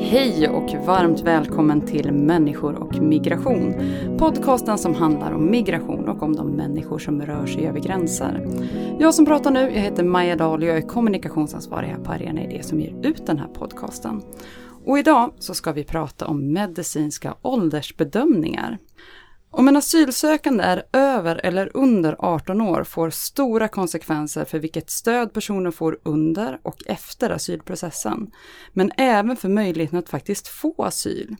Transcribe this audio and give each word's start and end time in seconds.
Hej 0.00 0.48
och 0.48 0.86
varmt 0.86 1.20
välkommen 1.20 1.86
till 1.86 2.12
Människor 2.12 2.74
och 2.74 2.98
migration. 2.98 3.74
Podcasten 4.18 4.78
som 4.78 4.94
handlar 4.94 5.32
om 5.32 5.50
migration 5.50 6.08
och 6.08 6.22
om 6.22 6.36
de 6.36 6.50
människor 6.50 6.98
som 6.98 7.22
rör 7.22 7.46
sig 7.46 7.66
över 7.66 7.80
gränser. 7.80 8.48
Jag 9.00 9.14
som 9.14 9.26
pratar 9.26 9.50
nu, 9.50 9.60
jag 9.60 9.80
heter 9.80 10.04
Maja 10.04 10.36
Dahl 10.36 10.62
och 10.62 10.68
jag 10.68 10.76
är 10.76 10.88
kommunikationsansvarig 10.88 11.88
här 11.88 11.98
på 11.98 12.12
Arena 12.12 12.44
Idé 12.44 12.62
som 12.62 12.80
ger 12.80 13.06
ut 13.06 13.26
den 13.26 13.38
här 13.38 13.48
podcasten. 13.48 14.22
Och 14.84 14.98
idag 14.98 15.32
så 15.38 15.54
ska 15.54 15.72
vi 15.72 15.84
prata 15.84 16.26
om 16.26 16.52
medicinska 16.52 17.34
åldersbedömningar. 17.42 18.78
Om 19.50 19.68
en 19.68 19.76
asylsökande 19.76 20.64
är 20.64 20.82
över 20.92 21.40
eller 21.44 21.70
under 21.74 22.16
18 22.18 22.60
år 22.60 22.84
får 22.84 23.10
stora 23.10 23.68
konsekvenser 23.68 24.44
för 24.44 24.58
vilket 24.58 24.90
stöd 24.90 25.32
personen 25.32 25.72
får 25.72 25.98
under 26.02 26.60
och 26.62 26.82
efter 26.86 27.30
asylprocessen, 27.30 28.30
men 28.72 28.92
även 28.96 29.36
för 29.36 29.48
möjligheten 29.48 29.98
att 29.98 30.08
faktiskt 30.08 30.48
få 30.48 30.74
asyl. 30.84 31.36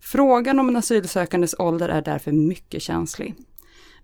Frågan 0.00 0.58
om 0.58 0.68
en 0.68 0.76
asylsökandes 0.76 1.54
ålder 1.58 1.88
är 1.88 2.02
därför 2.02 2.32
mycket 2.32 2.82
känslig. 2.82 3.34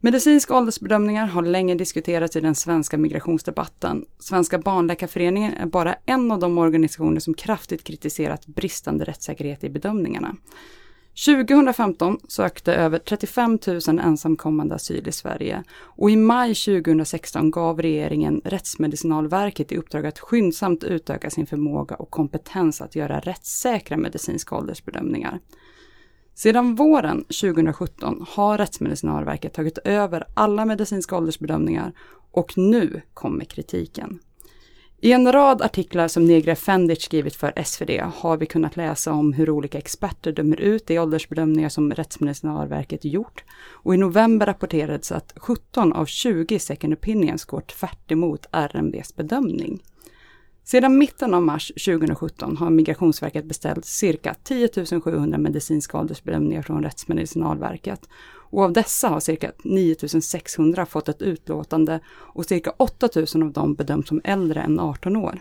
Medicinska 0.02 0.56
åldersbedömningar 0.56 1.26
har 1.26 1.42
länge 1.42 1.74
diskuterats 1.74 2.36
i 2.36 2.40
den 2.40 2.54
svenska 2.54 2.98
migrationsdebatten. 2.98 4.04
Svenska 4.18 4.58
barnläkarföreningen 4.58 5.54
är 5.54 5.66
bara 5.66 5.94
en 6.06 6.32
av 6.32 6.38
de 6.38 6.58
organisationer 6.58 7.20
som 7.20 7.34
kraftigt 7.34 7.84
kritiserat 7.84 8.46
bristande 8.46 9.04
rättssäkerhet 9.04 9.64
i 9.64 9.70
bedömningarna. 9.70 10.36
2015 11.24 12.18
sökte 12.28 12.74
över 12.74 12.98
35 12.98 13.58
000 13.66 13.98
ensamkommande 13.98 14.74
asyl 14.74 15.08
i 15.08 15.12
Sverige 15.12 15.64
och 15.80 16.10
i 16.10 16.16
maj 16.16 16.54
2016 16.54 17.50
gav 17.50 17.82
regeringen 17.82 18.40
Rättsmedicinalverket 18.44 19.72
i 19.72 19.76
uppdrag 19.76 20.06
att 20.06 20.18
skyndsamt 20.18 20.84
utöka 20.84 21.30
sin 21.30 21.46
förmåga 21.46 21.96
och 21.96 22.10
kompetens 22.10 22.80
att 22.80 22.96
göra 22.96 23.20
rättssäkra 23.20 23.96
medicinska 23.96 24.56
åldersbedömningar. 24.56 25.40
Sedan 26.34 26.74
våren 26.74 27.24
2017 27.24 28.24
har 28.28 28.58
Rättsmedicinalverket 28.58 29.54
tagit 29.54 29.78
över 29.78 30.24
alla 30.34 30.64
medicinska 30.64 31.16
åldersbedömningar 31.16 31.92
och 32.32 32.58
nu 32.58 33.02
kommer 33.14 33.44
kritiken. 33.44 34.18
I 35.02 35.12
en 35.12 35.32
rad 35.32 35.62
artiklar 35.62 36.08
som 36.08 36.24
Negra 36.24 36.56
Fendic 36.56 37.02
skrivit 37.02 37.36
för 37.36 37.62
SvD 37.64 37.90
har 38.14 38.36
vi 38.36 38.46
kunnat 38.46 38.76
läsa 38.76 39.12
om 39.12 39.32
hur 39.32 39.50
olika 39.50 39.78
experter 39.78 40.32
dömer 40.32 40.60
ut 40.60 40.86
de 40.86 40.98
åldersbedömningar 40.98 41.68
som 41.68 41.92
Rättsmedicinalverket 41.92 43.04
gjort. 43.04 43.44
Och 43.72 43.94
i 43.94 43.96
november 43.96 44.46
rapporterades 44.46 45.12
att 45.12 45.32
17 45.36 45.92
av 45.92 46.06
20 46.06 46.58
second 46.58 46.92
opinions 46.92 47.44
går 47.44 47.60
tvärt 47.60 48.12
emot 48.12 48.46
RMVs 48.52 49.16
bedömning. 49.16 49.82
Sedan 50.64 50.98
mitten 50.98 51.34
av 51.34 51.42
mars 51.42 51.72
2017 51.84 52.56
har 52.56 52.70
Migrationsverket 52.70 53.44
beställt 53.44 53.84
cirka 53.84 54.34
10 54.42 55.00
700 55.00 55.38
medicinska 55.38 55.98
åldersbedömningar 55.98 56.62
från 56.62 56.82
Rättsmedicinalverket 56.82 58.08
och 58.50 58.62
av 58.62 58.72
dessa 58.72 59.08
har 59.08 59.20
cirka 59.20 59.52
9600 59.64 60.86
fått 60.86 61.08
ett 61.08 61.22
utlåtande 61.22 62.00
och 62.08 62.44
cirka 62.44 62.70
8000 62.76 63.42
av 63.42 63.52
dem 63.52 63.74
bedöms 63.74 64.08
som 64.08 64.20
äldre 64.24 64.60
än 64.60 64.80
18 64.80 65.16
år. 65.16 65.40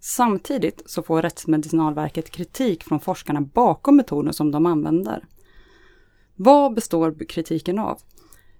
Samtidigt 0.00 0.82
så 0.86 1.02
får 1.02 1.22
Rättsmedicinalverket 1.22 2.30
kritik 2.30 2.84
från 2.84 3.00
forskarna 3.00 3.40
bakom 3.40 3.96
metoden 3.96 4.32
som 4.32 4.50
de 4.50 4.66
använder. 4.66 5.24
Vad 6.36 6.74
består 6.74 7.26
kritiken 7.28 7.78
av? 7.78 7.98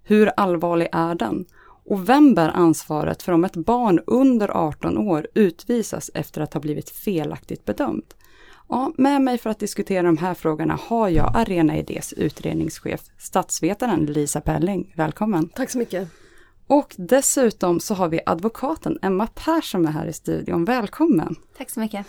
Hur 0.03 0.27
allvarlig 0.27 0.89
är 0.93 1.15
den? 1.15 1.47
Och 1.85 2.09
vem 2.09 2.35
bär 2.35 2.49
ansvaret 2.49 3.23
för 3.23 3.33
om 3.33 3.45
ett 3.45 3.57
barn 3.57 4.01
under 4.07 4.49
18 4.49 4.99
år 4.99 5.27
utvisas 5.35 6.11
efter 6.15 6.41
att 6.41 6.55
ha 6.55 6.61
blivit 6.61 6.91
felaktigt 6.91 7.65
bedömt? 7.65 8.17
Ja, 8.71 8.93
med 8.97 9.23
mig 9.23 9.39
för 9.39 9.51
att 9.51 9.59
diskutera 9.59 10.03
de 10.03 10.17
här 10.17 10.35
frågorna 10.35 10.79
har 10.83 11.09
jag 11.09 11.37
Arena 11.37 11.79
Idés 11.79 12.13
utredningschef, 12.13 13.01
statsvetaren 13.19 14.07
Lisa 14.07 14.41
Pelling. 14.41 14.93
Välkommen! 14.97 15.49
Tack 15.49 15.71
så 15.71 15.79
mycket! 15.79 16.09
Och 16.67 16.95
dessutom 16.99 17.81
så 17.81 17.95
har 17.95 18.09
vi 18.09 18.21
advokaten 18.27 18.99
Emma 19.03 19.27
Persson 19.27 19.83
med 19.83 19.93
här 19.93 20.07
i 20.07 20.13
studion. 20.13 20.65
Välkommen! 20.65 21.37
Tack 21.59 21.71
så 21.71 21.81
mycket! 21.81 22.07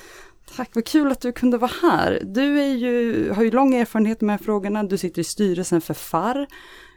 Tack, 0.55 0.69
vad 0.73 0.85
kul 0.85 1.11
att 1.11 1.22
du 1.22 1.31
kunde 1.31 1.57
vara 1.57 1.72
här. 1.81 2.22
Du 2.25 2.59
är 2.61 2.75
ju, 2.75 3.29
har 3.31 3.43
ju 3.43 3.51
lång 3.51 3.75
erfarenhet 3.75 4.22
med 4.22 4.41
frågorna, 4.41 4.83
du 4.83 4.97
sitter 4.97 5.22
i 5.22 5.23
styrelsen 5.23 5.81
för 5.81 5.93
FAR. 5.93 6.47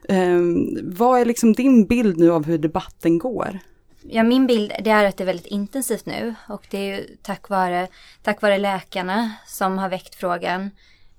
Eh, 0.08 0.40
vad 0.82 1.20
är 1.20 1.24
liksom 1.24 1.52
din 1.52 1.86
bild 1.86 2.18
nu 2.18 2.32
av 2.32 2.46
hur 2.46 2.58
debatten 2.58 3.18
går? 3.18 3.60
Ja, 4.08 4.22
min 4.22 4.46
bild 4.46 4.72
det 4.84 4.90
är 4.90 5.04
att 5.04 5.16
det 5.16 5.24
är 5.24 5.26
väldigt 5.26 5.46
intensivt 5.46 6.06
nu 6.06 6.34
och 6.48 6.66
det 6.70 6.78
är 6.78 6.96
ju 6.96 7.16
tack 7.22 7.48
vare, 7.48 7.88
tack 8.22 8.42
vare 8.42 8.58
läkarna 8.58 9.32
som 9.46 9.78
har 9.78 9.88
väckt 9.88 10.14
frågan 10.14 10.70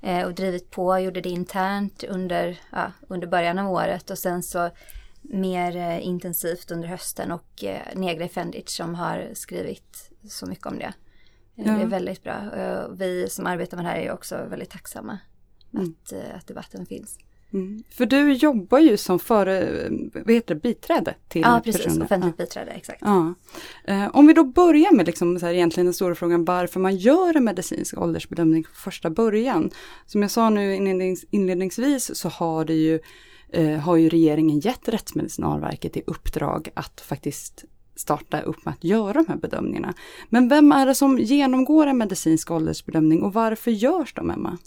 eh, 0.01 0.25
och 0.25 0.34
drivit 0.34 0.72
på, 0.72 1.00
gjorde 1.00 1.22
det 1.22 1.29
internt 1.29 2.03
under, 2.03 2.59
ja, 2.72 2.91
under 3.07 3.28
början 3.28 3.59
av 3.59 3.72
året 3.72 4.09
och 4.09 4.18
sen 4.18 4.44
så 4.44 4.69
mer 5.22 5.75
eh, 5.75 6.06
intensivt 6.06 6.72
under 6.72 6.88
hösten 6.88 7.31
och 7.31 7.63
eh, 7.63 7.81
Negra 7.95 8.28
Fendic 8.28 8.69
som 8.69 8.95
har 8.95 9.29
skrivit 9.34 10.12
så 10.29 10.45
mycket 10.45 10.66
om 10.66 10.79
det. 10.79 10.94
Eh, 11.56 11.66
ja. 11.66 11.72
Det 11.72 11.81
är 11.81 11.88
väldigt 11.88 12.24
bra. 12.24 12.41
Vi 12.91 13.29
som 13.29 13.47
arbetar 13.47 13.78
med 13.78 13.85
det 13.85 13.90
här 13.90 13.97
är 13.97 14.12
också 14.12 14.45
väldigt 14.50 14.69
tacksamma 14.69 15.19
mm. 15.74 15.95
att, 16.03 16.12
eh, 16.12 16.35
att 16.35 16.47
debatten 16.47 16.85
finns. 16.85 17.18
Mm. 17.56 17.84
För 17.90 18.06
du 18.06 18.34
jobbar 18.34 18.80
ju 18.80 18.98
som 18.98 19.20
före, 19.20 19.88
vad 20.14 20.32
heter 20.32 20.56
det, 20.56 20.62
biträde 20.62 21.16
till 21.28 21.42
Ja, 21.42 21.62
precis, 21.64 21.84
personer. 21.84 22.06
offentligt 22.06 22.36
ja. 22.38 22.44
biträde, 22.44 22.72
exakt. 22.72 23.02
Ja. 23.02 23.34
Eh, 23.86 24.08
om 24.16 24.28
vi 24.28 24.34
då 24.34 24.44
börjar 24.44 24.96
med 24.96 25.06
liksom 25.06 25.40
så 25.40 25.46
här, 25.46 25.54
egentligen 25.54 25.86
den 25.86 25.94
stora 25.94 26.16
frågan 26.16 26.46
varför 26.46 26.80
man 26.80 26.96
gör 26.96 27.38
en 27.38 27.44
medicinsk 27.44 27.98
åldersbedömning 27.98 28.64
från 28.64 28.76
första 28.76 29.10
början. 29.10 29.70
Som 30.06 30.22
jag 30.22 30.32
sa 30.32 30.50
nu 30.50 30.76
inlednings, 30.76 31.26
inledningsvis 31.32 32.16
så 32.16 32.30
har 32.30 32.66
det 32.66 32.74
ju, 32.74 33.00
eh, 33.50 33.78
har 33.80 33.96
ju 33.96 34.10
regeringen 34.10 34.60
gett 34.60 34.88
Rättsmedicinalverket 34.88 35.98
i 35.98 36.04
uppdrag 36.08 36.70
att 36.74 37.02
faktiskt 37.02 37.66
starta 37.96 38.42
upp 38.42 38.66
med 38.66 38.74
att 38.74 38.84
göra 38.84 39.14
de 39.14 39.26
här 39.28 39.38
bedömningarna. 39.38 39.94
Men 40.30 40.50
vem 40.50 40.72
är 40.72 40.86
det 40.86 40.96
som 40.96 41.20
genomgår 41.20 41.88
en 41.88 41.98
medicinsk 41.98 42.52
åldersbedömning 42.52 43.24
och 43.24 43.34
varför 43.34 43.72
görs 43.72 44.14
de, 44.14 44.30
Emma? 44.32 44.58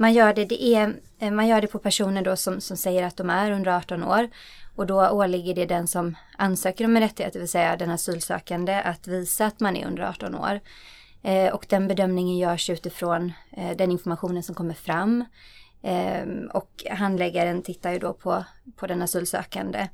Man 0.00 0.12
gör 0.12 0.34
det, 0.34 0.44
det 0.44 0.64
är, 0.64 0.94
eh, 1.18 1.30
man 1.30 1.48
gör 1.48 1.60
det 1.60 1.66
på 1.66 1.78
personer 1.78 2.22
då 2.22 2.36
som, 2.36 2.60
som 2.60 2.76
säger 2.76 3.02
att 3.02 3.16
de 3.16 3.30
är 3.30 3.50
under 3.50 3.76
18 3.76 4.04
år. 4.04 4.28
Och 4.76 4.86
då 4.86 5.08
åligger 5.08 5.54
det 5.54 5.66
den 5.66 5.86
som 5.86 6.16
ansöker 6.38 6.84
om 6.84 6.96
en 6.96 7.02
rättighet, 7.02 7.32
det 7.32 7.38
vill 7.38 7.48
säga 7.48 7.76
den 7.76 7.90
asylsökande, 7.90 8.74
att 8.74 9.08
visa 9.08 9.46
att 9.46 9.60
man 9.60 9.76
är 9.76 9.86
under 9.86 10.02
18 10.02 10.34
år. 10.34 10.60
Eh, 11.22 11.54
och 11.54 11.66
den 11.68 11.88
bedömningen 11.88 12.38
görs 12.38 12.70
utifrån 12.70 13.32
eh, 13.56 13.76
den 13.76 13.90
informationen 13.90 14.42
som 14.42 14.54
kommer 14.54 14.74
fram. 14.74 15.24
Eh, 15.82 16.26
och 16.52 16.84
handläggaren 16.90 17.62
tittar 17.62 17.92
ju 17.92 17.98
då 17.98 18.12
på, 18.12 18.44
på 18.76 18.86
den 18.86 19.02
asylsökande. 19.02 19.88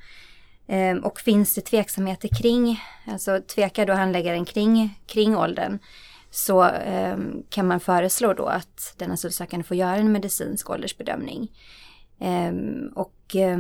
Eh, 0.67 0.97
och 0.97 1.21
finns 1.21 1.55
det 1.55 1.61
tveksamheter 1.61 2.29
kring, 2.43 2.81
alltså 3.07 3.41
tvekar 3.41 3.87
då 3.87 3.93
handläggaren 3.93 4.45
kring, 4.45 5.01
kring 5.07 5.37
åldern, 5.37 5.79
så 6.31 6.65
eh, 6.65 7.17
kan 7.49 7.67
man 7.67 7.81
föreslå 7.81 8.33
då 8.33 8.47
att 8.47 8.95
den 8.97 9.13
asylsökande 9.13 9.65
får 9.65 9.77
göra 9.77 9.97
en 9.97 10.13
medicinsk 10.13 10.71
åldersbedömning. 10.71 11.53
Eh, 12.19 12.53
och 12.95 13.37
eh, 13.37 13.59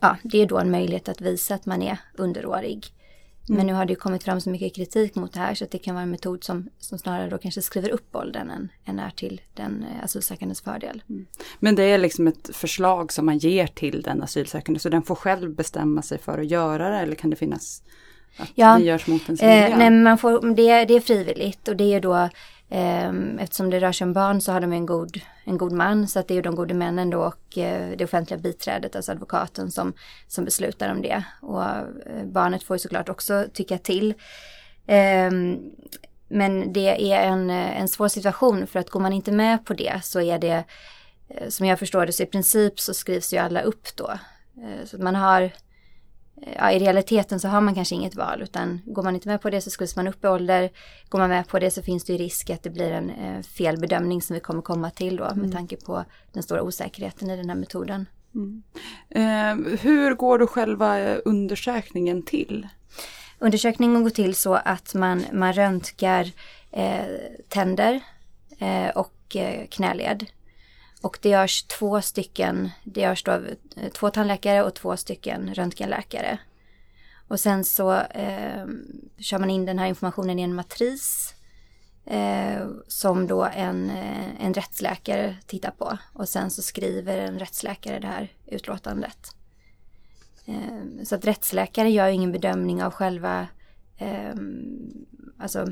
ja, 0.00 0.16
det 0.22 0.42
är 0.42 0.46
då 0.46 0.58
en 0.58 0.70
möjlighet 0.70 1.08
att 1.08 1.20
visa 1.20 1.54
att 1.54 1.66
man 1.66 1.82
är 1.82 1.98
underårig. 2.14 2.92
Mm. 3.48 3.56
Men 3.56 3.66
nu 3.66 3.72
har 3.72 3.84
det 3.84 3.94
kommit 3.94 4.24
fram 4.24 4.40
så 4.40 4.50
mycket 4.50 4.74
kritik 4.74 5.14
mot 5.14 5.32
det 5.32 5.40
här 5.40 5.54
så 5.54 5.64
att 5.64 5.70
det 5.70 5.78
kan 5.78 5.94
vara 5.94 6.02
en 6.02 6.10
metod 6.10 6.44
som, 6.44 6.68
som 6.78 6.98
snarare 6.98 7.30
då 7.30 7.38
kanske 7.38 7.62
skriver 7.62 7.90
upp 7.90 8.16
åldern 8.16 8.50
än, 8.50 8.68
än 8.84 8.98
är 8.98 9.10
till 9.10 9.40
den 9.54 9.84
eh, 9.84 10.04
asylsökandes 10.04 10.60
fördel. 10.60 11.02
Mm. 11.08 11.26
Men 11.58 11.74
det 11.74 11.82
är 11.82 11.98
liksom 11.98 12.26
ett 12.26 12.56
förslag 12.56 13.12
som 13.12 13.26
man 13.26 13.38
ger 13.38 13.66
till 13.66 14.02
den 14.02 14.22
asylsökande 14.22 14.80
så 14.80 14.88
den 14.88 15.02
får 15.02 15.14
själv 15.14 15.54
bestämma 15.54 16.02
sig 16.02 16.18
för 16.18 16.38
att 16.38 16.50
göra 16.50 16.90
det 16.90 16.96
eller 16.96 17.14
kan 17.14 17.30
det 17.30 17.36
finnas 17.36 17.82
att 18.36 18.50
ja. 18.54 18.78
det 18.78 18.84
görs 18.84 19.06
mot 19.06 19.22
ens 19.22 19.42
vilja? 19.42 19.68
Eh, 19.68 19.78
nej, 19.78 19.90
man 19.90 20.18
får, 20.18 20.54
det, 20.54 20.84
det 20.84 20.94
är 20.94 21.00
frivilligt 21.00 21.68
och 21.68 21.76
det 21.76 21.94
är 21.94 22.00
då 22.00 22.28
eh, 22.68 23.10
eftersom 23.38 23.70
det 23.70 23.80
rör 23.80 23.92
sig 23.92 24.04
om 24.04 24.12
barn 24.12 24.40
så 24.40 24.52
har 24.52 24.60
de 24.60 24.72
en 24.72 24.86
god, 24.86 25.20
en 25.44 25.58
god 25.58 25.72
man 25.72 26.08
så 26.08 26.18
att 26.18 26.28
det 26.28 26.36
är 26.36 26.42
de 26.42 26.54
gode 26.54 26.74
männen 26.74 27.10
då 27.10 27.20
och 27.20 27.58
eh, 27.58 27.96
det 27.96 28.04
offentliga 28.04 28.38
biträdet, 28.38 28.96
alltså 28.96 29.12
advokaten 29.12 29.70
som, 29.70 29.92
som 30.26 30.44
beslutar 30.44 30.92
om 30.92 31.02
det. 31.02 31.24
Och 31.42 31.64
eh, 31.64 32.24
barnet 32.24 32.62
får 32.62 32.76
ju 32.76 32.78
såklart 32.78 33.08
också 33.08 33.44
tycka 33.52 33.78
till. 33.78 34.14
Ehm, 34.86 35.58
men 36.28 36.72
det 36.72 37.12
är 37.12 37.26
en, 37.26 37.50
en 37.50 37.88
svår 37.88 38.08
situation 38.08 38.66
för 38.66 38.78
att 38.78 38.90
går 38.90 39.00
man 39.00 39.12
inte 39.12 39.32
med 39.32 39.64
på 39.64 39.74
det 39.74 40.00
så 40.02 40.20
är 40.20 40.38
det 40.38 40.64
eh, 41.28 41.48
som 41.48 41.66
jag 41.66 41.78
förstår 41.78 42.06
det 42.06 42.12
så 42.12 42.22
i 42.22 42.26
princip 42.26 42.80
så 42.80 42.94
skrivs 42.94 43.32
ju 43.32 43.38
alla 43.38 43.60
upp 43.60 43.96
då. 43.96 44.10
Eh, 44.56 44.86
så 44.86 44.96
att 44.96 45.02
man 45.02 45.14
har 45.14 45.50
ja, 46.56 46.72
i 46.72 46.78
realiteten 46.78 47.40
så 47.40 47.48
har 47.48 47.60
man 47.60 47.74
kanske 47.74 47.94
inget 47.94 48.16
val 48.16 48.42
utan 48.42 48.80
går 48.86 49.02
man 49.02 49.14
inte 49.14 49.28
med 49.28 49.42
på 49.42 49.50
det 49.50 49.60
så 49.60 49.70
skrivs 49.70 49.96
man 49.96 50.08
upp 50.08 50.24
i 50.24 50.28
ålder. 50.28 50.70
Går 51.08 51.18
man 51.18 51.30
med 51.30 51.48
på 51.48 51.58
det 51.58 51.70
så 51.70 51.82
finns 51.82 52.04
det 52.04 52.12
ju 52.12 52.18
risk 52.18 52.50
att 52.50 52.62
det 52.62 52.70
blir 52.70 52.90
en 52.90 53.10
eh, 53.10 53.42
felbedömning 53.42 54.22
som 54.22 54.34
vi 54.34 54.40
kommer 54.40 54.62
komma 54.62 54.90
till 54.90 55.16
då 55.16 55.34
med 55.34 55.52
tanke 55.52 55.76
på 55.76 56.04
den 56.32 56.42
stora 56.42 56.62
osäkerheten 56.62 57.30
i 57.30 57.36
den 57.36 57.48
här 57.48 57.56
metoden. 57.56 58.06
Mm. 58.34 58.62
Eh, 59.10 59.78
hur 59.80 60.14
går 60.14 60.38
då 60.38 60.46
själva 60.46 60.98
eh, 60.98 61.18
undersökningen 61.24 62.22
till? 62.22 62.68
Undersökningen 63.38 64.02
går 64.02 64.10
till 64.10 64.34
så 64.34 64.54
att 64.54 64.94
man, 64.94 65.24
man 65.32 65.52
röntgar 65.52 66.30
eh, 66.70 67.04
tänder 67.48 68.00
eh, 68.58 68.88
och 68.88 69.36
eh, 69.36 69.66
knäled. 69.66 70.26
Och 71.02 71.18
det 71.22 71.28
görs 71.28 71.62
två 71.62 72.00
stycken, 72.00 72.70
det 72.84 73.00
görs 73.00 73.24
då 73.24 73.32
av 73.32 73.48
två 73.92 74.10
tandläkare 74.10 74.62
och 74.62 74.74
två 74.74 74.96
stycken 74.96 75.54
röntgenläkare. 75.54 76.38
Och 77.28 77.40
sen 77.40 77.64
så 77.64 77.92
eh, 77.94 78.66
kör 79.18 79.38
man 79.38 79.50
in 79.50 79.66
den 79.66 79.78
här 79.78 79.86
informationen 79.86 80.38
i 80.38 80.42
en 80.42 80.54
matris 80.54 81.34
eh, 82.06 82.66
som 82.88 83.26
då 83.26 83.44
en, 83.44 83.90
eh, 83.90 84.44
en 84.44 84.54
rättsläkare 84.54 85.36
tittar 85.46 85.70
på. 85.70 85.98
Och 86.12 86.28
sen 86.28 86.50
så 86.50 86.62
skriver 86.62 87.18
en 87.18 87.38
rättsläkare 87.38 87.98
det 87.98 88.06
här 88.06 88.32
utlåtandet. 88.46 89.34
Eh, 90.46 91.04
så 91.04 91.14
att 91.14 91.24
rättsläkare 91.24 91.90
gör 91.90 92.08
ingen 92.08 92.32
bedömning 92.32 92.82
av 92.82 92.92
själva 92.92 93.46
eh, 93.96 94.34
alltså, 95.38 95.66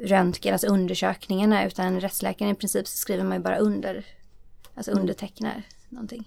röntgen, 0.00 0.52
alltså 0.52 0.66
undersökningarna, 0.66 1.66
utan 1.66 2.00
rättsläkaren 2.00 2.52
i 2.52 2.54
princip 2.54 2.88
så 2.88 2.96
skriver 2.96 3.24
man 3.24 3.36
ju 3.36 3.42
bara 3.42 3.58
under, 3.58 4.04
alltså 4.74 4.90
Mm. 4.90 5.00
undertecknar 5.00 5.62
någonting. 5.88 6.24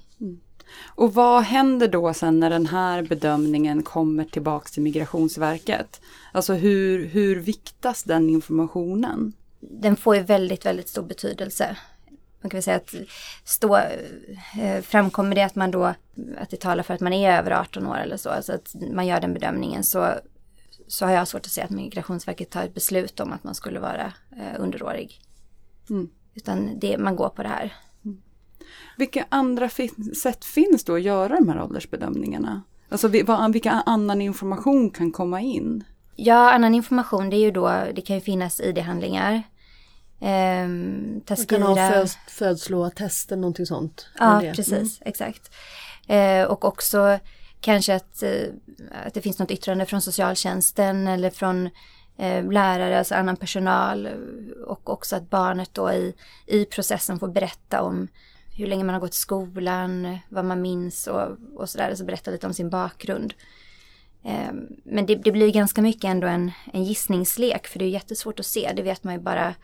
Och 0.86 1.14
vad 1.14 1.44
händer 1.44 1.88
då 1.88 2.14
sen 2.14 2.40
när 2.40 2.50
den 2.50 2.66
här 2.66 3.02
bedömningen 3.02 3.84
kommer 3.84 4.24
tillbaks 4.24 4.72
till 4.72 4.84
Migrationsverket? 4.84 6.02
Alltså 6.32 6.54
hur, 6.54 7.06
hur 7.06 7.40
viktas 7.40 8.04
den 8.04 8.30
informationen? 8.30 9.34
Den 9.60 9.96
får 9.96 10.16
ju 10.16 10.22
väldigt, 10.22 10.66
väldigt 10.66 10.90
stor 10.90 11.04
betydelse. 11.04 11.78
Man 12.42 12.50
kan 12.50 12.58
väl 12.58 12.64
säga 12.64 12.78
att 12.78 12.96
stå, 13.46 13.78
eh, 14.62 14.82
framkommer 14.82 15.36
det 15.36 15.42
att 15.42 15.56
man 15.56 15.72
då, 15.72 15.84
att 16.38 16.50
det 16.50 16.60
talar 16.60 16.84
för 16.84 16.94
att 16.94 17.02
man 17.02 17.14
är 17.14 17.38
över 17.40 17.52
18 17.52 17.88
år 17.88 17.98
eller 17.98 18.18
så, 18.18 18.30
alltså 18.30 18.54
att 18.54 18.76
man 18.94 19.08
gör 19.08 19.20
den 19.22 19.34
bedömningen 19.34 19.84
så, 19.84 20.14
så 20.88 21.06
har 21.06 21.12
jag 21.14 21.28
svårt 21.28 21.46
att 21.46 21.52
se 21.52 21.62
att 21.62 21.70
Migrationsverket 21.70 22.50
tar 22.50 22.64
ett 22.64 22.74
beslut 22.74 23.20
om 23.20 23.32
att 23.34 23.44
man 23.44 23.56
skulle 23.56 23.80
vara 23.80 24.14
eh, 24.38 24.60
underårig. 24.60 25.20
Mm. 25.90 26.10
Utan 26.34 26.80
det, 26.80 26.98
man 26.98 27.16
går 27.16 27.30
på 27.30 27.44
det 27.44 27.50
här. 27.50 27.74
Vilka 28.98 29.26
andra 29.30 29.70
fin- 29.70 30.16
sätt 30.16 30.46
finns 30.46 30.84
då 30.84 30.96
att 30.96 31.02
göra 31.02 31.36
de 31.40 31.50
här 31.50 31.62
åldersbedömningarna? 31.64 32.62
Alltså 32.90 33.08
vi- 33.08 33.22
vad, 33.24 33.54
vilka 33.54 33.72
annan 33.72 34.22
information 34.22 34.90
kan 34.90 35.12
komma 35.12 35.42
in? 35.42 35.84
Ja, 36.16 36.54
annan 36.54 36.76
information 36.76 37.30
det 37.30 37.36
är 37.36 37.40
ju 37.42 37.52
då, 37.52 37.72
det 37.96 38.02
kan 38.02 38.16
ju 38.16 38.22
finnas 38.22 38.60
ID-handlingar. 38.62 39.44
Ehm, 40.20 41.22
Man 41.30 41.38
kan 41.48 41.62
ha 41.62 41.76
föds, 41.92 42.18
födsloattester, 42.28 43.36
någonting 43.36 43.66
sånt. 43.66 44.08
Ja, 44.20 44.42
precis, 44.56 44.72
Mm. 44.72 44.88
exakt. 45.06 45.52
Eh, 46.08 46.44
och 46.44 46.66
också 46.66 47.20
kanske 47.62 47.96
att, 47.96 48.24
eh, 48.24 48.48
att 49.06 49.14
det 49.14 49.22
finns 49.22 49.40
något 49.40 49.52
yttrande 49.52 49.86
från 49.86 50.02
socialtjänsten 50.02 51.08
eller 51.08 51.30
från 51.30 51.70
eh, 52.18 52.52
lärare, 52.52 52.98
alltså 52.98 53.16
annan 53.16 53.38
personal. 53.38 54.06
Eh, 54.06 54.14
och 54.66 54.90
också 54.90 55.16
att 55.16 55.30
barnet 55.30 55.74
då 55.74 55.92
i, 55.92 56.14
i 56.46 56.66
processen 56.66 57.20
får 57.20 57.28
berätta 57.28 57.82
om 57.82 58.08
hur 58.56 58.68
länge 58.68 58.84
man 58.84 58.94
har 58.94 59.02
gått 59.02 59.14
i 59.14 59.18
skolan, 59.18 60.18
vad 60.30 60.46
man 60.46 60.62
minns 60.62 61.08
och, 61.08 61.38
och 61.56 61.70
sådär. 61.70 61.90
Alltså 61.90 62.06
berätta 62.06 62.32
lite 62.32 62.48
om 62.48 62.54
sin 62.54 62.70
bakgrund. 62.70 63.34
Men 64.84 65.06
det, 65.06 65.16
det 65.16 65.32
blir 65.32 65.52
ganska 65.52 65.82
mycket 65.82 66.04
ändå 66.04 66.28
en, 66.28 66.52
en 66.74 66.84
gissningslek 66.84 67.68
för 67.68 67.80
det 67.80 67.86
är 67.86 67.90
jättesvårt 67.90 68.40
att 68.40 68.46
se. 68.46 68.74
Det 68.76 68.82
vet 68.82 69.04
man 69.04 69.14
ju 69.14 69.20
bara, 69.20 69.56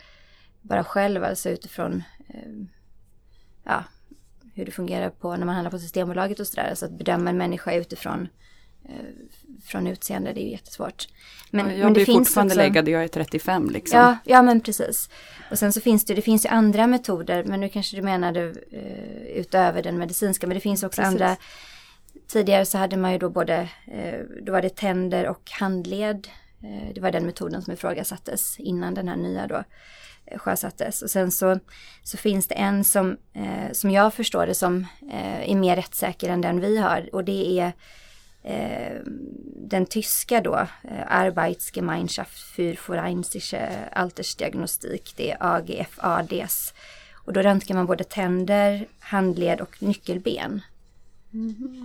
bara 0.61 0.83
själv, 0.83 1.23
alltså 1.23 1.49
utifrån 1.49 2.03
ja, 3.63 3.83
hur 4.53 4.65
det 4.65 4.71
fungerar 4.71 5.09
på 5.09 5.35
när 5.35 5.45
man 5.45 5.55
handlar 5.55 5.71
på 5.71 5.79
Systembolaget 5.79 6.39
och 6.39 6.47
sådär. 6.47 6.71
Så 6.75 6.85
att 6.85 6.91
bedöma 6.91 7.29
en 7.29 7.37
människa 7.37 7.73
utifrån 7.73 8.27
eh, 8.85 8.95
från 9.65 9.87
utseende, 9.87 10.33
det 10.33 10.41
är 10.41 10.45
ju 10.45 10.51
jättesvårt. 10.51 11.07
Men, 11.51 11.69
jag 11.69 11.77
men 11.77 11.87
det 11.87 11.93
blir 11.93 12.05
finns 12.05 12.27
fortfarande 12.27 12.51
också, 12.53 12.61
läggad, 12.61 12.87
jag 12.87 13.03
är 13.03 13.07
35 13.07 13.69
liksom. 13.69 13.99
Ja, 13.99 14.17
ja 14.25 14.41
men 14.41 14.61
precis. 14.61 15.09
Och 15.51 15.59
sen 15.59 15.73
så 15.73 15.81
finns 15.81 16.05
det, 16.05 16.13
det 16.13 16.21
finns 16.21 16.45
ju 16.45 16.49
andra 16.49 16.87
metoder, 16.87 17.43
men 17.43 17.59
nu 17.59 17.69
kanske 17.69 17.95
du 17.95 18.01
menade 18.01 18.53
eh, 18.71 19.39
utöver 19.39 19.83
den 19.83 19.97
medicinska, 19.97 20.47
men 20.47 20.55
det 20.55 20.61
finns 20.61 20.83
också 20.83 21.01
Precis. 21.01 21.21
andra. 21.21 21.35
Tidigare 22.27 22.65
så 22.65 22.77
hade 22.77 22.97
man 22.97 23.11
ju 23.11 23.17
då 23.17 23.29
både, 23.29 23.69
eh, 23.87 24.19
då 24.41 24.51
var 24.51 24.61
det 24.61 24.75
tänder 24.75 25.27
och 25.27 25.51
handled. 25.51 26.27
Eh, 26.63 26.93
det 26.95 27.01
var 27.01 27.11
den 27.11 27.25
metoden 27.25 27.61
som 27.61 27.73
ifrågasattes 27.73 28.59
innan 28.59 28.93
den 28.93 29.07
här 29.07 29.17
nya 29.17 29.47
då 29.47 29.63
sjösattes. 30.37 31.01
Och 31.01 31.09
sen 31.09 31.31
så, 31.31 31.59
så 32.03 32.17
finns 32.17 32.47
det 32.47 32.55
en 32.55 32.83
som, 32.83 33.17
eh, 33.33 33.71
som 33.71 33.91
jag 33.91 34.13
förstår 34.13 34.45
det 34.47 34.55
som 34.55 34.85
eh, 35.11 35.49
är 35.49 35.55
mer 35.55 35.75
rättssäker 35.75 36.29
än 36.29 36.41
den 36.41 36.59
vi 36.59 36.77
har. 36.77 37.09
Och 37.13 37.23
det 37.23 37.59
är 37.59 37.73
eh, 38.43 39.01
den 39.55 39.85
tyska 39.85 40.41
då, 40.41 40.55
eh, 40.83 41.03
Arbeitsgemeinschaft 41.07 42.41
für 42.55 42.75
forensische 42.75 43.89
Altersdiagnostik, 43.91 45.13
det 45.17 45.31
är 45.31 45.37
AGFADs. 45.39 46.73
Och 47.25 47.33
då 47.33 47.41
röntgar 47.41 47.75
man 47.75 47.85
både 47.85 48.03
tänder, 48.03 48.87
handled 48.99 49.61
och 49.61 49.83
nyckelben. 49.83 50.61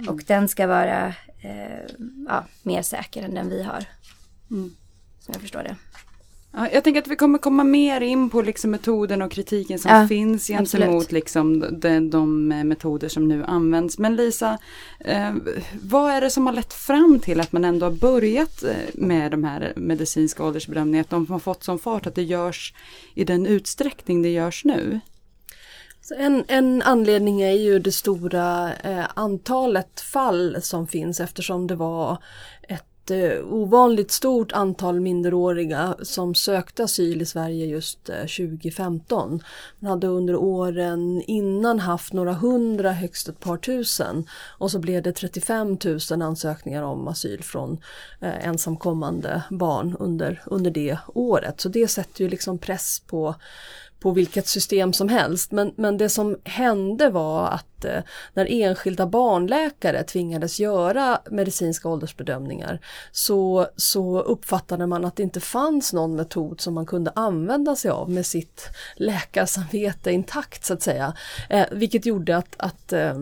Och 0.08 0.22
den 0.26 0.48
ska 0.48 0.66
vara 0.66 1.14
eh, 1.40 1.86
ja, 2.28 2.44
mer 2.62 2.82
säker 2.82 3.22
än 3.22 3.34
den 3.34 3.48
vi 3.48 3.62
har. 3.62 3.84
Som 5.20 5.32
jag 5.32 5.40
förstår 5.40 5.62
det. 5.62 5.76
Ja, 6.52 6.68
jag 6.72 6.84
tänker 6.84 7.02
att 7.02 7.08
vi 7.08 7.16
kommer 7.16 7.38
komma 7.38 7.64
mer 7.64 8.00
in 8.00 8.30
på 8.30 8.42
liksom 8.42 8.70
metoden 8.70 9.22
och 9.22 9.30
kritiken 9.30 9.78
som 9.78 9.90
Ja, 9.90 10.08
finns 10.08 10.46
gentemot 10.46 10.84
absolut. 10.84 11.12
liksom 11.12 11.64
de, 11.80 12.10
de 12.10 12.48
metoder 12.48 13.08
som 13.08 13.28
nu 13.28 13.44
används. 13.44 13.98
Men 13.98 14.16
Lisa, 14.16 14.58
eh, 15.00 15.34
vad 15.82 16.10
är 16.10 16.20
det 16.20 16.30
som 16.30 16.46
har 16.46 16.52
lett 16.52 16.72
fram 16.72 17.20
till 17.20 17.40
att 17.40 17.52
man 17.52 17.64
ändå 17.64 17.86
har 17.86 17.92
börjat 17.92 18.62
eh, 18.62 18.70
med 18.94 19.30
de 19.30 19.44
här 19.44 19.72
medicinska 19.76 20.44
åldersbedömningarna? 20.44 21.00
Att 21.00 21.10
de 21.10 21.26
har 21.26 21.38
fått 21.38 21.64
sån 21.64 21.78
fart 21.78 22.06
att 22.06 22.14
det 22.14 22.22
görs 22.22 22.74
i 23.14 23.24
den 23.24 23.46
utsträckning 23.46 24.22
det 24.22 24.28
görs 24.28 24.64
nu? 24.64 25.00
Så 26.00 26.14
en, 26.14 26.44
en 26.48 26.82
anledning 26.82 27.40
är 27.42 27.52
ju 27.52 27.78
det 27.78 27.92
stora 27.92 28.74
eh, 28.74 29.04
antalet 29.14 30.00
fall 30.00 30.56
som 30.62 30.86
finns 30.86 31.20
eftersom 31.20 31.66
det 31.66 31.74
var 31.76 32.18
ett 32.62 32.87
Eh, 33.10 33.44
ovanligt 33.52 34.10
stort 34.10 34.52
antal 34.52 35.00
minderåriga 35.00 35.96
som 36.02 36.34
sökte 36.34 36.84
asyl 36.84 37.22
i 37.22 37.26
Sverige 37.26 37.66
just 37.66 38.08
eh, 38.08 38.16
2015. 38.16 39.42
Man 39.78 39.90
hade 39.90 40.06
under 40.06 40.36
åren 40.36 41.22
innan 41.26 41.78
haft 41.78 42.12
några 42.12 42.32
hundra, 42.32 42.92
högst 42.92 43.28
ett 43.28 43.40
par 43.40 43.56
tusen 43.56 44.26
och 44.58 44.70
så 44.70 44.78
blev 44.78 45.02
det 45.02 45.12
35 45.12 45.78
000 46.10 46.22
ansökningar 46.22 46.82
om 46.82 47.08
asyl 47.08 47.42
från 47.42 47.78
eh, 48.20 48.46
ensamkommande 48.46 49.42
barn 49.50 49.96
under, 49.98 50.42
under 50.46 50.70
det 50.70 50.98
året. 51.14 51.60
Så 51.60 51.68
det 51.68 51.88
sätter 51.88 52.24
ju 52.24 52.30
liksom 52.30 52.58
press 52.58 53.02
på 53.06 53.34
på 54.00 54.10
vilket 54.10 54.46
system 54.46 54.92
som 54.92 55.08
helst. 55.08 55.52
Men, 55.52 55.72
men 55.76 55.98
det 55.98 56.08
som 56.08 56.36
hände 56.44 57.10
var 57.10 57.48
att 57.48 57.77
att 57.78 57.84
eh, 57.84 58.02
när 58.34 58.46
enskilda 58.50 59.06
barnläkare 59.06 60.02
tvingades 60.02 60.60
göra 60.60 61.20
medicinska 61.30 61.88
åldersbedömningar 61.88 62.80
så, 63.12 63.66
så 63.76 64.20
uppfattade 64.20 64.86
man 64.86 65.04
att 65.04 65.16
det 65.16 65.22
inte 65.22 65.40
fanns 65.40 65.92
någon 65.92 66.16
metod 66.16 66.60
som 66.60 66.74
man 66.74 66.86
kunde 66.86 67.12
använda 67.14 67.76
sig 67.76 67.90
av 67.90 68.10
med 68.10 68.26
sitt 68.26 68.68
läkarsamvete 68.96 70.12
intakt 70.12 70.64
så 70.64 70.74
att 70.74 70.82
säga. 70.82 71.14
Eh, 71.50 71.66
vilket 71.72 72.06
gjorde 72.06 72.36
att, 72.36 72.54
att 72.58 72.92
eh, 72.92 73.14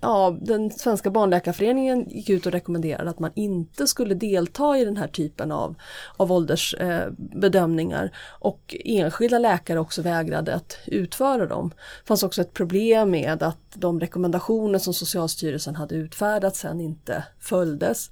ja, 0.00 0.36
den 0.40 0.70
svenska 0.70 1.10
barnläkarföreningen 1.10 2.08
gick 2.08 2.30
ut 2.30 2.46
och 2.46 2.52
rekommenderade 2.52 3.10
att 3.10 3.18
man 3.18 3.30
inte 3.34 3.86
skulle 3.86 4.14
delta 4.14 4.78
i 4.78 4.84
den 4.84 4.96
här 4.96 5.08
typen 5.08 5.52
av, 5.52 5.74
av 6.16 6.32
åldersbedömningar 6.32 8.04
eh, 8.04 8.10
och 8.40 8.76
enskilda 8.84 9.38
läkare 9.38 9.80
också 9.80 10.02
vägrade 10.02 10.54
att 10.54 10.78
utföra 10.86 11.46
dem. 11.46 11.70
Det 12.02 12.08
fanns 12.08 12.22
också 12.22 12.40
ett 12.40 12.54
problem 12.54 13.10
med 13.10 13.42
att 13.42 13.76
de 13.82 14.00
rekommendationer 14.00 14.78
som 14.78 14.94
Socialstyrelsen 14.94 15.76
hade 15.76 15.94
utfärdat 15.94 16.56
sen 16.56 16.80
inte 16.80 17.24
följdes. 17.40 18.10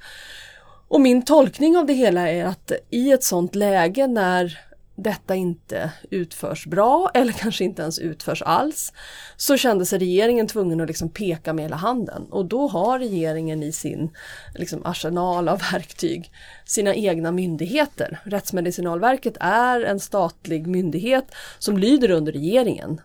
Och 0.89 1.01
min 1.01 1.25
tolkning 1.25 1.77
av 1.77 1.87
det 1.87 1.93
hela 1.93 2.29
är 2.29 2.45
att 2.45 2.73
i 2.91 3.13
ett 3.13 3.25
sånt 3.25 3.55
läge 3.55 4.07
när 4.07 4.59
detta 5.03 5.35
inte 5.35 5.91
utförs 6.11 6.67
bra 6.67 7.11
eller 7.15 7.33
kanske 7.33 7.65
inte 7.65 7.83
ens 7.83 7.99
utförs 7.99 8.43
alls 8.43 8.93
så 9.37 9.57
kände 9.57 9.87
sig 9.87 9.99
regeringen 9.99 10.47
tvungen 10.47 10.81
att 10.81 10.89
liksom 10.89 11.09
peka 11.09 11.53
med 11.53 11.65
hela 11.65 11.77
handen 11.77 12.27
och 12.31 12.47
då 12.47 12.69
har 12.69 12.99
regeringen 12.99 13.63
i 13.63 13.73
sin 13.73 14.11
liksom, 14.55 14.87
arsenal 14.87 15.49
av 15.49 15.59
verktyg 15.73 16.33
sina 16.65 16.95
egna 16.95 17.33
myndigheter. 17.33 18.21
Rättsmedicinalverket 18.25 19.37
är 19.41 19.81
en 19.81 20.01
statlig 20.01 20.67
myndighet 20.67 21.25
som 21.59 21.79
lyder 21.79 22.11
under 22.11 22.33
regeringen. 22.33 23.01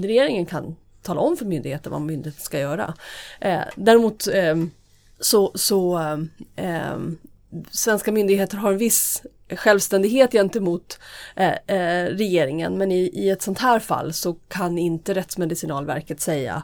Regeringen 0.00 0.46
kan 0.46 0.76
tala 1.04 1.20
om 1.20 1.36
för 1.36 1.44
myndigheten 1.44 1.92
vad 1.92 2.00
myndigheten 2.00 2.44
ska 2.44 2.58
göra. 2.58 2.94
Eh, 3.40 3.62
däremot 3.76 4.26
eh, 4.26 4.56
så, 5.20 5.52
så 5.54 5.98
eh, 6.56 6.98
svenska 7.70 8.12
myndigheter 8.12 8.56
har 8.56 8.72
en 8.72 8.78
viss 8.78 9.22
självständighet 9.50 10.32
gentemot 10.32 10.98
eh, 11.36 11.54
eh, 11.66 12.06
regeringen 12.06 12.78
men 12.78 12.92
i, 12.92 13.10
i 13.12 13.30
ett 13.30 13.42
sånt 13.42 13.58
här 13.58 13.78
fall 13.78 14.12
så 14.12 14.34
kan 14.48 14.78
inte 14.78 15.14
Rättsmedicinalverket 15.14 16.20
säga 16.20 16.62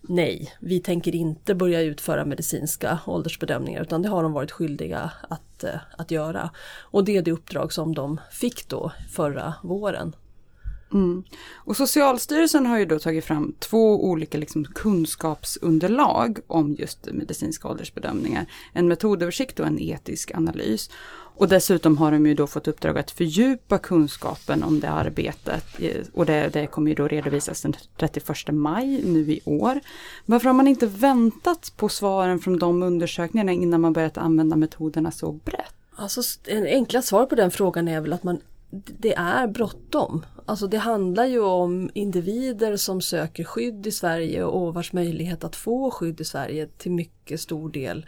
nej, 0.00 0.52
vi 0.60 0.80
tänker 0.80 1.14
inte 1.14 1.54
börja 1.54 1.80
utföra 1.80 2.24
medicinska 2.24 2.98
åldersbedömningar 3.06 3.82
utan 3.82 4.02
det 4.02 4.08
har 4.08 4.22
de 4.22 4.32
varit 4.32 4.50
skyldiga 4.50 5.10
att, 5.28 5.64
eh, 5.64 5.80
att 5.98 6.10
göra. 6.10 6.50
Och 6.80 7.04
det 7.04 7.16
är 7.16 7.22
det 7.22 7.32
uppdrag 7.32 7.72
som 7.72 7.94
de 7.94 8.20
fick 8.30 8.68
då 8.68 8.92
förra 9.12 9.54
våren. 9.62 10.12
Mm. 10.92 11.24
Och 11.54 11.76
Socialstyrelsen 11.76 12.66
har 12.66 12.78
ju 12.78 12.84
då 12.84 12.98
tagit 12.98 13.24
fram 13.24 13.54
två 13.58 14.04
olika 14.04 14.38
liksom 14.38 14.64
kunskapsunderlag 14.64 16.38
om 16.46 16.76
just 16.78 17.08
medicinska 17.12 17.68
åldersbedömningar. 17.68 18.46
En 18.72 18.88
metodöversikt 18.88 19.60
och 19.60 19.66
en 19.66 19.78
etisk 19.78 20.30
analys. 20.34 20.90
Och 21.38 21.48
dessutom 21.48 21.98
har 21.98 22.12
de 22.12 22.26
ju 22.26 22.34
då 22.34 22.46
fått 22.46 22.68
uppdrag 22.68 22.98
att 22.98 23.10
fördjupa 23.10 23.78
kunskapen 23.78 24.62
om 24.62 24.80
det 24.80 24.90
arbetet. 24.90 25.64
Och 26.12 26.26
det, 26.26 26.48
det 26.52 26.66
kommer 26.66 26.88
ju 26.88 26.94
då 26.94 27.08
redovisas 27.08 27.62
den 27.62 27.74
31 27.96 28.26
maj 28.52 29.02
nu 29.04 29.20
i 29.20 29.40
år. 29.44 29.80
Varför 30.26 30.46
har 30.46 30.54
man 30.54 30.68
inte 30.68 30.86
väntat 30.86 31.72
på 31.76 31.88
svaren 31.88 32.38
från 32.38 32.58
de 32.58 32.82
undersökningarna 32.82 33.52
innan 33.52 33.80
man 33.80 33.92
börjat 33.92 34.18
använda 34.18 34.56
metoderna 34.56 35.10
så 35.10 35.32
brett? 35.32 35.74
Alltså, 35.94 36.22
en 36.44 36.66
enkla 36.66 37.02
svar 37.02 37.26
på 37.26 37.34
den 37.34 37.50
frågan 37.50 37.88
är 37.88 38.00
väl 38.00 38.12
att 38.12 38.24
man 38.24 38.40
det 38.70 39.14
är 39.14 39.46
bråttom. 39.46 40.24
Alltså 40.48 40.66
det 40.66 40.78
handlar 40.78 41.24
ju 41.24 41.40
om 41.40 41.90
individer 41.94 42.76
som 42.76 43.00
söker 43.00 43.44
skydd 43.44 43.86
i 43.86 43.90
Sverige 43.90 44.44
och 44.44 44.74
vars 44.74 44.92
möjlighet 44.92 45.44
att 45.44 45.56
få 45.56 45.90
skydd 45.90 46.20
i 46.20 46.24
Sverige 46.24 46.66
till 46.78 46.92
mycket 46.92 47.40
stor 47.40 47.70
del 47.70 48.06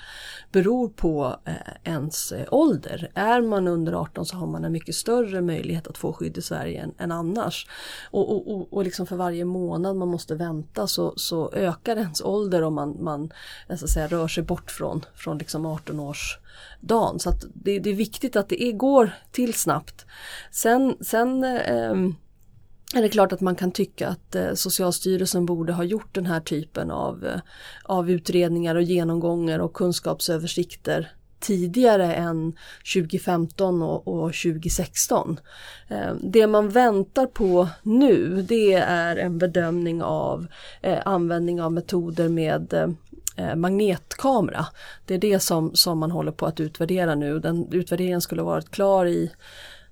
beror 0.53 0.89
på 0.89 1.37
eh, 1.45 1.93
ens 1.93 2.33
eh, 2.33 2.47
ålder. 2.51 3.11
Är 3.15 3.43
man 3.43 3.69
under 3.69 3.93
18 3.93 4.27
så 4.27 4.37
har 4.37 4.47
man 4.47 4.65
en 4.65 4.73
mycket 4.73 4.95
större 4.95 5.41
möjlighet 5.41 5.87
att 5.87 5.99
få 5.99 6.13
skydd 6.13 6.39
i 6.39 6.43
Sverige 6.43 6.83
än, 6.83 6.95
än 6.99 7.13
annars. 7.13 7.67
Och, 8.11 8.31
och, 8.31 8.55
och, 8.55 8.73
och 8.73 8.85
liksom 8.85 9.07
för 9.07 9.17
varje 9.17 9.45
månad 9.45 9.97
man 9.97 10.09
måste 10.09 10.35
vänta 10.35 10.87
så, 10.87 11.13
så 11.17 11.53
ökar 11.53 11.97
ens 11.97 12.21
ålder 12.21 12.63
om 12.63 12.75
man, 12.75 12.97
man 13.01 13.33
eh, 13.69 13.77
så 13.77 13.85
att 13.85 13.91
säga, 13.91 14.07
rör 14.07 14.29
sig 14.29 14.43
bort 14.43 14.71
från, 14.71 15.05
från 15.15 15.39
liksom 15.39 15.67
18 15.67 16.01
års 16.01 16.39
dagen. 16.81 17.19
Så 17.19 17.31
att 17.31 17.45
det, 17.55 17.79
det, 17.79 17.91
är 17.91 17.95
viktigt 17.95 18.37
att 18.37 18.49
det 18.49 18.63
är, 18.63 18.73
går 18.73 19.11
till 19.31 19.55
snabbt. 19.55 20.07
Sen, 20.51 20.97
sen 21.01 21.45
eh, 21.45 21.71
ehm, 21.71 22.15
är 22.95 23.03
det 23.03 23.09
klart 23.09 23.33
att 23.33 23.41
man 23.41 23.55
kan 23.55 23.71
tycka 23.71 24.09
att 24.09 24.35
eh, 24.35 24.55
Socialstyrelsen 24.55 25.47
borde 25.47 25.73
ha 25.73 25.85
gjort 25.85 26.15
den 26.15 26.27
här 26.27 26.41
typen 26.41 26.91
av, 26.91 27.27
eh, 27.27 27.41
av 27.85 28.11
utredningar 28.11 28.75
och 28.75 28.83
genomgångar 28.83 29.59
och 29.59 29.73
kunskapsöversikter 29.73 31.13
tidigare 31.41 32.15
än 32.15 32.53
2015 32.95 33.83
och, 33.83 34.09
och 34.09 34.35
2016. 34.35 35.41
Eh, 35.89 36.15
det 36.23 36.47
man 36.47 36.69
väntar 36.69 37.27
på 37.27 37.69
nu 37.83 38.43
det 38.49 38.75
är 38.75 39.17
en 39.17 39.39
bedömning 39.39 40.03
av 40.03 40.47
eh, 40.81 40.99
användning 41.05 41.63
av 41.63 41.73
metoder 41.73 42.29
med 42.29 42.73
eh, 42.73 42.89
eh, 43.37 43.57
magnetkamera. 43.57 44.67
Det 45.07 45.15
är 45.15 45.19
det 45.19 45.41
som, 45.41 45.75
som 45.75 45.99
man 45.99 46.11
håller 46.11 46.33
på 46.33 46.47
att 46.47 46.61
utvärdera 46.61 47.15
nu. 47.15 47.39
Den 47.39 47.73
utvärderingen 47.73 48.21
skulle 48.21 48.43
varit 48.43 48.71
klar 48.71 49.07
i 49.07 49.31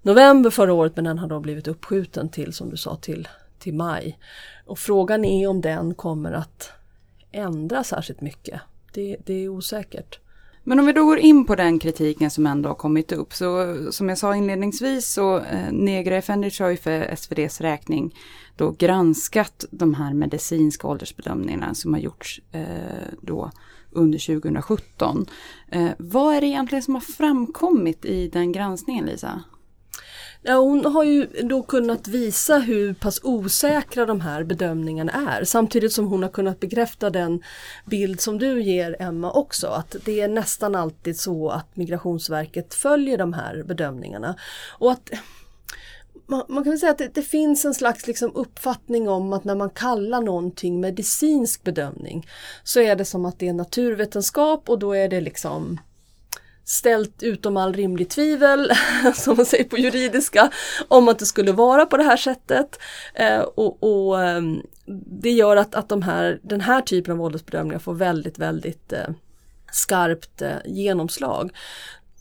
november 0.02 0.50
förra 0.50 0.72
året 0.72 0.96
men 0.96 1.04
den 1.04 1.18
har 1.18 1.28
då 1.28 1.40
blivit 1.40 1.68
uppskjuten 1.68 2.28
till 2.28 2.52
som 2.52 2.70
du 2.70 2.76
sa 2.76 2.96
till, 2.96 3.28
till 3.58 3.74
maj. 3.74 4.18
Och 4.66 4.78
frågan 4.78 5.24
är 5.24 5.48
om 5.48 5.60
den 5.60 5.94
kommer 5.94 6.32
att 6.32 6.70
ändra 7.32 7.84
särskilt 7.84 8.20
mycket. 8.20 8.60
Det, 8.92 9.16
det 9.26 9.44
är 9.44 9.48
osäkert. 9.48 10.18
Men 10.68 10.78
om 10.78 10.86
vi 10.86 10.92
då 10.92 11.04
går 11.04 11.18
in 11.18 11.44
på 11.44 11.54
den 11.54 11.78
kritiken 11.78 12.30
som 12.30 12.46
ändå 12.46 12.68
har 12.68 12.74
kommit 12.74 13.12
upp. 13.12 13.34
Så 13.34 13.76
som 13.92 14.08
jag 14.08 14.18
sa 14.18 14.36
inledningsvis 14.36 15.12
så 15.12 15.38
eh, 15.38 15.72
Negra 15.72 16.16
Efendic 16.16 16.60
har 16.60 16.68
ju 16.68 16.76
för 16.76 17.00
SVDs 17.00 17.60
räkning 17.60 18.14
då 18.56 18.70
granskat 18.70 19.64
de 19.70 19.94
här 19.94 20.14
medicinska 20.14 20.88
åldersbedömningarna 20.88 21.74
som 21.74 21.94
har 21.94 22.00
gjorts 22.00 22.40
eh, 22.52 22.62
då 23.20 23.50
under 23.90 24.40
2017. 24.40 25.26
Eh, 25.68 25.90
vad 25.98 26.34
är 26.34 26.40
det 26.40 26.46
egentligen 26.46 26.82
som 26.82 26.94
har 26.94 27.00
framkommit 27.00 28.04
i 28.04 28.28
den 28.28 28.52
granskningen 28.52 29.06
Lisa? 29.06 29.42
Ja, 30.42 30.56
hon 30.56 30.84
har 30.84 31.04
ju 31.04 31.26
då 31.26 31.62
kunnat 31.62 32.08
visa 32.08 32.58
hur 32.58 32.94
pass 32.94 33.20
osäkra 33.22 34.06
de 34.06 34.20
här 34.20 34.44
bedömningarna 34.44 35.12
är 35.12 35.44
samtidigt 35.44 35.92
som 35.92 36.06
hon 36.06 36.22
har 36.22 36.30
kunnat 36.30 36.60
bekräfta 36.60 37.10
den 37.10 37.42
bild 37.84 38.20
som 38.20 38.38
du 38.38 38.62
ger 38.62 38.96
Emma 38.98 39.32
också 39.32 39.66
att 39.66 39.96
det 40.04 40.20
är 40.20 40.28
nästan 40.28 40.74
alltid 40.74 41.20
så 41.20 41.48
att 41.48 41.76
Migrationsverket 41.76 42.74
följer 42.74 43.18
de 43.18 43.32
här 43.32 43.62
bedömningarna. 43.62 44.36
Och 44.78 44.92
att 44.92 45.10
man, 46.26 46.42
man 46.48 46.64
kan 46.64 46.70
väl 46.70 46.80
säga 46.80 46.92
att 46.92 46.98
det, 46.98 47.14
det, 47.14 47.22
finns 47.22 47.64
en 47.64 47.74
slags 47.74 48.06
liksom 48.06 48.32
uppfattning 48.34 49.08
om 49.08 49.32
att 49.32 49.44
när 49.44 49.54
man 49.54 49.70
kallar 49.70 50.20
någonting 50.20 50.80
medicinsk 50.80 51.64
bedömning 51.64 52.26
så 52.64 52.80
är 52.80 52.96
det 52.96 53.04
som 53.04 53.24
att 53.24 53.38
det 53.38 53.48
är 53.48 53.52
naturvetenskap 53.52 54.68
och 54.68 54.78
då 54.78 54.92
är 54.92 55.08
det 55.08 55.20
liksom 55.20 55.78
ställt 56.68 57.22
utom 57.22 57.56
all 57.56 57.74
rimlig 57.74 58.08
tvivel, 58.08 58.70
som 59.14 59.36
man 59.36 59.46
säger 59.46 59.64
på 59.64 59.78
juridiska, 59.78 60.50
om 60.88 61.08
att 61.08 61.18
det 61.18 61.26
skulle 61.26 61.52
vara 61.52 61.86
på 61.86 61.96
det 61.96 62.02
här 62.02 62.16
sättet. 62.16 62.78
Eh, 63.14 63.40
och, 63.40 63.82
och 63.82 64.22
eh, 64.22 64.42
Det 65.22 65.30
gör 65.30 65.56
att, 65.56 65.74
att 65.74 65.88
de 65.88 66.02
här, 66.02 66.40
den 66.42 66.60
här 66.60 66.80
typen 66.80 67.14
av 67.14 67.22
åldersbedömningar 67.22 67.78
får 67.78 67.94
väldigt, 67.94 68.38
väldigt 68.38 68.92
eh, 68.92 69.08
skarpt 69.72 70.42
eh, 70.42 70.56
genomslag. 70.64 71.52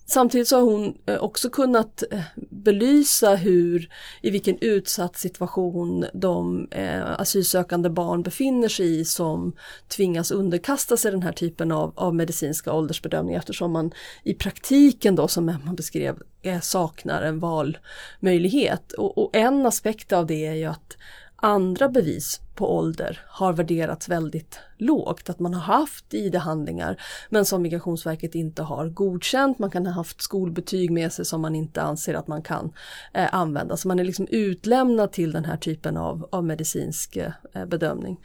Samtidigt 0.10 0.48
så 0.48 0.56
har 0.56 0.64
hon 0.64 0.98
eh, 1.06 1.18
också 1.18 1.50
kunnat 1.50 2.04
eh, 2.12 2.22
belysa 2.36 3.36
hur, 3.36 3.90
i 4.22 4.30
vilken 4.30 4.58
utsatt 4.62 5.18
situation 5.18 6.06
de 6.14 6.68
eh, 6.72 7.20
asylsökande 7.20 7.90
barn 7.90 8.24
befinner 8.24 8.68
sig 8.68 9.00
i 9.00 9.06
som 9.06 9.56
tvingas 9.88 10.32
underkasta 10.32 10.98
sig 10.98 11.12
den 11.12 11.24
här 11.24 11.32
typen 11.32 11.72
av, 11.72 11.94
av 11.96 12.16
medicinska 12.16 12.74
åldersbedömningar 12.74 13.40
eftersom 13.40 13.72
man 13.72 13.92
i 14.24 14.34
praktiken 14.34 15.16
då 15.16 15.28
som 15.28 15.50
Emma 15.50 15.74
beskrev 15.74 16.22
eh, 16.42 16.60
saknar 16.60 17.22
en 17.22 17.40
valmöjlighet. 17.40 18.92
Och, 18.92 19.18
och 19.18 19.36
en 19.36 19.66
aspekt 19.66 20.14
av 20.14 20.26
det 20.26 20.46
är 20.46 20.54
ju 20.54 20.66
att 20.66 20.98
andra 21.38 21.90
bevis 21.90 22.42
på 22.56 22.78
ålder 22.78 23.22
har 23.28 23.54
värderats 23.54 24.10
väldigt 24.10 24.60
lågt. 24.78 25.30
Att 25.30 25.40
man 25.40 25.54
har 25.54 25.62
haft 25.62 26.14
ID-handlingar 26.14 27.02
men 27.30 27.46
som 27.46 27.62
Migrationsverket 27.62 28.36
inte 28.36 28.64
har 28.64 28.90
godkänt. 28.90 29.60
Man 29.60 29.72
kan 29.72 29.86
ha 29.86 29.94
haft 29.94 30.22
skolbetyg 30.22 30.92
med 30.92 31.14
sig 31.14 31.26
som 31.26 31.42
man 31.42 31.56
inte 31.56 31.82
anser 31.82 32.14
att 32.14 32.28
man 32.28 32.42
kan 32.42 32.74
eh, 33.14 33.36
använda. 33.36 33.78
Så 33.78 33.88
man 33.88 34.00
är 34.00 34.04
liksom 34.04 34.28
utlämnad 34.30 35.12
till 35.12 35.32
den 35.32 35.46
här 35.46 35.58
typen 35.58 35.98
av, 35.98 36.30
av 36.32 36.44
medicinsk 36.44 37.16
eh, 37.16 37.66
bedömning. 37.66 38.18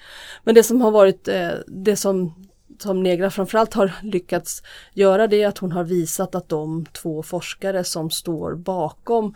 Men 0.45 0.55
det 0.55 0.63
som 0.63 0.81
har 0.81 0.91
varit 0.91 1.29
eh, 1.29 1.51
det 1.67 1.97
som 1.97 2.35
som 2.79 3.03
Negra 3.03 3.31
framförallt 3.31 3.75
har 3.75 3.93
lyckats 4.03 4.63
göra 4.93 5.27
det 5.27 5.43
är 5.43 5.49
att 5.49 5.59
hon 5.59 5.73
har 5.73 5.85
visat 5.85 6.35
att 6.35 6.49
de 6.49 6.87
två 6.87 7.23
forskare 7.23 7.85
som 7.85 8.11
står 8.11 8.55
bakom 8.55 9.35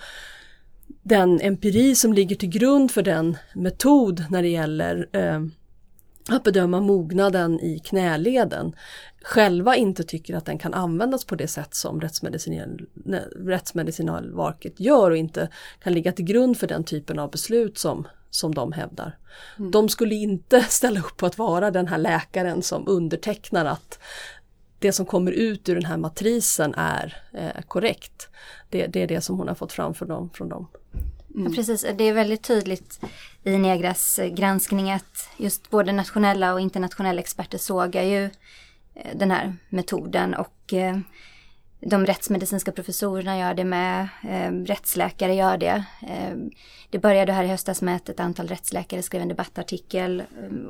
den 1.09 1.41
empiri 1.41 1.95
som 1.95 2.13
ligger 2.13 2.37
till 2.37 2.49
grund 2.49 2.91
för 2.91 3.03
den 3.03 3.37
metod 3.55 4.25
när 4.31 4.43
det 4.43 4.49
gäller 4.49 5.09
eh, 5.13 5.41
att 6.29 6.45
bedöma 6.45 6.81
mognaden 6.81 7.61
i 7.61 7.79
knäleden 7.79 8.73
själva 9.23 9.77
inte 9.77 10.05
tycker 10.05 10.37
att 10.37 10.45
den 10.45 10.59
kan 10.59 10.75
användas 10.75 11.25
på 11.25 11.35
det 11.35 11.49
sätt 11.49 11.75
som 11.75 12.01
rättsmedicinal, 12.01 12.81
Rättsmedicinalverket 13.37 14.81
gör 14.81 15.11
och 15.11 15.17
inte 15.17 15.49
kan 15.83 15.93
ligga 15.93 16.13
till 16.13 16.25
grund 16.25 16.59
för 16.59 16.67
den 16.67 16.85
typen 16.85 17.19
av 17.19 17.31
beslut 17.31 17.79
som, 17.79 18.09
som 18.31 18.55
de 18.55 18.73
hävdar. 18.73 19.19
Mm. 19.59 19.71
De 19.71 19.89
skulle 19.89 20.15
inte 20.15 20.61
ställa 20.69 21.01
upp 21.01 21.17
på 21.17 21.27
att 21.27 21.39
vara 21.39 21.71
den 21.71 21.89
här 21.89 21.99
läkaren 21.99 22.63
som 22.63 22.89
undertecknar 22.89 23.65
att 23.65 23.99
det 24.79 24.93
som 24.93 25.07
kommer 25.07 25.33
ut 25.33 25.69
ur 25.69 25.75
den 25.75 25.85
här 25.85 25.97
matrisen 25.97 26.75
är 26.75 27.23
eh, 27.33 27.63
korrekt. 27.69 28.29
Det, 28.71 28.87
det, 28.87 29.03
är 29.03 29.07
det 29.07 29.21
som 29.21 29.39
hon 29.39 29.49
har 29.49 29.55
fått 29.55 29.73
fram 29.73 29.95
för 29.95 30.07
dem, 30.07 30.31
från 30.35 30.49
dem. 30.49 30.67
Mm. 31.37 31.47
Ja, 31.47 31.57
precis, 31.57 31.87
det 31.99 32.05
är 32.05 32.13
väldigt 32.13 32.43
tydligt 32.43 33.01
i 33.43 33.59
Negras 33.59 34.19
eh, 34.19 34.29
granskning 34.29 34.91
att 34.91 35.29
just 35.37 35.71
både 35.71 35.93
nationella 35.93 36.53
och 36.53 36.61
internationella 36.61 37.21
experter 37.21 37.59
sågar 37.59 38.03
ju 38.03 38.25
eh, 38.95 39.17
den 39.17 39.31
här 39.31 39.57
metoden 39.69 40.35
och 40.35 40.73
eh, 40.73 40.99
de 41.81 42.07
rättsmedicinska 42.07 42.73
professorerna 42.73 43.39
gör 43.39 43.55
det 43.55 43.65
med, 43.65 44.09
rättsläkare 44.67 45.35
gör 45.35 45.59
det. 45.59 45.85
Det 46.91 46.99
började 46.99 47.33
här 47.33 47.45
i 47.45 47.49
höstas 47.49 47.83
med 47.83 47.97
att 47.97 48.09
ett 48.09 48.21
antal 48.21 48.49
rättsläkare 48.49 49.03
skrev 49.03 49.23
en 49.23 49.29
debattartikel 49.29 50.23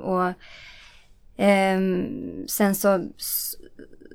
och 0.02 0.32
sen 2.46 2.74
så, 2.74 3.04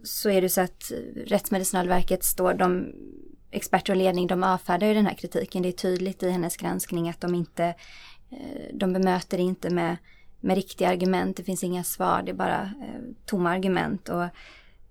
så 0.03 0.29
är 0.29 0.41
det 0.41 0.50
så 0.50 0.61
att 0.61 0.91
Rättsmedicinalverket 1.25 2.23
står, 2.23 2.53
de 2.53 2.93
experter 3.51 3.93
och 3.93 3.98
ledning 3.98 4.27
de 4.27 4.43
avfärdar 4.43 4.88
ju 4.88 4.93
den 4.93 5.05
här 5.05 5.13
kritiken. 5.13 5.62
Det 5.62 5.70
är 5.70 5.72
tydligt 5.72 6.24
i 6.24 6.29
hennes 6.29 6.58
granskning 6.58 7.10
att 7.10 7.22
de 7.22 7.36
inte, 7.36 7.65
eh, 8.29 8.74
de 8.74 8.93
bemöter 8.93 9.38
inte 9.38 9.70
med, 9.70 9.98
med 10.39 10.55
riktiga 10.55 10.89
argument. 10.89 11.38
Det 11.38 11.43
finns 11.43 11.63
inga 11.63 11.84
svar, 11.84 12.22
det 12.25 12.31
är 12.31 12.36
bara 12.36 12.62
eh, 12.62 13.01
tomma 13.25 13.51
argument. 13.51 14.10
Och 14.10 14.25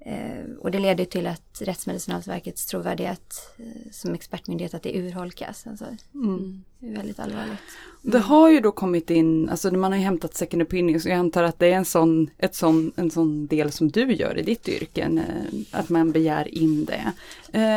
Eh, 0.02 0.44
och 0.58 0.70
det 0.70 0.78
leder 0.78 1.04
till 1.04 1.26
att 1.26 1.62
Rättsmedicinalverkets 1.62 2.66
trovärdighet 2.66 3.34
eh, 3.58 3.90
som 3.92 4.14
expertmyndighet 4.14 4.74
att 4.74 4.82
det 4.82 4.98
urholkas. 4.98 5.66
Alltså, 5.66 5.84
mm. 6.14 6.64
Det 6.78 6.86
är 6.86 6.96
väldigt 6.96 7.20
allvarligt. 7.20 7.60
Det 8.02 8.18
har 8.18 8.50
ju 8.50 8.60
då 8.60 8.72
kommit 8.72 9.10
in, 9.10 9.48
alltså 9.48 9.74
man 9.74 9.92
har 9.92 9.98
ju 9.98 10.04
hämtat 10.04 10.34
second 10.34 10.62
opinion, 10.62 11.00
så 11.00 11.08
jag 11.08 11.18
antar 11.18 11.42
att 11.42 11.58
det 11.58 11.66
är 11.66 11.76
en 11.76 11.84
sån, 11.84 12.30
ett 12.38 12.54
sån, 12.54 12.92
en 12.96 13.10
sån 13.10 13.46
del 13.46 13.72
som 13.72 13.90
du 13.90 14.12
gör 14.12 14.38
i 14.38 14.42
ditt 14.42 14.68
yrke, 14.68 15.02
eh, 15.02 15.60
att 15.70 15.88
man 15.88 16.12
begär 16.12 16.54
in 16.54 16.84
det. 16.84 17.12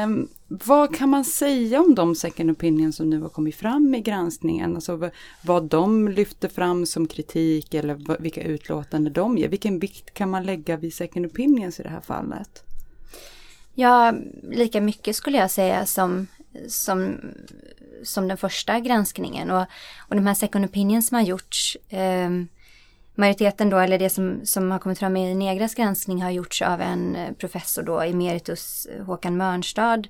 Um, 0.03 0.27
vad 0.65 0.95
kan 0.95 1.09
man 1.09 1.25
säga 1.25 1.81
om 1.81 1.95
de 1.95 2.15
second 2.15 2.51
opinion 2.51 2.93
som 2.93 3.09
nu 3.09 3.21
har 3.21 3.29
kommit 3.29 3.55
fram 3.55 3.95
i 3.95 4.01
granskningen? 4.01 4.75
Alltså 4.75 5.11
vad 5.41 5.63
de 5.63 6.07
lyfter 6.07 6.49
fram 6.49 6.85
som 6.85 7.07
kritik 7.07 7.73
eller 7.73 8.19
vilka 8.19 8.43
utlåtanden 8.43 9.13
de 9.13 9.37
ger. 9.37 9.49
Vilken 9.49 9.79
vikt 9.79 10.13
kan 10.13 10.29
man 10.29 10.43
lägga 10.43 10.77
vid 10.77 10.93
second 10.93 11.25
opinions 11.25 11.79
i 11.79 11.83
det 11.83 11.89
här 11.89 12.01
fallet? 12.01 12.63
Ja, 13.73 14.13
lika 14.43 14.81
mycket 14.81 15.15
skulle 15.15 15.37
jag 15.37 15.51
säga 15.51 15.85
som, 15.85 16.27
som, 16.67 17.15
som 18.03 18.27
den 18.27 18.37
första 18.37 18.79
granskningen. 18.79 19.51
Och, 19.51 19.65
och 20.07 20.15
de 20.15 20.27
här 20.27 20.33
second 20.33 20.65
opinions 20.65 21.07
som 21.07 21.15
har 21.15 21.23
gjorts, 21.23 21.77
eh, 21.89 22.29
majoriteten 23.15 23.69
då, 23.69 23.77
eller 23.77 23.99
det 23.99 24.09
som, 24.09 24.41
som 24.43 24.71
har 24.71 24.79
kommit 24.79 24.99
fram 24.99 25.17
i 25.17 25.35
Negras 25.35 25.75
granskning 25.75 26.21
har 26.21 26.31
gjorts 26.31 26.61
av 26.61 26.81
en 26.81 27.15
eh, 27.15 27.31
professor 27.31 27.83
då, 27.83 28.01
emeritus 28.01 28.85
eh, 28.85 29.05
Håkan 29.05 29.37
Mörnstad, 29.37 30.03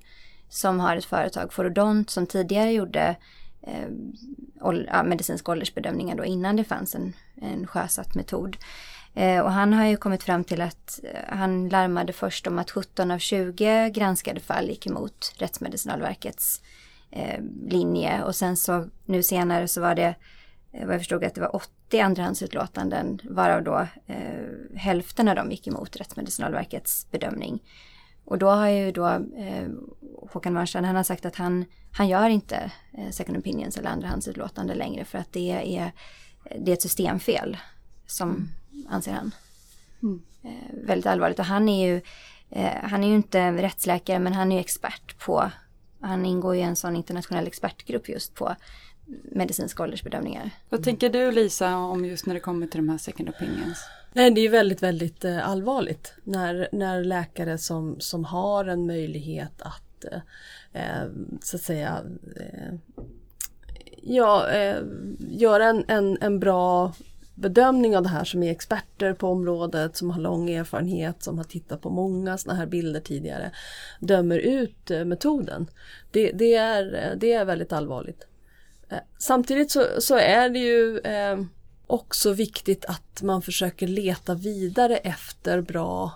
som 0.54 0.80
har 0.80 0.96
ett 0.96 1.06
företag, 1.06 1.54
Forodont, 1.54 2.10
som 2.10 2.28
tidigare 2.28 2.72
gjorde 2.72 3.16
eh, 3.62 3.88
ja, 4.88 5.04
medicinska 5.04 5.52
åldersbedömningar 5.52 6.16
då 6.16 6.26
innan 6.26 6.56
det 6.56 6.64
fanns 6.64 6.96
en, 6.96 7.14
en 7.42 7.68
sjösatt 7.68 8.16
metod. 8.16 8.58
Eh, 9.14 9.40
och 9.40 9.52
han 9.52 9.74
har 9.74 9.86
ju 9.86 9.98
kommit 9.98 10.24
fram 10.24 10.44
till 10.44 10.62
att 10.62 11.00
eh, 11.04 11.38
han 11.38 11.70
larmade 11.70 12.14
först 12.14 12.48
om 12.48 12.60
att 12.60 12.72
17 12.72 13.12
av 13.12 13.18
20 13.18 13.90
granskade 13.90 14.40
fall 14.40 14.70
gick 14.70 14.88
emot 14.88 15.34
Rättsmedicinalverkets 15.38 16.62
eh, 17.12 17.40
linje 17.68 18.24
och 18.24 18.36
sen 18.36 18.58
så 18.58 18.88
nu 19.06 19.24
senare 19.24 19.68
så 19.68 19.82
var 19.82 19.96
det 19.96 20.16
eh, 20.72 20.86
vad 20.86 20.94
jag 20.94 21.02
förstod 21.02 21.24
att 21.24 21.36
det 21.36 21.42
var 21.42 21.56
80 21.56 22.00
andrahandsutlåtanden 22.00 23.20
varav 23.24 23.64
då 23.64 23.88
eh, 24.08 24.76
hälften 24.76 25.28
av 25.28 25.36
dem 25.36 25.52
gick 25.52 25.68
emot 25.68 25.96
Rättsmedicinalverkets 25.96 27.08
bedömning. 27.12 27.60
Och 28.26 28.40
då 28.40 28.50
har 28.50 28.68
ju 28.68 28.92
då 28.92 29.08
eh, 29.38 29.68
Håkan 30.32 30.54
Mörnstrand, 30.54 30.86
han 30.86 30.96
har 30.96 31.04
sagt 31.04 31.26
att 31.26 31.36
han, 31.36 31.66
han 31.92 32.08
gör 32.08 32.30
inte 32.30 32.72
eh, 32.98 33.10
second 33.10 33.38
opinions 33.38 33.78
eller 33.78 33.90
andrahandsutlåtande 33.90 34.76
längre 34.76 35.06
för 35.06 35.18
att 35.18 35.34
det 35.34 35.52
är, 35.52 35.92
det 36.60 36.72
är 36.72 36.74
ett 36.74 36.82
systemfel 36.82 37.58
som 38.08 38.30
mm. 38.30 38.88
anser 38.90 39.12
han. 39.12 39.32
Mm. 40.04 40.22
Eh, 40.44 40.86
väldigt 40.88 41.06
allvarligt 41.06 41.40
och 41.40 41.46
han 41.46 41.70
är 41.70 41.88
ju 41.88 42.02
eh, 42.50 42.84
han 42.84 43.04
är 43.04 43.08
ju 43.08 43.16
inte 43.16 43.52
rättsläkare 43.52 44.20
men 44.20 44.34
han 44.34 44.52
är 44.52 44.56
ju 44.56 44.62
expert 44.62 45.20
på 45.26 45.52
han 46.00 46.26
ingår 46.26 46.56
i 46.56 46.62
en 46.62 46.76
sån 46.76 46.96
internationell 46.96 47.48
expertgrupp 47.48 48.10
just 48.10 48.36
på 48.36 48.56
medicinska 49.24 49.84
åldersbedömningar. 49.84 50.50
Vad 50.70 50.84
tänker 50.84 51.10
du 51.10 51.32
Lisa 51.32 51.78
om 51.78 52.06
just 52.06 52.26
när 52.26 52.34
det 52.34 52.40
kommer 52.40 52.68
till 52.68 52.78
de 52.78 52.90
här 52.90 52.98
second 52.98 53.30
opinions? 53.30 53.86
Nej, 54.14 54.32
det 54.32 54.42
är 54.42 54.50
väldigt, 54.50 54.84
väldigt 54.84 55.26
eh, 55.26 55.50
allvarligt 55.50 56.14
när, 56.24 56.70
när 56.72 57.04
läkare 57.04 57.58
som, 57.58 58.00
som 58.00 58.26
har 58.26 58.66
en 58.66 58.88
möjlighet 58.88 59.62
att 59.62 60.06
eh, 60.74 61.04
så 61.42 61.56
att 61.56 61.62
säga 61.62 62.02
eh, 62.36 62.74
ja, 64.02 64.50
eh, 64.50 64.78
göra 65.20 65.66
en, 65.66 65.86
en, 65.88 66.18
en 66.22 66.40
bra 66.40 66.94
bedömning 67.36 67.98
av 67.98 68.04
det 68.04 68.10
här 68.10 68.24
som 68.24 68.44
är 68.44 68.52
experter 68.52 69.14
på 69.14 69.28
området, 69.28 69.98
som 69.98 70.12
har 70.12 70.22
lång 70.22 70.50
erfarenhet, 70.50 71.24
som 71.24 71.38
har 71.38 71.44
tittat 71.44 71.82
på 71.82 71.90
många 71.90 72.38
sådana 72.38 72.60
här 72.60 72.68
bilder 72.68 73.00
tidigare, 73.00 73.52
dömer 74.00 74.38
ut 74.38 74.92
eh, 74.92 75.06
metoden. 75.06 75.68
Det, 76.12 76.32
det, 76.32 76.56
är, 76.56 77.14
det 77.18 77.34
är 77.34 77.46
väldigt 77.46 77.74
allvarligt. 77.74 78.28
Eh, 78.90 78.98
samtidigt 79.18 79.72
så, 79.72 79.88
så 80.00 80.16
är 80.16 80.50
det 80.50 80.60
ju 80.60 81.00
eh, 81.00 81.40
också 81.88 82.34
viktigt 82.34 82.86
att 82.86 83.22
man 83.22 83.42
försöker 83.42 83.88
leta 83.88 84.36
vidare 84.36 84.98
efter 84.98 85.62
bra 85.62 86.12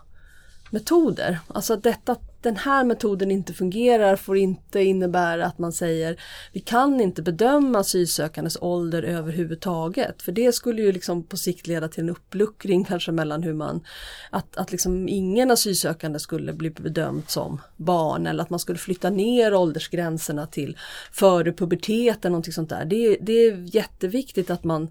metoder. 0.71 1.39
Alltså 1.47 1.75
detta 1.75 2.15
den 2.41 2.57
här 2.57 2.83
metoden 2.83 3.31
inte 3.31 3.53
fungerar 3.53 4.15
får 4.15 4.37
inte 4.37 4.83
innebära 4.83 5.45
att 5.45 5.57
man 5.57 5.73
säger 5.73 6.21
vi 6.51 6.59
kan 6.59 7.01
inte 7.01 7.21
bedöma 7.21 7.79
asylsökandes 7.79 8.57
ålder 8.61 9.03
överhuvudtaget. 9.03 10.21
För 10.21 10.31
det 10.31 10.51
skulle 10.51 10.81
ju 10.81 10.91
liksom 10.91 11.23
på 11.23 11.37
sikt 11.37 11.67
leda 11.67 11.87
till 11.87 12.03
en 12.03 12.09
uppluckring 12.09 12.83
kanske 12.83 13.11
mellan 13.11 13.43
hur 13.43 13.53
man, 13.53 13.81
att, 14.29 14.57
att 14.57 14.71
liksom 14.71 15.09
ingen 15.09 15.51
asylsökande 15.51 16.19
skulle 16.19 16.53
bli 16.53 16.69
bedömd 16.69 17.23
som 17.27 17.61
barn 17.75 18.27
eller 18.27 18.43
att 18.43 18.49
man 18.49 18.59
skulle 18.59 18.79
flytta 18.79 19.09
ner 19.09 19.53
åldersgränserna 19.53 20.47
till 20.47 20.77
före 21.11 21.53
puberteten, 21.53 22.31
någonting 22.31 22.53
sånt 22.53 22.69
där. 22.69 22.85
Det, 22.85 23.17
det 23.21 23.33
är 23.33 23.75
jätteviktigt 23.75 24.49
att 24.49 24.63
man 24.63 24.87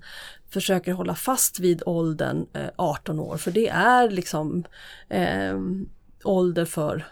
försöker 0.50 0.92
hålla 0.92 1.14
fast 1.14 1.60
vid 1.60 1.82
åldern 1.86 2.46
eh, 2.52 2.70
18 2.76 3.20
år 3.20 3.36
för 3.36 3.50
det 3.50 3.68
är 3.68 4.10
liksom 4.10 4.64
eh, 5.08 5.60
ålder 6.24 6.64
för 6.64 7.06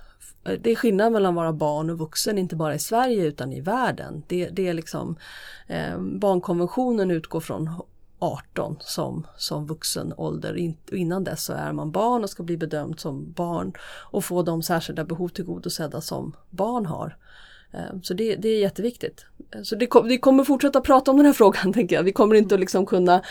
det 0.44 0.70
är 0.70 0.76
skillnad 0.76 1.12
mellan 1.12 1.30
att 1.30 1.36
vara 1.36 1.52
barn 1.52 1.90
och 1.90 1.98
vuxen, 1.98 2.38
inte 2.38 2.56
bara 2.56 2.74
i 2.74 2.78
Sverige 2.78 3.24
utan 3.24 3.52
i 3.52 3.60
världen. 3.60 4.22
Det, 4.26 4.48
det 4.48 4.68
är 4.68 4.74
liksom, 4.74 5.16
eh, 5.66 5.98
barnkonventionen 5.98 7.10
utgår 7.10 7.40
från 7.40 7.70
18 8.18 8.76
som, 8.80 9.26
som 9.36 9.66
vuxen 9.66 10.12
ålder. 10.16 10.56
In, 10.56 10.76
innan 10.92 11.24
dess 11.24 11.44
så 11.44 11.52
är 11.52 11.72
man 11.72 11.90
barn 11.90 12.22
och 12.22 12.30
ska 12.30 12.42
bli 12.42 12.56
bedömd 12.56 13.00
som 13.00 13.32
barn 13.32 13.72
och 13.82 14.24
få 14.24 14.42
de 14.42 14.62
särskilda 14.62 15.04
behov 15.04 15.28
tillgodosedda 15.28 16.00
som 16.00 16.36
barn 16.50 16.86
har. 16.86 17.16
Eh, 17.74 18.00
så 18.02 18.14
det, 18.14 18.36
det, 18.36 18.48
är 18.48 18.60
jätteviktigt. 18.60 19.24
Eh, 19.54 19.62
så 19.62 19.76
det, 19.76 19.88
vi 20.04 20.18
kommer 20.18 20.44
fortsätta 20.44 20.80
prata 20.80 21.10
om 21.10 21.16
den 21.16 21.26
här 21.26 21.32
frågan 21.42 21.72
tänker 21.72 21.96
jag. 21.96 22.02
Vi 22.02 22.12
kommer 22.12 22.34
inte 22.34 22.54
att 22.54 22.60
liksom 22.60 22.86
kunna 22.86 23.22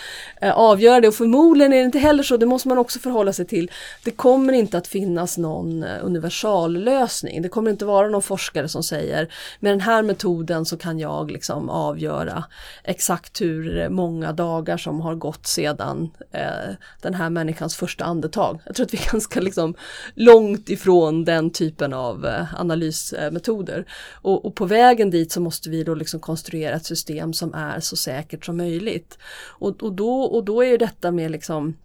eh, 0.42 0.58
avgöra 0.58 1.02
det 1.02 1.08
och 1.08 1.16
förmodligen 1.16 1.74
är 1.74 1.78
det 1.78 1.84
inte 1.84 2.00
heller 2.00 2.24
så, 2.24 2.38
det 2.38 2.46
måste 2.46 2.68
man 2.68 2.78
också 2.78 3.00
förhålla 3.00 3.34
sig 3.34 3.46
till. 3.46 3.72
Det 4.04 4.12
kommer 4.12 4.54
inte 4.54 4.78
att 4.78 4.88
finnas 4.88 5.38
någon 5.38 5.84
universallösning. 5.84 7.42
Det 7.42 7.50
kommer 7.50 7.72
inte 7.72 7.86
vara 7.86 8.08
någon 8.08 8.22
forskare 8.22 8.68
som 8.68 8.84
säger 8.84 9.34
med 9.60 9.72
den 9.72 9.82
här 9.82 10.04
metoden 10.04 10.66
så 10.66 10.78
kan 10.78 11.00
jag 11.00 11.32
liksom 11.32 11.70
avgöra 11.70 12.44
exakt 12.84 13.42
hur 13.42 13.90
många 13.90 14.32
dagar 14.34 14.78
som 14.78 15.02
har 15.02 15.16
gått 15.16 15.48
sedan 15.48 16.12
eh, 16.32 16.76
den 17.02 17.14
här 17.14 17.30
människans 17.30 17.76
första 17.76 18.06
andetag. 18.06 18.60
Jag 18.66 18.76
tror 18.76 18.86
att 18.86 18.94
vi 18.94 18.98
är 18.98 19.12
ganska 19.12 19.42
liksom 19.42 19.76
långt 20.16 20.70
ifrån 20.70 21.26
den 21.26 21.50
typen 21.50 21.94
av 21.94 22.46
analysmetoder. 22.58 23.86
Och, 24.22 24.33
och, 24.34 24.56
på 24.56 24.66
vägen 24.66 25.10
dit 25.10 25.32
så 25.32 25.42
måste 25.42 25.70
vi 25.70 25.84
då 25.84 25.96
liksom 25.96 26.20
konstruera 26.20 26.76
ett 26.76 26.86
system 26.86 27.34
som 27.34 27.54
är 27.54 27.80
så 27.80 27.96
säkert 27.96 28.46
som 28.46 28.58
möjligt. 28.58 29.18
Och, 29.46 29.84
och, 29.84 29.94
då, 29.94 30.22
och 30.22 30.44
då 30.44 30.64
är 30.64 30.78
detta 30.78 31.12
med 31.12 31.32
liksom 31.32 31.76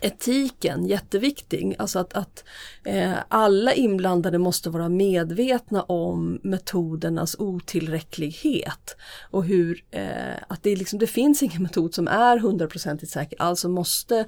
etiken 0.00 0.86
jätteviktig. 0.86 1.74
Alltså 1.78 1.98
att, 1.98 2.14
att 2.14 2.44
eh, 2.84 3.12
alla 3.28 3.72
inblandade 3.72 4.38
måste 4.38 4.70
vara 4.70 4.88
medvetna 4.88 5.82
om 5.82 6.40
metodernas 6.42 7.36
otillräcklighet. 7.38 8.96
Och 9.30 9.44
hur 9.44 9.84
eh, 9.90 10.36
att 10.48 10.62
det, 10.62 10.76
liksom, 10.76 10.98
det 10.98 11.06
finns 11.06 11.42
ingen 11.42 11.62
metod 11.62 11.94
som 11.94 12.08
är 12.08 12.38
hundraprocentigt 12.38 13.12
säker. 13.12 13.42
Alltså 13.42 13.68
måste 13.68 14.24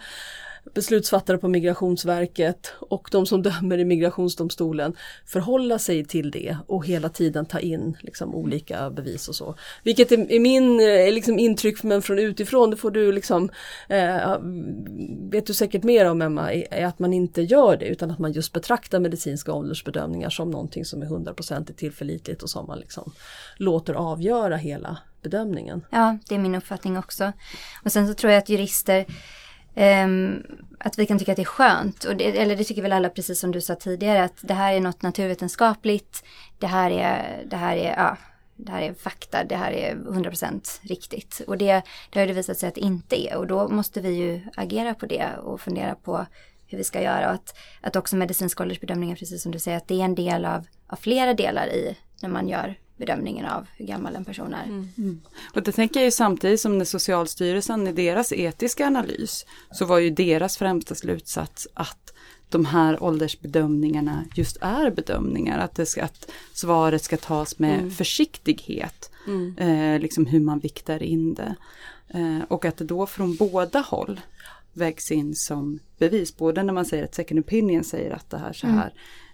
beslutsfattare 0.74 1.38
på 1.38 1.48
Migrationsverket 1.48 2.72
och 2.80 3.08
de 3.12 3.26
som 3.26 3.42
dömer 3.42 3.78
i 3.78 3.84
Migrationsdomstolen 3.84 4.96
förhålla 5.26 5.78
sig 5.78 6.04
till 6.04 6.30
det 6.30 6.56
och 6.66 6.86
hela 6.86 7.08
tiden 7.08 7.46
ta 7.46 7.58
in 7.58 7.96
liksom, 8.00 8.34
olika 8.34 8.90
bevis 8.90 9.28
och 9.28 9.34
så. 9.34 9.54
Vilket 9.82 10.12
är, 10.12 10.32
är 10.32 10.40
min 10.40 10.80
är 10.80 11.12
liksom, 11.12 11.38
intryck 11.38 11.82
men 11.82 12.02
från 12.02 12.18
utifrån, 12.18 12.70
det 12.70 12.76
får 12.76 12.90
du 12.90 13.12
liksom, 13.12 13.50
eh, 13.88 14.38
vet 15.30 15.46
du 15.46 15.54
säkert 15.54 15.82
mer 15.82 16.10
om 16.10 16.22
Emma, 16.22 16.52
är 16.52 16.86
att 16.86 16.98
man 16.98 17.12
inte 17.12 17.42
gör 17.42 17.76
det 17.76 17.86
utan 17.86 18.10
att 18.10 18.18
man 18.18 18.32
just 18.32 18.52
betraktar 18.52 19.00
medicinska 19.00 19.52
åldersbedömningar 19.52 20.30
som 20.30 20.50
någonting 20.50 20.84
som 20.84 21.02
är 21.02 21.06
hundraprocentigt 21.06 21.78
tillförlitligt 21.78 22.42
och 22.42 22.50
som 22.50 22.66
man 22.66 22.78
liksom 22.78 23.12
låter 23.56 23.94
avgöra 23.94 24.56
hela 24.56 24.98
bedömningen. 25.22 25.84
Ja, 25.90 26.18
det 26.28 26.34
är 26.34 26.38
min 26.38 26.54
uppfattning 26.54 26.98
också. 26.98 27.32
Och 27.84 27.92
sen 27.92 28.08
så 28.08 28.14
tror 28.14 28.32
jag 28.32 28.38
att 28.38 28.48
jurister 28.48 29.06
Um, 29.80 30.42
att 30.78 30.98
vi 30.98 31.06
kan 31.06 31.18
tycka 31.18 31.32
att 31.32 31.36
det 31.36 31.42
är 31.42 31.44
skönt. 31.44 32.04
Och 32.04 32.16
det, 32.16 32.38
eller 32.38 32.56
det 32.56 32.64
tycker 32.64 32.82
väl 32.82 32.92
alla 32.92 33.08
precis 33.08 33.40
som 33.40 33.52
du 33.52 33.60
sa 33.60 33.74
tidigare 33.74 34.24
att 34.24 34.34
det 34.40 34.54
här 34.54 34.74
är 34.74 34.80
något 34.80 35.02
naturvetenskapligt. 35.02 36.24
Det 36.58 36.66
här 36.66 36.90
är, 36.90 37.44
det 37.46 37.56
här 37.56 37.76
är, 37.76 37.94
ja, 37.96 38.16
det 38.56 38.72
här 38.72 38.82
är 38.82 38.94
fakta, 38.94 39.44
det 39.44 39.56
här 39.56 39.72
är 39.72 39.94
100% 39.94 40.80
riktigt. 40.82 41.42
Och 41.46 41.58
det, 41.58 41.82
det 42.10 42.20
har 42.20 42.26
det 42.26 42.32
visat 42.32 42.58
sig 42.58 42.68
att 42.68 42.74
det 42.74 42.80
inte 42.80 43.26
är. 43.26 43.36
Och 43.36 43.46
då 43.46 43.68
måste 43.68 44.00
vi 44.00 44.10
ju 44.10 44.40
agera 44.56 44.94
på 44.94 45.06
det 45.06 45.28
och 45.42 45.60
fundera 45.60 45.94
på 45.94 46.26
hur 46.66 46.78
vi 46.78 46.84
ska 46.84 47.02
göra. 47.02 47.28
Och 47.28 47.34
att, 47.34 47.56
att 47.80 47.96
också 47.96 48.16
medicinska 48.16 48.62
åldersbedömningar, 48.62 49.16
precis 49.16 49.42
som 49.42 49.52
du 49.52 49.58
säger, 49.58 49.76
att 49.76 49.88
det 49.88 50.00
är 50.00 50.04
en 50.04 50.14
del 50.14 50.44
av, 50.44 50.66
av 50.86 50.96
flera 50.96 51.34
delar 51.34 51.66
i 51.66 51.96
när 52.22 52.28
man 52.28 52.48
gör 52.48 52.74
bedömningen 53.00 53.46
av 53.46 53.66
hur 53.76 53.86
gammal 53.86 54.16
en 54.16 54.24
person 54.24 54.54
är. 54.54 54.64
Mm. 54.64 54.88
Mm. 54.98 55.20
Och 55.54 55.62
det 55.62 55.72
tänker 55.72 56.00
jag 56.00 56.04
ju 56.04 56.10
samtidigt 56.10 56.60
som 56.60 56.78
när 56.78 56.84
Socialstyrelsen 56.84 57.86
i 57.86 57.92
deras 57.92 58.32
etiska 58.32 58.86
analys 58.86 59.46
så 59.70 59.84
var 59.84 59.98
ju 59.98 60.10
deras 60.10 60.56
främsta 60.56 60.94
slutsats 60.94 61.68
att 61.74 62.14
de 62.48 62.64
här 62.64 63.02
åldersbedömningarna 63.02 64.24
just 64.34 64.56
är 64.60 64.90
bedömningar. 64.90 65.58
Att, 65.58 65.74
det 65.74 65.86
ska, 65.86 66.04
att 66.04 66.30
svaret 66.52 67.02
ska 67.02 67.16
tas 67.16 67.58
med 67.58 67.78
Mm. 67.78 67.90
försiktighet. 67.90 69.10
Mm. 69.26 69.56
Eh, 69.58 70.00
liksom 70.00 70.26
hur 70.26 70.40
man 70.40 70.58
viktar 70.58 71.02
in 71.02 71.34
det. 71.34 71.54
Eh, 72.08 72.38
och 72.48 72.64
att 72.64 72.76
det 72.76 72.84
då 72.84 73.06
från 73.06 73.36
båda 73.36 73.80
håll 73.80 74.20
vägs 74.72 75.10
in 75.10 75.34
som 75.34 75.78
bevis. 75.98 76.36
Både 76.36 76.62
när 76.62 76.72
man 76.72 76.84
säger 76.84 77.04
att 77.04 77.14
second 77.14 77.40
opinion 77.40 77.84
säger 77.84 78.10
att 78.10 78.30
det 78.30 78.38
här 78.38 78.52
så 78.52 78.66
här. 78.66 78.92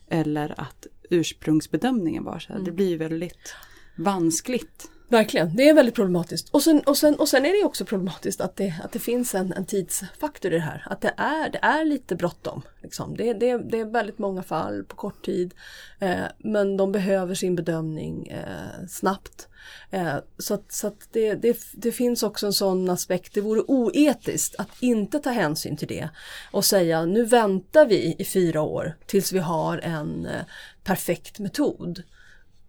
Eller 0.08 0.60
att 0.60 0.86
ursprungsbedömningen 1.10 2.24
var 2.24 2.38
så 2.38 2.52
här. 2.52 2.60
Det 2.60 2.72
blir 2.72 2.98
väldigt 2.98 3.54
vanskligt. 3.96 4.90
Verkligen, 5.08 5.56
det 5.56 5.68
är 5.68 5.74
väldigt 5.74 5.94
problematiskt. 5.94 6.48
Och 6.48 6.62
sen, 6.62 6.80
och 6.80 6.96
sen, 6.96 7.14
och 7.14 7.28
sen 7.28 7.46
är 7.46 7.60
det 7.60 7.66
också 7.66 7.84
problematiskt 7.84 8.40
att 8.40 8.56
det, 8.56 8.74
att 8.84 8.92
det 8.92 8.98
finns 8.98 9.34
en, 9.34 9.52
en 9.52 9.66
tidsfaktor 9.66 10.52
i 10.52 10.54
det 10.54 10.60
här. 10.60 10.86
Att 10.90 11.00
det 11.00 11.14
är, 11.16 11.50
det 11.50 11.58
är 11.62 11.84
lite 11.84 12.16
bråttom. 12.16 12.62
Liksom. 12.82 13.16
Det, 13.16 13.32
det, 13.32 13.58
det 13.58 13.80
är 13.80 13.84
väldigt 13.84 14.18
många 14.18 14.42
fall 14.42 14.84
på 14.84 14.96
kort 14.96 15.24
tid. 15.24 15.54
Eh, 15.98 16.24
men 16.38 16.76
de 16.76 16.92
behöver 16.92 17.34
sin 17.34 17.56
bedömning 17.56 18.26
eh, 18.26 18.86
snabbt. 18.88 19.48
Eh, 19.90 20.16
så 20.38 20.54
att, 20.54 20.72
så 20.72 20.86
att 20.86 21.08
det, 21.12 21.34
det, 21.34 21.58
det 21.72 21.92
finns 21.92 22.22
också 22.22 22.46
en 22.46 22.52
sån 22.52 22.90
aspekt. 22.90 23.34
Det 23.34 23.40
vore 23.40 23.60
oetiskt 23.60 24.54
att 24.58 24.68
inte 24.80 25.18
ta 25.18 25.30
hänsyn 25.30 25.76
till 25.76 25.88
det 25.88 26.08
och 26.50 26.64
säga 26.64 27.04
nu 27.04 27.24
väntar 27.24 27.86
vi 27.86 28.16
i 28.18 28.24
fyra 28.24 28.62
år 28.62 28.96
tills 29.06 29.32
vi 29.32 29.38
har 29.38 29.78
en 29.78 30.26
eh, 30.26 30.42
perfekt 30.84 31.38
metod 31.38 32.02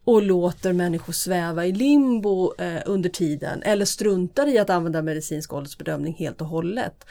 och 0.07 0.21
låter 0.21 0.73
människor 0.73 1.13
sväva 1.13 1.65
i 1.65 1.71
limbo 1.71 2.53
eh, 2.57 2.81
under 2.85 3.09
tiden 3.09 3.63
eller 3.63 3.85
struntar 3.85 4.47
i 4.47 4.57
att 4.57 4.69
använda 4.69 5.01
medicinsk 5.01 5.53
åldersbedömning 5.53 6.13
helt 6.13 6.41
och 6.41 6.47
hållet. 6.47 7.05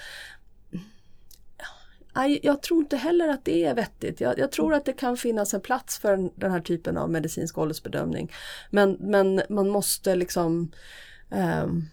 Jag 2.43 2.63
tror 2.63 2.81
inte 2.81 2.97
heller 2.97 3.29
att 3.29 3.45
det 3.45 3.65
är 3.65 3.75
vettigt. 3.75 4.21
Jag, 4.21 4.39
jag 4.39 4.53
tror 4.53 4.75
att 4.75 4.85
det 4.85 4.93
kan 4.93 5.17
finnas 5.17 5.55
en 5.55 5.61
plats 5.61 5.99
för 5.99 6.31
den- 6.37 6.51
här 6.51 6.61
typen 6.61 6.97
av 6.97 7.11
medicinsk 7.11 7.59
åldersbedömning. 7.59 8.33
Men, 8.71 8.97
men 9.01 9.43
man 9.49 9.69
måste 9.69 10.17
liksom 10.17 10.73
ehm, 11.31 11.85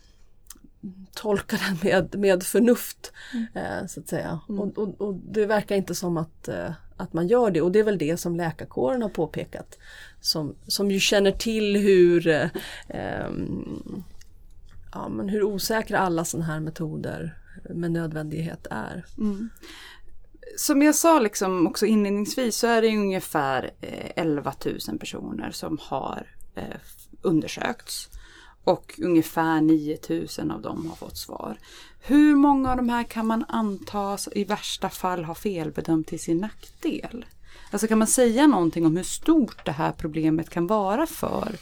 tolka 1.13 1.57
den 1.67 1.77
med, 1.83 2.19
med 2.19 2.43
förnuft. 2.43 3.13
Eh, 3.55 3.87
så 3.87 3.99
att 3.99 4.07
säga. 4.07 4.39
Och, 4.47 4.77
och, 4.77 5.01
och 5.01 5.13
det 5.15 5.45
verkar 5.45 5.75
inte 5.75 5.95
som 5.95 6.17
att, 6.17 6.47
eh, 6.47 6.71
att 6.97 7.13
man 7.13 7.27
gör 7.27 7.51
det 7.51 7.61
och 7.61 7.71
det 7.71 7.79
är 7.79 7.83
väl 7.83 7.97
det 7.97 8.17
som 8.17 8.35
läkarkåren 8.35 9.01
har 9.01 9.09
påpekat. 9.09 9.77
Som, 10.21 10.55
som 10.67 10.91
ju 10.91 10.99
känner 10.99 11.31
till 11.31 11.75
hur, 11.77 12.27
eh, 12.27 12.49
ehm, 12.87 14.03
ja, 14.91 15.09
men 15.09 15.29
hur 15.29 15.43
osäkra 15.43 15.99
alla 15.99 16.25
sådana 16.25 16.45
här 16.45 16.59
metoder 16.59 17.37
med 17.69 17.91
nödvändighet 17.91 18.67
är. 18.69 19.05
Mm. 19.17 19.49
Som 20.57 20.81
jag 20.81 20.95
sa 20.95 21.19
liksom 21.19 21.67
också 21.67 21.85
inledningsvis 21.85 22.55
så 22.55 22.67
är 22.67 22.81
det 22.81 22.87
ungefär 22.87 23.71
eh, 23.81 24.11
11 24.15 24.53
000 24.87 24.99
personer 24.99 25.51
som 25.51 25.77
har 25.81 26.27
eh, 26.55 26.77
undersökts. 27.21 28.09
Och 28.63 28.99
ungefär 29.01 29.61
9000 29.61 30.51
av 30.51 30.61
dem 30.61 30.85
har 30.89 30.95
fått 30.95 31.17
svar. 31.17 31.57
Hur 31.99 32.35
många 32.35 32.71
av 32.71 32.77
de 32.77 32.89
här 32.89 33.03
kan 33.03 33.27
man 33.27 33.45
antas 33.47 34.29
i 34.31 34.43
värsta 34.43 34.89
fall 34.89 35.23
ha 35.23 35.35
felbedömt 35.35 36.07
till 36.07 36.19
sin 36.19 36.37
nackdel? 36.37 37.25
Alltså 37.71 37.87
kan 37.87 37.97
man 37.99 38.07
säga 38.07 38.47
någonting 38.47 38.85
om 38.85 38.97
hur 38.97 39.03
stort 39.03 39.65
det 39.65 39.71
här 39.71 39.91
problemet 39.91 40.49
kan 40.49 40.67
vara 40.67 41.07
för 41.07 41.55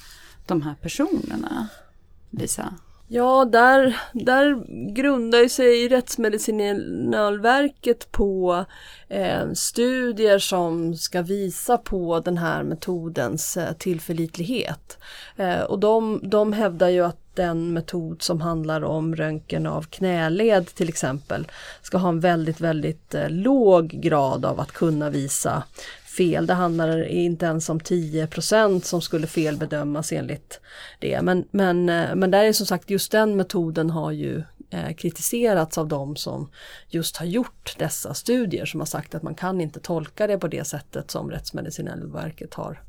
de 0.46 0.62
här 0.62 0.76
personerna? 0.76 1.68
Lisa? 2.30 2.74
Ja, 3.14 3.46
där, 3.46 3.98
där 4.14 4.64
grundar 4.94 5.48
sig 5.48 5.88
Rättsmedicinalverket 5.88 8.12
på 8.12 8.66
eh, 9.10 9.52
studier 9.54 10.40
som 10.40 10.96
ska 10.96 11.22
visa 11.22 11.78
på 11.78 12.20
den 12.20 12.38
här 12.38 12.64
metodens 12.64 13.58
eh, 13.58 13.74
tillförlitlighet. 13.74 14.98
Eh, 15.38 15.62
och 15.62 15.80
de, 15.80 16.20
de 16.24 16.54
hävdar 16.54 16.90
ju 16.90 17.06
att 17.06 17.22
den 17.34 17.74
metod 17.74 18.22
som 18.22 18.42
handlar 18.42 18.84
om 18.84 19.16
röntgen 19.16 19.68
av 19.68 19.82
knäled 19.82 20.68
till 20.68 20.90
exempel 20.90 21.48
ska 21.82 21.98
ha 21.98 22.10
en 22.10 22.20
väldigt, 22.20 22.60
väldigt 22.60 23.16
eh, 23.16 23.30
låg 23.30 23.88
grad 23.88 24.46
av 24.46 24.60
att 24.60 24.72
kunna 24.72 25.10
visa 25.10 25.64
fel. 26.18 26.48
Det 26.48 26.54
handlar 26.54 27.04
inte 27.08 27.46
ens 27.46 27.70
om 27.70 27.80
10% 27.80 28.82
som 28.82 29.02
skulle 29.02 29.28
felbedömas 29.28 30.12
enligt 30.12 30.60
det. 31.00 31.22
Men, 31.22 31.46
men, 31.52 31.90
eh, 31.90 32.16
men 32.16 32.32
där 32.32 32.44
är 32.44 32.54
som 32.54 32.66
sagt 32.66 32.90
just 32.90 33.12
den 33.12 33.36
metoden 33.36 33.90
har 33.90 34.12
ju 34.12 34.44
eh, 34.70 34.94
kritiserats 34.98 35.78
av 35.78 35.88
de 35.88 36.16
som 36.16 36.50
just 36.88 37.18
har 37.18 37.26
gjort 37.26 37.76
dessa 37.78 38.14
studier 38.14 38.66
som 38.66 38.80
har 38.80 38.88
sagt 38.88 39.16
att 39.16 39.24
man 39.24 39.36
kan 39.36 39.62
inte 39.62 39.80
tolka 39.80 40.28
det 40.28 40.38
på 40.38 40.48
det 40.48 40.68
sättet 40.68 41.12
som 41.12 41.32
Rättsmedicinalverket 41.32 42.54
har, 42.54 42.84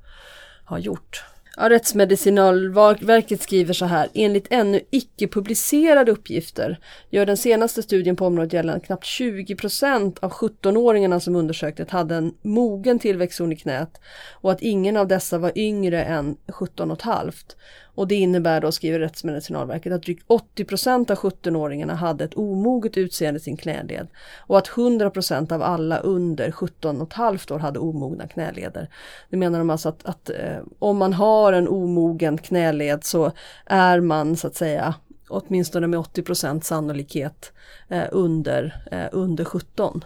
har 0.64 0.78
gjort. 0.78 1.24
Ja, 1.56 1.70
Rättsmedicinalverket 1.70 3.42
skriver 3.42 3.72
så 3.74 3.84
här, 3.84 4.08
enligt 4.14 4.46
ännu 4.50 4.80
icke 4.90 5.28
publicerade 5.28 6.12
uppgifter 6.12 6.78
gör 7.10 7.26
den 7.26 7.36
senaste 7.36 7.82
studien 7.82 8.16
på 8.16 8.26
området 8.26 8.52
gällande 8.52 8.76
att 8.76 8.86
knappt 8.86 9.04
20% 9.04 10.18
av 10.20 10.32
17-åringarna 10.32 11.20
som 11.20 11.36
undersöktes 11.36 11.88
hade 11.88 12.14
en 12.14 12.34
mogen 12.42 12.98
tillväxtzon 12.98 13.52
i 13.52 13.56
knät 13.56 14.00
och 14.40 14.52
att 14.52 14.62
ingen 14.62 14.96
av 14.96 15.08
dessa 15.08 15.38
var 15.38 15.52
yngre 15.54 16.04
än 16.04 16.36
17 16.48 16.90
och 16.90 16.98
ett 16.98 17.02
halvt. 17.02 17.56
Och 17.94 18.08
det 18.08 18.14
innebär 18.14 18.60
då, 18.60 18.72
skriver 18.72 18.98
Rättsmedicinalverket, 18.98 19.92
att 19.92 20.02
drygt 20.02 20.24
80 20.26 20.64
procent 20.64 21.10
av 21.10 21.16
17-åringarna 21.16 21.94
hade 21.94 22.24
ett 22.24 22.34
omoget 22.34 22.96
utseende 22.96 23.40
i 23.40 23.42
sin 23.42 23.56
knäled 23.56 24.08
och 24.38 24.58
att 24.58 24.68
100 24.68 25.10
procent 25.10 25.52
av 25.52 25.62
alla 25.62 25.98
under 25.98 26.50
17 26.50 27.00
och 27.00 27.08
ett 27.08 27.14
halvt 27.14 27.50
år 27.50 27.58
hade 27.58 27.78
omogna 27.78 28.28
knäleder. 28.28 28.88
Det 29.30 29.36
menar 29.36 29.58
de 29.58 29.70
alltså 29.70 29.88
att, 29.88 30.06
att 30.06 30.30
eh, 30.30 30.58
om 30.78 30.96
man 30.96 31.12
har 31.12 31.52
en 31.52 31.68
omogen 31.68 32.38
knäled 32.38 33.04
så 33.04 33.32
är 33.66 34.00
man 34.00 34.36
så 34.36 34.46
att 34.46 34.56
säga 34.56 34.94
åtminstone 35.32 35.86
med 35.86 36.00
80% 36.00 36.60
sannolikhet 36.60 37.52
eh, 37.88 38.04
under, 38.10 38.82
eh, 38.90 39.06
under 39.12 39.44
17. 39.44 40.04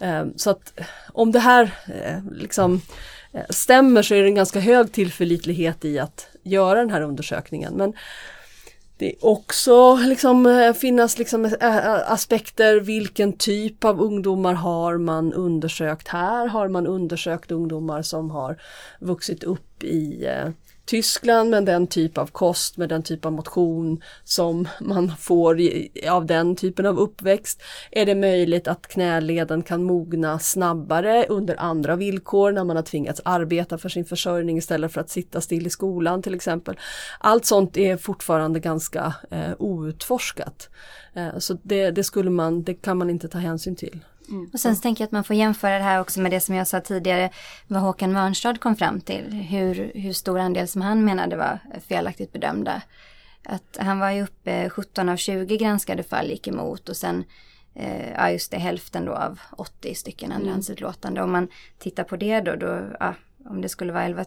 Eh, 0.00 0.24
så 0.36 0.50
att 0.50 0.72
eh, 0.76 0.86
om 1.12 1.32
det 1.32 1.38
här 1.38 1.74
eh, 1.86 2.32
liksom 2.32 2.80
eh, 3.32 3.44
stämmer 3.50 4.02
så 4.02 4.14
är 4.14 4.22
det 4.22 4.28
en 4.28 4.34
ganska 4.34 4.60
hög 4.60 4.92
tillförlitlighet 4.92 5.84
i 5.84 5.98
att 5.98 6.28
göra 6.46 6.78
den 6.78 6.90
här 6.90 7.00
undersökningen. 7.00 7.74
Men 7.74 7.92
det 8.98 9.10
är 9.10 9.26
också 9.26 9.96
liksom 9.96 10.46
eh, 10.46 10.72
finnas 10.72 11.18
liksom 11.18 11.44
eh, 11.44 11.52
eh, 11.60 12.12
aspekter, 12.12 12.80
vilken 12.80 13.32
typ 13.32 13.84
av 13.84 14.00
ungdomar 14.00 14.54
har 14.54 14.98
man 14.98 15.32
undersökt 15.32 16.08
här? 16.08 16.46
Har 16.46 16.68
man 16.68 16.86
undersökt 16.86 17.50
ungdomar 17.50 18.02
som 18.02 18.30
har 18.30 18.56
vuxit 19.00 19.44
upp 19.44 19.84
i 19.84 20.26
eh, 20.26 20.48
Tyskland 20.86 21.50
med 21.50 21.64
den 21.64 21.86
typ 21.86 22.18
av 22.18 22.26
kost, 22.26 22.76
med 22.76 22.88
den 22.88 23.02
typ 23.02 23.24
av 23.24 23.32
motion 23.32 24.02
som 24.24 24.68
man 24.80 25.12
får 25.18 25.60
i, 25.60 25.90
av 26.08 26.26
den 26.26 26.56
typen 26.56 26.86
av 26.86 26.98
uppväxt? 26.98 27.62
Är 27.90 28.06
det 28.06 28.14
möjligt 28.14 28.68
att 28.68 28.86
knäleden 28.86 29.62
kan 29.62 29.82
mogna 29.82 30.38
snabbare 30.38 31.26
under 31.28 31.60
andra 31.60 31.96
villkor 31.96 32.52
när 32.52 32.64
man 32.64 32.76
har 32.76 32.82
tvingats 32.82 33.20
arbeta 33.24 33.78
för 33.78 33.88
sin 33.88 34.04
försörjning 34.04 34.58
istället 34.58 34.92
för 34.92 35.00
att 35.00 35.10
sitta 35.10 35.40
still 35.40 35.66
i 35.66 35.70
skolan 35.70 36.22
till 36.22 36.34
exempel? 36.34 36.78
Allt 37.20 37.44
sånt 37.44 37.76
är 37.76 37.96
fortfarande 37.96 38.60
ganska 38.60 39.14
eh, 39.30 39.52
outforskat. 39.58 40.68
Eh, 41.14 41.38
så 41.38 41.58
det, 41.62 41.90
det, 41.90 42.04
skulle 42.04 42.30
man, 42.30 42.62
det 42.62 42.74
kan 42.74 42.98
man 42.98 43.10
inte 43.10 43.28
ta 43.28 43.38
hänsyn 43.38 43.76
till. 43.76 44.00
Och 44.52 44.60
sen 44.60 44.76
så 44.76 44.82
tänker 44.82 45.02
jag 45.02 45.06
att 45.06 45.12
man 45.12 45.24
får 45.24 45.36
jämföra 45.36 45.78
det 45.78 45.84
här 45.84 46.00
också 46.00 46.20
med 46.20 46.30
det 46.30 46.40
som 46.40 46.54
jag 46.54 46.68
sa 46.68 46.80
tidigare, 46.80 47.30
vad 47.66 47.82
Håkan 47.82 48.14
Wörnstad 48.14 48.60
kom 48.60 48.76
fram 48.76 49.00
till, 49.00 49.32
hur, 49.32 49.92
hur 49.94 50.12
stor 50.12 50.38
andel 50.38 50.68
som 50.68 50.82
han 50.82 51.04
menade 51.04 51.36
var 51.36 51.58
felaktigt 51.88 52.32
bedömda. 52.32 52.82
Att 53.42 53.78
han 53.80 53.98
var 53.98 54.10
ju 54.10 54.22
uppe 54.22 54.70
17 54.70 55.08
av 55.08 55.16
20 55.16 55.56
granskade 55.56 56.02
fall 56.02 56.30
gick 56.30 56.48
emot 56.48 56.88
och 56.88 56.96
sen 56.96 57.24
eh, 57.74 58.10
ja 58.10 58.30
just 58.30 58.50
det, 58.50 58.58
hälften 58.58 59.04
då 59.04 59.12
av 59.12 59.40
80 59.50 59.94
stycken 59.94 60.32
andrahandsutlåtande. 60.32 61.22
Om 61.22 61.32
man 61.32 61.48
tittar 61.78 62.04
på 62.04 62.16
det 62.16 62.40
då, 62.40 62.56
då 62.56 62.80
ja, 63.00 63.14
om 63.44 63.60
det 63.60 63.68
skulle 63.68 63.92
vara 63.92 64.04
11, 64.04 64.24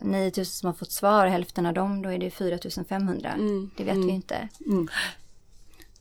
9000 0.00 0.44
som 0.44 0.66
har 0.66 0.74
fått 0.74 0.92
svar 0.92 1.26
hälften 1.26 1.66
av 1.66 1.74
dem, 1.74 2.02
då 2.02 2.08
är 2.12 2.18
det 2.18 2.30
4500. 2.30 3.34
Det 3.76 3.84
vet 3.84 3.96
vi 3.96 4.02
ju 4.02 4.10
inte. 4.10 4.48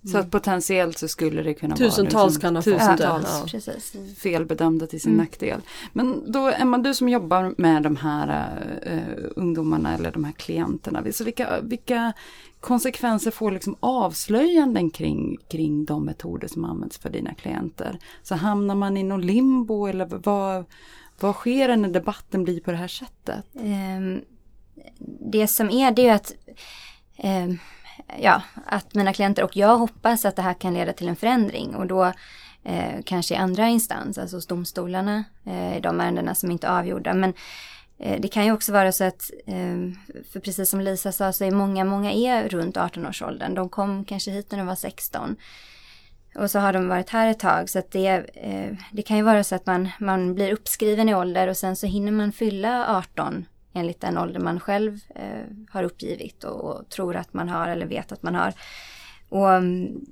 Så 0.06 0.18
att 0.18 0.32
potentiellt 0.32 0.98
så 0.98 1.08
skulle 1.08 1.44
det 1.44 1.54
kunna 1.54 1.76
Tusentals 1.76 2.14
vara 2.14 2.26
liksom 2.26 2.42
kan 2.42 2.56
ha 2.56 2.62
fått 2.62 2.74
det. 2.74 2.80
tusentals 2.80 3.94
Ja. 3.96 4.04
Felbedömda 4.18 4.88
till 4.88 5.02
sin 5.02 5.14
nackdel. 5.14 5.62
Men 5.94 6.32
då 6.32 6.48
Emma, 6.50 6.78
du 6.78 6.94
som 6.94 7.10
jobbar 7.10 7.56
med 7.58 7.84
de 7.84 7.96
här 7.96 8.58
uh, 8.92 9.26
ungdomarna 9.36 9.96
eller 9.96 10.12
de 10.12 10.24
här 10.24 10.32
klienterna, 10.32 11.12
så 11.12 11.24
vilka, 11.24 11.62
vilka 11.62 12.14
konsekvenser 12.60 13.32
får 13.32 13.52
liksom 13.52 13.76
avslöjanden 13.80 14.90
kring, 14.90 15.38
kring 15.50 15.86
de 15.86 16.06
metoder 16.06 16.48
som 16.48 16.66
används 16.66 16.98
för 16.98 17.10
dina 17.10 17.34
klienter? 17.34 18.00
Så 18.24 18.36
hamnar 18.36 18.76
man 18.76 18.98
i 18.98 19.04
någon 19.04 19.22
limbo 19.22 19.88
eller 19.88 20.06
vad, 20.06 20.66
vad 21.20 21.36
sker 21.36 21.76
när 21.76 21.90
debatten 21.90 22.44
blir 22.44 22.60
på 22.60 22.72
det 22.72 22.78
här 22.78 22.88
sättet? 22.88 23.46
Ehm, 23.60 24.22
det 25.32 25.48
som 25.48 25.70
är 25.70 25.92
det 25.92 26.02
är 26.02 26.04
ju 26.04 26.10
att 26.10 26.34
ehm, 27.18 27.58
ja, 28.18 28.42
att 28.66 28.96
mina 28.96 29.14
klienter 29.14 29.44
och 29.44 29.58
jag 29.58 29.78
hoppas 29.78 30.26
att 30.26 30.36
det 30.36 30.42
här 30.42 30.54
kan 30.54 30.74
leda 30.74 30.94
till 30.94 31.08
en 31.08 31.16
förändring 31.16 31.76
och 31.76 31.88
då 31.88 32.14
eh, 32.64 33.02
kanske 33.06 33.34
i 33.34 33.38
andra 33.38 33.68
instans, 33.68 34.18
alltså 34.18 34.38
hos 34.38 34.48
domstolarna, 34.48 35.24
eh, 35.46 35.78
i 35.78 35.80
de 35.80 36.02
ärendena 36.02 36.36
som 36.36 36.52
inte 36.52 36.68
är 36.68 36.80
avgjorda. 36.80 37.14
Men 37.14 37.34
eh, 38.00 38.22
det 38.22 38.28
kan 38.28 38.46
ju 38.46 38.52
också 38.52 38.74
vara 38.74 38.92
så 38.92 39.04
att, 39.04 39.32
eh, 39.46 39.78
för 40.32 40.40
precis 40.40 40.70
som 40.70 40.82
Lisa 40.82 41.12
sa, 41.12 41.34
så 41.34 41.46
är 41.46 41.52
många, 41.52 41.84
många 41.84 42.12
är 42.12 42.50
runt 42.50 42.78
18-årsåldern. 42.78 43.56
De 43.56 43.70
kom 43.70 44.06
kanske 44.06 44.32
hit 44.32 44.52
när 44.52 44.58
de 44.58 44.68
var 44.68 44.76
16. 44.76 45.36
Och 46.36 46.52
så 46.52 46.60
har 46.60 46.74
de 46.74 46.88
varit 46.88 47.10
här 47.10 47.28
ett 47.28 47.40
tag 47.40 47.70
så 47.70 47.80
att 47.80 47.92
det, 47.92 48.08
eh, 48.34 48.76
det 48.92 49.02
kan 49.02 49.18
ju 49.18 49.24
vara 49.24 49.44
så 49.44 49.56
att 49.56 49.66
man, 49.66 49.90
man 50.00 50.36
blir 50.36 50.54
uppskriven 50.54 51.10
i 51.10 51.16
ålder 51.16 51.48
och 51.48 51.58
sen 51.58 51.76
så 51.76 51.88
hinner 51.88 52.12
man 52.12 52.32
fylla 52.32 52.98
18 52.98 53.46
enligt 53.80 54.02
den 54.02 54.18
ålder 54.18 54.40
man 54.40 54.60
själv 54.60 55.00
eh, 55.16 55.44
har 55.70 55.84
uppgivit 55.84 56.44
och, 56.44 56.64
och, 56.64 56.90
tror 56.90 57.16
att 57.16 57.34
man 57.34 57.50
har 57.50 57.68
eller 57.68 57.86
vet 57.86 58.12
att 58.12 58.24
man 58.24 58.36
har. 58.36 58.54
Och 59.30 59.52
mm, 59.54 60.06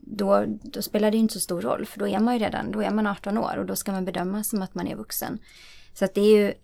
då, 0.00 0.44
då, 0.62 0.82
spelar 0.82 1.10
det 1.10 1.16
inte 1.16 1.34
så 1.34 1.40
stor 1.40 1.60
roll 1.60 1.86
för 1.86 1.98
då 1.98 2.08
är 2.08 2.18
man 2.18 2.34
ju 2.34 2.40
redan, 2.44 2.72
då 2.72 2.82
är 2.82 2.90
man 2.90 3.06
18 3.06 3.38
år 3.38 3.56
och 3.56 3.66
då 3.66 3.76
ska 3.76 3.92
man 3.92 4.04
bedömas 4.04 4.48
som 4.48 4.62
att 4.62 4.74
man 4.74 4.88
är 4.88 4.96
vuxen. 4.96 5.38
Så 5.94 6.04
att 6.04 6.14
det 6.14 6.20
är 6.20 6.36
ju, 6.36 6.54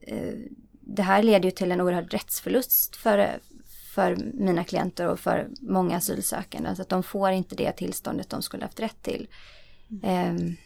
eh, 0.00 0.34
det 0.80 1.02
här 1.02 1.22
leder 1.22 1.44
ju 1.44 1.50
till 1.50 1.72
en 1.72 1.80
oerhörd 1.80 2.12
rättsförlust 2.12 2.96
för, 2.96 3.38
för 3.94 4.16
mina 4.34 4.64
klienter 4.64 5.08
och 5.08 5.20
för 5.20 5.48
många 5.60 5.96
asylsökande. 5.96 6.68
Alltså 6.68 6.82
att 6.82 6.88
de 6.88 7.02
får 7.02 7.30
inte 7.30 7.54
det 7.54 7.72
tillståndet 7.72 8.30
de 8.30 8.42
skulle 8.42 8.64
haft 8.64 8.80
rätt 8.80 9.02
till. 9.02 9.28
Mm. 10.02 10.56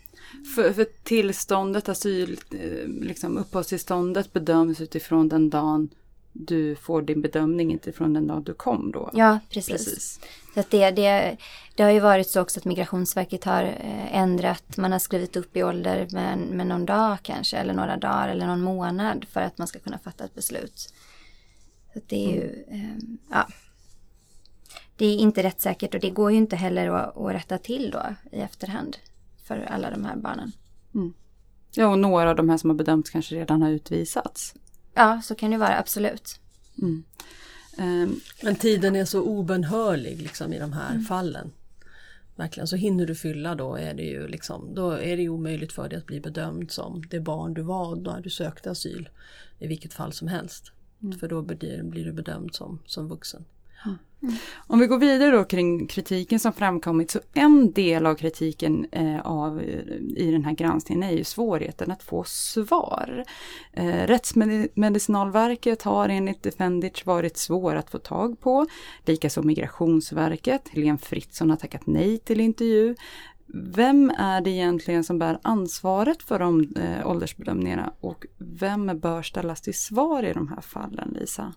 För, 0.55 0.73
för 0.73 0.87
tillståndet, 1.03 1.89
asyl, 1.89 2.41
eh, 2.51 2.89
liksom 2.89 3.39
uppehållstillståndet 3.39 4.33
bedöms 4.33 4.81
utifrån 4.81 5.29
den 5.29 5.51
dagen 5.51 5.89
du 6.33 6.77
får 6.77 7.03
din 7.03 7.23
bedömning, 7.23 7.73
inte 7.73 7.93
från 7.93 8.13
den 8.13 8.27
dag 8.27 8.43
du 8.45 8.55
kom 8.55 8.93
då. 8.93 9.11
Ja, 9.15 9.39
precis. 9.51 9.73
precis. 9.73 10.21
Så 10.55 10.63
det, 10.71 10.91
det, 10.91 11.37
det 11.75 11.83
har 11.83 11.91
ju 11.91 12.01
varit 12.01 12.31
så 12.31 12.41
också 12.41 12.61
att 12.61 12.65
Migrationsverket 12.65 13.45
har 13.45 13.63
eh, 13.63 14.17
ändrat, 14.17 14.77
man 14.77 14.93
har 14.93 14.99
skrivit 14.99 15.37
upp 15.37 15.57
i 15.57 15.63
ålder 15.63 16.09
med, 16.11 16.39
med 16.39 16.67
någon 16.67 16.87
dag 16.87 17.17
kanske, 17.23 17.57
eller 17.57 17.75
några 17.75 17.97
dagar 17.97 18.29
eller 18.29 18.47
någon 18.47 18.63
månad 18.63 19.27
för 19.31 19.41
att 19.41 19.59
man 19.59 19.69
ska 19.69 19.79
kunna 19.79 19.99
fatta 19.99 20.25
ett 20.25 20.35
beslut. 20.35 20.93
Så 21.95 22.01
det 22.07 22.27
är 22.27 22.35
ju, 22.35 22.65
mm. 22.69 23.19
ja. 23.31 23.49
Det 24.97 25.07
är 25.07 25.17
inte 25.17 25.43
rättssäkert 25.43 25.95
och 25.95 26.01
det 26.01 26.11
går 26.11 26.31
ju 26.31 26.37
inte 26.37 26.57
heller 26.57 26.89
att, 26.89 27.17
att 27.17 27.35
rätta 27.35 27.59
till 27.59 27.91
då 27.91 28.03
i 28.33 28.41
efterhand 28.41 28.97
för 29.47 29.61
alla 29.61 29.91
de 29.91 30.05
här 30.05 30.17
barnen. 30.17 30.53
Mm. 30.95 31.13
Ja, 31.75 31.87
och 31.87 31.99
några 31.99 32.31
av 32.31 32.37
de 32.37 32.49
här 32.49 32.57
som 32.57 32.71
har 32.71 32.75
bedömts 32.75 33.11
kanske 33.11 33.35
redan 33.35 33.63
har 33.63 33.71
utvisats. 33.71 34.55
Ja, 34.95 35.21
så 35.25 35.35
kan 35.35 35.51
det 35.51 35.59
vara, 35.59 35.79
absolut. 35.79 36.41
Mm. 36.83 37.05
Um, 37.79 38.21
Men 38.43 38.57
tiden 38.57 38.97
är 38.97 39.05
så 39.05 39.23
obenhörlig 39.23 40.23
liksom 40.23 40.53
i 40.53 40.59
de 40.59 40.73
här 40.73 40.91
mm. 40.91 41.05
fallen. 41.05 41.53
Verkligen, 42.37 42.67
så 42.67 42.77
hinner 42.77 43.07
du 43.07 43.15
fylla 43.15 43.55
då 43.55 43.77
är 43.77 43.95
det 43.95 44.03
ju 44.03 44.29
liksom, 44.29 44.75
då 44.75 44.91
är 44.91 45.17
det 45.17 45.29
omöjligt 45.29 45.73
för 45.73 45.89
dig 45.89 45.99
att 45.99 46.07
bli 46.07 46.21
bedömd 46.21 46.71
som 46.71 47.03
det 47.11 47.21
barn 47.21 47.55
du 47.55 47.63
var 47.63 47.97
när 47.97 48.21
du 48.21 48.31
sökte 48.31 48.71
asyl. 48.71 49.09
I 49.59 49.67
vilket 49.67 49.95
fall 49.95 50.13
som 50.13 50.29
helst. 50.29 50.73
Mm. 51.03 51.19
För 51.19 51.29
då 51.29 51.43
blir, 51.43 51.83
blir 51.83 52.05
du 52.05 52.13
bedömd 52.13 52.55
som, 52.55 52.79
som 52.87 53.09
vuxen. 53.09 53.45
Mm. 53.85 54.37
Om 54.67 54.79
vi 54.79 54.87
går 54.87 54.99
vidare 54.99 55.31
då 55.31 55.45
kring 55.45 55.87
kritiken 55.87 56.41
som 56.41 56.53
framkommit 56.53 57.11
så 57.11 57.21
en 57.35 57.73
del 57.73 58.07
av 58.07 58.15
kritiken 58.15 58.87
eh, 58.93 59.21
av, 59.21 59.61
eh, 59.61 59.95
i 60.17 60.31
den 60.33 60.45
här 60.45 60.53
granskningen 60.53 61.03
är 61.03 61.13
ju 61.13 61.25
svårigheten 61.25 61.91
att 61.91 62.03
få 62.03 62.25
svar. 62.25 63.25
Eh, 63.73 64.07
Rättsmedicinalverket 64.07 65.83
har 65.83 66.09
enligt 66.09 66.43
Defendich 66.43 67.07
varit 67.07 67.37
svår 67.37 67.75
att 67.75 67.91
få 67.91 67.99
tag 67.99 68.41
på. 68.41 68.67
Likaså 69.05 69.43
Migrationsverket. 69.43 70.69
Helene 70.69 70.99
Fritzon 70.99 71.51
har 71.51 71.57
tackat 71.57 71.87
nej 71.87 72.19
till 72.19 72.41
intervju. 72.41 72.95
Vem 73.55 74.11
är 74.19 74.41
det 74.41 74.51
egentligen 74.51 75.05
som 75.05 75.19
bär 75.19 75.39
ansvaret 75.43 76.23
för 76.23 76.39
de 76.39 76.73
eh, 76.77 77.07
åldersbedömningarna 77.07 77.93
och 78.01 78.27
vem 78.39 78.99
bör 78.99 79.23
ställas 79.23 79.61
till 79.61 79.79
svar 79.79 80.23
i 80.23 80.33
de 80.33 80.49
här 80.49 80.61
fallen, 80.61 81.17
Lisa? 81.21 81.53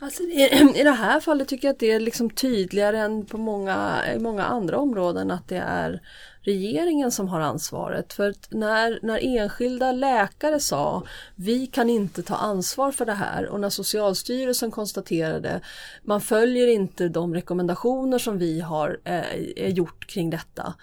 Alltså, 0.00 0.22
i, 0.22 0.72
I 0.80 0.82
det 0.82 0.90
här 0.90 1.20
fallet 1.20 1.48
tycker 1.48 1.68
jag 1.68 1.72
att 1.72 1.80
det 1.80 1.92
är 1.92 2.00
liksom 2.00 2.30
tydligare 2.30 2.98
än 2.98 3.26
på 3.26 3.38
många, 3.38 4.02
många 4.18 4.44
andra 4.44 4.78
områden 4.78 5.30
att 5.30 5.48
det 5.48 5.62
är 5.66 6.02
regeringen 6.46 7.12
som 7.12 7.28
har 7.28 7.40
ansvaret. 7.40 8.12
För 8.12 8.34
när, 8.48 8.98
när 9.02 9.20
enskilda 9.22 9.92
läkare 9.92 10.60
sa 10.60 11.02
vi 11.34 11.66
kan 11.66 11.90
inte 11.90 12.22
ta 12.22 12.34
ansvar 12.34 12.92
för 12.92 13.06
det 13.06 13.12
här 13.12 13.46
och 13.46 13.60
när 13.60 13.70
Socialstyrelsen 13.70 14.70
konstaterade 14.70 15.60
man 16.02 16.20
följer 16.20 16.66
inte 16.66 17.08
de 17.08 17.34
rekommendationer 17.34 18.18
som 18.18 18.38
vi 18.38 18.60
har 18.60 19.00
eh, 19.04 19.20
eh 19.56 19.68
gjort 19.68 20.06
kring 20.06 20.30
detta. 20.30 20.74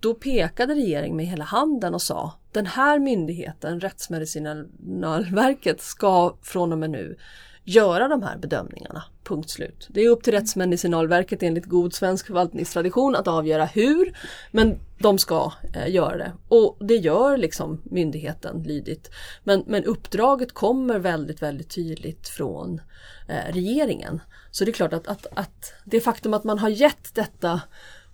Då 0.00 0.14
pekade 0.14 0.74
regeringen 0.74 1.16
med 1.16 1.26
hela 1.26 1.44
handen 1.44 1.94
och 1.94 2.02
sa 2.02 2.32
den 2.52 2.66
här 2.66 2.98
myndigheten, 2.98 3.80
Rättsmedicinalverket, 3.80 5.80
ska 5.80 6.36
från 6.42 6.72
och 6.72 6.78
med 6.78 6.90
nu 6.90 7.16
göra 7.64 8.08
de 8.08 8.22
här 8.22 8.36
bedömningarna. 8.36 9.04
Punkt 9.24 9.50
slut. 9.50 9.88
Det 9.90 10.00
är 10.00 10.08
upp 10.08 10.22
till 10.22 10.32
Rättsmedicinalverket 10.32 11.42
enligt 11.42 11.64
god 11.64 11.94
svensk 11.94 12.26
förvaltningstradition 12.26 13.16
att 13.16 13.28
avgöra 13.28 13.64
hur, 13.64 14.16
men 14.50 14.78
de 14.98 15.18
ska 15.18 15.52
eh, 15.74 15.94
göra 15.94 16.16
det. 16.16 16.32
Och 16.48 16.78
det 16.80 16.96
gör 16.96 17.36
liksom 17.36 17.80
myndigheten 17.84 18.62
lydigt. 18.62 19.10
Men, 19.44 19.64
men 19.66 19.84
uppdraget 19.84 20.52
kommer 20.52 20.98
väldigt, 20.98 21.42
väldigt 21.42 21.74
tydligt 21.74 22.28
från 22.28 22.80
eh, 23.28 23.52
regeringen. 23.52 24.20
Så 24.50 24.64
det 24.64 24.70
är 24.70 24.72
klart 24.72 24.92
att, 24.92 25.06
att, 25.06 25.26
att 25.34 25.72
det 25.84 26.00
faktum 26.00 26.34
att 26.34 26.44
man 26.44 26.58
har 26.58 26.68
gett 26.68 27.14
detta 27.14 27.60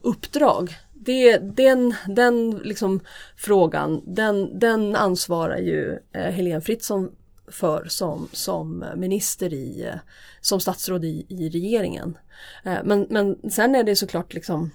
uppdrag 0.01 0.77
det, 1.01 1.39
den 1.39 1.95
den 2.07 2.51
liksom 2.51 3.01
frågan, 3.37 4.03
den, 4.07 4.59
den 4.59 4.97
ansvarar 4.97 5.59
ju 5.59 5.99
eh, 6.13 6.23
Helene 6.23 6.61
Fritzon 6.61 7.11
för 7.51 7.85
som, 7.89 8.29
som 8.33 8.85
minister 8.97 9.53
i, 9.53 9.93
som 10.41 10.61
statsråd 10.61 11.05
i, 11.05 11.27
i 11.29 11.49
regeringen. 11.49 12.19
Eh, 12.65 12.79
men, 12.85 13.07
men 13.11 13.51
sen 13.51 13.75
är 13.75 13.85
det 13.85 13.97
såklart 13.97 14.35
liksom 14.35 14.71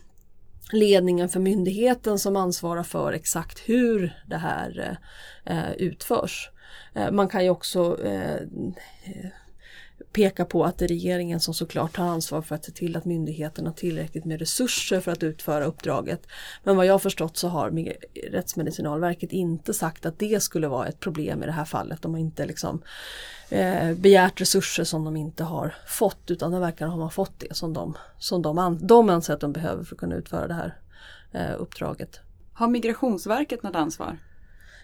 ledningen 0.72 1.30
för 1.30 1.40
myndigheten 1.40 2.20
som 2.20 2.36
ansvarar 2.36 2.84
för 2.84 3.14
exakt 3.14 3.60
hur 3.60 4.22
det 4.28 4.38
här 4.38 4.98
eh, 5.46 5.72
utförs. 5.78 6.50
Eh, 6.94 7.12
man 7.12 7.28
kan 7.28 7.44
ju 7.44 7.50
också 7.50 7.98
pekar 10.12 10.46
på 10.46 10.64
att 10.64 10.78
det 10.78 10.86
är 10.86 10.88
regeringen 10.88 11.40
som 11.40 11.54
såklart 11.54 11.98
har 11.98 12.06
ansvar 12.06 12.42
för 12.42 12.56
att 12.56 12.66
se 12.66 12.72
till 12.72 12.96
att 12.96 13.06
myndigheten 13.06 13.66
har 13.66 13.74
tillräckligt 13.74 14.26
med 14.26 14.40
resurser 14.40 15.00
för 15.00 15.12
att 15.12 15.24
utföra 15.24 15.66
uppdraget. 15.66 16.28
Men 16.64 16.78
vad 16.78 16.86
jag 16.86 17.02
förstått 17.02 17.38
så 17.38 17.48
har 17.48 17.94
Rättsmedicinalverket 18.32 19.32
inte 19.32 19.74
sagt 19.74 20.06
att 20.06 20.20
det 20.20 20.44
skulle 20.44 20.68
vara 20.68 20.88
ett 20.88 21.00
problem 21.00 21.44
i 21.44 21.46
det 21.46 21.52
här 21.52 21.66
fallet. 21.66 22.02
De 22.02 22.14
har 22.14 22.20
inte 22.20 22.46
liksom 22.46 22.82
eh, 23.50 23.94
begärt 23.94 24.42
resurser 24.42 24.84
som 24.84 25.06
de 25.06 25.18
inte 25.18 25.44
har 25.44 25.76
fått 25.88 26.32
utan 26.32 26.52
det 26.52 26.60
verkar 26.60 26.88
ha 26.88 27.10
fått 27.10 27.40
det 27.40 27.56
som 27.56 27.74
de, 27.74 27.98
som 28.20 28.42
de, 28.42 28.58
an, 28.58 28.88
de 28.88 29.10
anser 29.10 29.34
att 29.34 29.40
de 29.40 29.54
behöver 29.54 29.84
för 29.84 29.96
att 29.96 30.00
kunna 30.00 30.16
utföra 30.16 30.48
det 30.48 30.54
här 30.54 30.78
eh, 31.32 31.62
uppdraget. 31.62 32.20
Har 32.54 32.68
Migrationsverket 32.68 33.64
något 33.64 33.76
ansvar? 33.76 34.18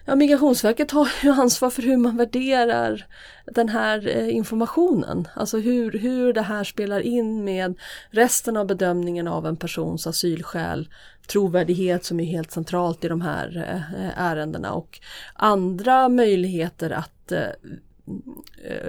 Ja, 0.04 0.14
Migrationsverket 0.14 0.90
har 0.90 1.08
ju 1.22 1.30
ansvar 1.30 1.70
för 1.70 1.82
hur 1.82 1.96
man 1.96 2.16
värderar 2.16 3.06
den 3.44 3.68
här 3.68 4.08
eh, 4.08 4.36
informationen. 4.36 5.28
Alltså 5.34 5.58
hur, 5.58 5.92
hur 5.92 6.32
det 6.32 6.42
här 6.42 6.64
spelar 6.64 7.00
in 7.00 7.44
med 7.44 7.78
resten 8.10 8.56
av 8.56 8.66
bedömningen 8.66 9.28
av 9.28 9.46
en 9.46 9.56
persons 9.56 10.06
asylskäl, 10.06 10.88
trovärdighet 11.26 12.04
som 12.04 12.20
är 12.20 12.24
helt 12.24 12.50
centralt 12.50 13.04
i 13.04 13.08
de 13.08 13.20
här 13.20 13.56
eh, 13.96 14.18
ärendena 14.20 14.72
och 14.72 15.00
andra 15.34 16.08
möjligheter 16.08 16.90
att 16.90 17.32
eh, 17.32 17.48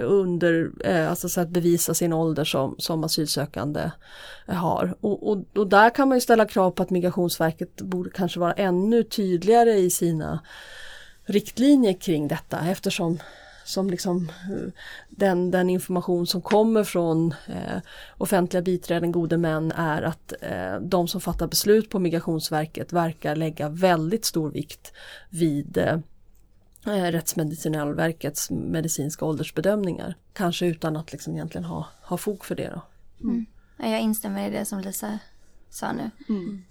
under, 0.02 0.70
alltså 1.08 1.28
så 1.28 1.40
att 1.40 1.48
bevisa 1.48 1.94
sin 1.94 2.12
ålder 2.12 2.44
som, 2.44 2.74
som 2.78 3.04
asylsökande 3.04 3.90
har. 4.46 4.94
Och, 5.00 5.30
och, 5.30 5.44
och, 5.56 5.66
där 5.66 5.90
kan 5.90 6.08
man 6.08 6.16
ju 6.16 6.20
ställa 6.20 6.46
krav 6.46 6.70
på 6.70 6.82
att 6.82 6.90
Migrationsverket 6.90 7.80
borde 7.80 8.10
kanske 8.10 8.40
vara 8.40 8.52
ännu 8.52 9.02
tydligare 9.02 9.72
i 9.72 9.90
sina 9.90 10.40
riktlinjer 11.24 12.00
kring 12.00 12.28
detta 12.28 12.60
eftersom 12.60 13.18
som 13.64 13.90
liksom 13.90 14.28
eh, 14.50 14.72
den, 15.08 15.50
den 15.50 15.70
information 15.70 16.26
som 16.26 16.42
kommer 16.42 16.84
från 16.84 17.34
eh, 17.46 17.80
offentliga 18.18 18.62
biträden, 18.62 19.12
gode 19.12 19.38
män 19.38 19.72
är 19.72 20.02
att 20.02 20.32
eh, 20.40 20.76
de 20.80 21.08
som 21.08 21.20
fattar 21.20 21.46
beslut 21.46 21.90
på 21.90 21.98
Migrationsverket 21.98 22.92
verkar 22.92 23.36
lägga 23.36 23.68
väldigt 23.68 24.24
stor 24.24 24.50
vikt 24.50 24.92
vid 25.30 25.78
eh, 25.78 25.98
eh 26.86 27.12
Rättsmedicinalverkets 27.12 28.50
medicinska 28.50 29.24
åldersbedömningar. 29.24 30.14
Kanske 30.32 30.66
utan 30.66 30.96
att 30.96 31.12
liksom 31.12 31.34
egentligen 31.34 31.64
ha, 31.64 31.86
ha 32.02 32.16
fog 32.16 32.44
för 32.44 32.54
det. 32.54 32.68
Då. 32.68 32.82
Mm. 33.28 33.46
Jag 33.76 34.00
instämmer 34.00 34.48
i 34.48 34.50
det 34.50 34.64
som 34.64 34.80
Lisa 34.80 35.18
sa 35.70 35.92
nu. 35.92 36.10
Mm. 36.28 36.64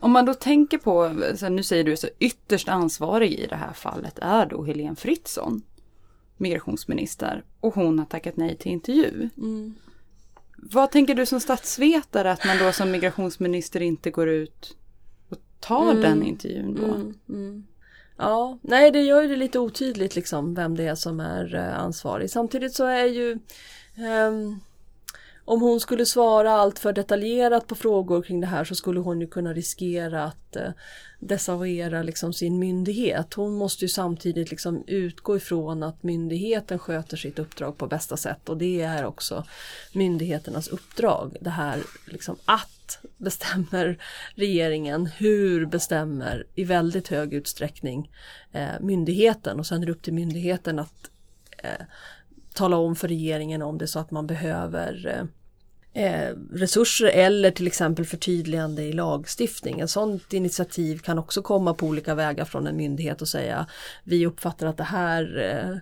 Om 0.00 0.10
man 0.12 0.24
då 0.24 0.34
tänker 0.34 0.78
på, 0.78 1.14
så 1.36 1.48
nu 1.48 1.62
säger 1.62 1.84
du 1.84 1.96
så 1.96 2.08
ytterst 2.18 2.68
ansvarig 2.68 3.32
i 3.32 3.46
det 3.46 3.56
här 3.56 3.72
fallet 3.72 4.18
är 4.22 4.46
då 4.46 4.64
Helene 4.64 4.96
Fritzon, 4.96 5.62
migrationsminister, 6.36 7.44
och 7.60 7.74
hon 7.74 7.98
har 7.98 8.06
tackat 8.06 8.36
nej 8.36 8.56
till 8.56 8.72
intervju. 8.72 9.28
Mm. 9.36 9.74
Vad 10.56 10.90
tänker 10.90 11.14
du 11.14 11.26
som 11.26 11.40
statsvetare 11.40 12.32
att 12.32 12.44
man 12.46 12.58
då 12.58 12.72
som 12.72 12.90
migrationsminister 12.90 13.82
inte 13.82 14.10
går 14.10 14.28
ut 14.28 14.76
och 15.28 15.38
tar 15.60 15.90
Mm. 15.90 16.02
den 16.02 16.22
intervjun 16.22 16.74
då? 16.74 16.84
Mm, 16.84 17.14
mm. 17.28 17.66
Ja, 18.16 18.58
nej 18.62 18.90
det 18.90 19.02
gör 19.02 19.22
ju 19.22 19.28
det 19.28 19.36
lite 19.36 19.58
otydligt 19.58 20.16
liksom 20.16 20.54
vem 20.54 20.76
det 20.76 20.84
är 20.84 20.94
som 20.94 21.20
är 21.20 21.54
eh, 21.54 21.78
ansvarig. 21.78 22.30
Samtidigt 22.30 22.74
så 22.74 22.84
är 22.84 23.04
ju 23.04 23.38
ehm, 23.96 24.60
om 25.50 25.60
hon 25.60 25.80
skulle 25.80 26.06
svara 26.06 26.52
allt 26.52 26.78
för 26.78 26.92
detaljerat 26.92 27.66
på 27.66 27.74
frågor 27.74 28.22
kring 28.22 28.40
det 28.40 28.46
här 28.46 28.64
så 28.64 28.74
skulle 28.74 29.00
hon 29.00 29.20
ju 29.20 29.26
kunna 29.26 29.52
riskera 29.52 30.24
att 30.24 30.56
eh, 30.56 30.70
desavouera 31.18 32.02
liksom 32.02 32.32
sin 32.32 32.58
myndighet. 32.58 33.34
Hon 33.34 33.54
måste 33.54 33.84
ju 33.84 33.88
samtidigt 33.88 34.50
liksom 34.50 34.84
utgå 34.86 35.36
ifrån 35.36 35.82
att 35.82 36.02
myndigheten 36.02 36.78
sköter 36.78 37.16
sitt 37.16 37.38
uppdrag 37.38 37.78
på 37.78 37.86
bästa 37.86 38.16
sätt 38.16 38.48
och 38.48 38.56
det 38.56 38.80
är 38.80 39.04
också 39.04 39.44
myndigheternas 39.92 40.68
uppdrag. 40.68 41.36
Det 41.40 41.50
här 41.50 41.78
liksom 42.06 42.36
att 42.44 42.98
bestämmer 43.16 43.98
regeringen, 44.34 45.06
hur 45.06 45.66
bestämmer 45.66 46.46
i 46.54 46.64
väldigt 46.64 47.08
hög 47.08 47.34
utsträckning 47.34 48.10
eh, 48.52 48.80
myndigheten 48.80 49.58
och 49.58 49.66
sen 49.66 49.82
är 49.82 49.86
det 49.86 49.92
upp 49.92 50.02
till 50.02 50.14
myndigheten 50.14 50.78
att 50.78 51.10
eh, 51.58 51.86
tala 52.54 52.76
om 52.76 52.96
för 52.96 53.08
regeringen 53.08 53.62
om 53.62 53.78
det 53.78 53.84
är 53.84 53.86
så 53.86 53.98
att 53.98 54.10
man 54.10 54.26
behöver 54.26 55.16
eh, 55.16 55.24
eh, 55.92 56.36
resurser 56.52 57.06
eller 57.06 57.50
till 57.50 57.66
exempel 57.66 58.04
förtydligande 58.04 58.82
i 58.82 58.92
lagstiftning. 58.92 59.80
Ett 59.80 59.90
sådant 59.90 60.32
initiativ 60.32 60.98
kan 60.98 61.18
också 61.18 61.42
komma 61.42 61.74
på 61.74 61.86
olika 61.86 62.14
vägar 62.14 62.44
från 62.44 62.66
en 62.66 62.76
myndighet 62.76 63.22
och 63.22 63.28
säga 63.28 63.66
vi 64.04 64.26
uppfattar 64.26 64.66
att 64.66 64.76
det 64.76 64.84
här 64.84 65.38
eh, 65.38 65.76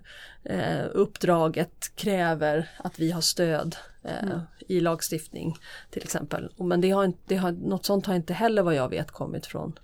eh, 0.55 0.87
uppdraget 0.93 1.97
kräver 1.97 2.71
att 2.77 2.99
vi 2.99 3.11
har 3.11 3.21
stöd 3.21 3.77
eh, 4.05 4.41
i 4.69 4.81
lagstiftning 4.81 5.55
till 5.91 6.03
exempel. 6.03 6.53
Men 6.57 6.81
det 6.81 6.91
har, 6.91 7.05
inte, 7.05 7.19
det 7.27 7.37
har, 7.37 7.53
något 7.53 7.87
sånt 7.87 8.07
har 8.07 8.15
inte 8.15 8.35
heller 8.35 8.63
vad 8.63 8.75
jag 8.75 8.89
vet 8.89 9.11
kommit 9.11 9.47
från, 9.47 9.79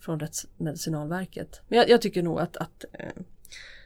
från 0.00 0.20
Rättsmedicinalverket. 0.20 1.60
Men 1.68 1.78
jag, 1.78 1.90
jag 1.90 2.02
tycker 2.02 2.22
nog 2.22 2.40
att, 2.40 2.56
att 2.56 2.84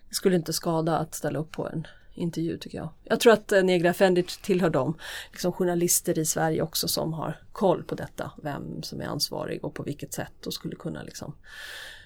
det 0.08 0.14
skulle 0.14 0.36
inte 0.36 0.52
skada 0.52 0.98
att 0.98 1.14
ställa 1.14 1.38
upp 1.38 1.52
på 1.52 1.68
en 1.68 1.86
intervju 2.14 2.58
tycker 2.58 2.78
jag. 2.78 2.88
Jag 3.04 3.20
tror 3.20 3.32
att 3.32 3.52
eh, 3.52 3.62
Negra 3.62 3.90
Effendi 3.90 4.22
tillhör 4.22 4.70
de 4.70 4.98
liksom, 5.32 5.52
journalister 5.52 6.18
i 6.18 6.24
Sverige 6.24 6.62
också 6.62 6.88
som 6.88 7.12
har 7.12 7.42
koll 7.52 7.82
på 7.82 7.94
detta. 7.94 8.30
Vem 8.42 8.82
som 8.82 9.00
är 9.00 9.06
ansvarig 9.06 9.64
och 9.64 9.74
på 9.74 9.82
vilket 9.82 10.12
sätt 10.12 10.46
och 10.46 10.54
skulle 10.54 10.76
kunna 10.76 11.02
liksom 11.02 11.34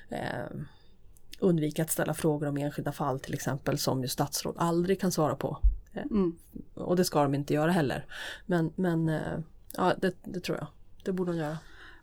eh, 0.08 0.56
undvika 1.38 1.82
att 1.82 1.90
ställa 1.90 2.14
frågor 2.14 2.48
om 2.48 2.56
enskilda 2.56 2.92
fall 2.92 3.20
till 3.20 3.34
exempel 3.34 3.78
som 3.78 4.02
ju 4.02 4.08
statsråd 4.08 4.54
aldrig 4.58 5.00
kan 5.00 5.12
svara 5.12 5.36
på. 5.36 5.58
Eh, 5.92 6.02
Mm. 6.02 6.36
Och 6.74 6.96
det 6.96 7.04
ska 7.04 7.22
de 7.22 7.34
inte 7.34 7.54
göra 7.54 7.70
heller. 7.70 8.06
Men, 8.46 8.72
men 8.76 9.08
eh, 9.08 9.38
ja, 9.76 9.94
det, 9.98 10.14
det 10.24 10.40
tror 10.40 10.58
jag. 10.58 10.66
Det 11.04 11.12
borde 11.12 11.32
de 11.32 11.38
göra. 11.38 11.58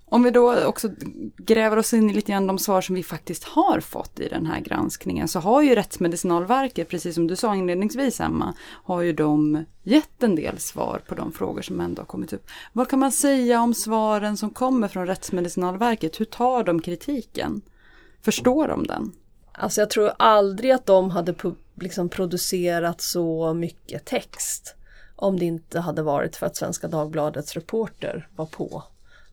Om 0.06 0.24
vi 0.24 0.32
då 0.32 0.66
också 0.66 0.89
gräver 1.38 1.78
oss 1.78 1.94
in 1.94 2.10
i 2.10 2.13
lite 2.13 2.32
grann 2.32 2.48
de 2.48 2.60
svar 2.60 2.82
som 2.82 2.96
vi 2.96 3.04
faktiskt 3.04 3.44
har 3.44 3.80
fått 3.80 4.20
i 4.20 4.28
den 4.28 4.46
här 4.46 4.60
granskningen 4.60 5.28
så 5.28 5.39
har 5.39 5.62
ju 5.62 5.76
Rättsmedicinalverket, 5.76 6.89
precis 6.89 7.16
som 7.16 7.28
du 7.28 7.36
sa 7.36 7.56
inledningsvis 7.56 8.20
Emma, 8.20 8.54
har 8.62 9.02
ju 9.02 9.13
de 9.13 9.66
gett 9.84 10.24
en 10.24 10.36
del 10.36 10.60
svar 10.60 11.02
på 11.08 11.16
de 11.16 11.32
frågor 11.32 11.62
som 11.62 11.80
ändå 11.80 12.02
har 12.02 12.08
kommit 12.08 12.34
upp. 12.34 12.48
Vad 12.74 12.89
kan 12.89 13.00
man 13.00 13.12
säga 13.12 13.62
om 13.62 13.74
svaren 13.74 14.38
som 14.38 14.50
kommer 14.50 14.88
från 14.88 15.08
Rättsmedicinalverket? 15.08 16.20
Hur 16.20 16.26
tar 16.26 16.63
de 16.63 16.82
kritiken? 16.82 17.62
Förstår 18.22 18.68
de 18.68 18.88
den? 18.88 19.12
Alltså 19.52 19.82
jag 19.82 19.89
tror 19.89 20.12
aldrig 20.20 20.72
att 20.72 20.86
de 20.86 21.12
hade 21.12 21.36
liksom 21.76 22.10
producerat 22.10 23.02
så 23.02 23.54
mycket 23.54 24.06
text 24.06 24.76
om 25.16 25.39
det 25.39 25.46
inte 25.46 25.80
hade 25.80 26.02
varit 26.02 26.36
för 26.36 26.46
att 26.46 26.56
Svenska 26.56 26.88
Dagbladets 26.88 27.54
reporter 27.54 28.28
var 28.36 28.46
på 28.46 28.84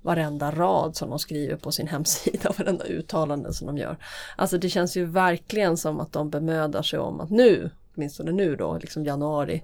varenda 0.02 0.50
rad 0.50 0.96
som 0.96 1.10
de 1.10 1.18
skriver 1.18 1.56
på 1.56 1.72
sin 1.72 1.86
hemsida, 1.88 2.52
varenda 2.58 2.84
uttalande 2.84 3.52
som 3.52 3.66
de 3.66 3.78
gör. 3.78 3.96
Alltså 4.36 4.58
det 4.58 4.68
känns 4.68 4.96
ju 4.96 5.04
verkligen 5.04 5.76
som 5.76 6.00
att 6.00 6.12
de 6.12 6.30
bemödar 6.30 6.82
sig 6.82 6.98
om 6.98 7.20
att 7.20 7.30
nu, 7.30 7.70
åtminstone 7.94 8.32
nu 8.32 8.56
då, 8.56 8.78
liksom 8.78 9.04
januari 9.04 9.62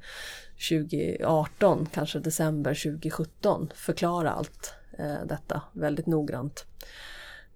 2018, 0.70 1.88
kanske 1.92 2.18
december 2.18 2.74
2017, 2.74 3.70
förklara 3.74 4.30
allt 4.30 4.74
eh, 4.98 5.26
detta 5.26 5.62
väldigt 5.72 6.06
noggrant. 6.06 6.64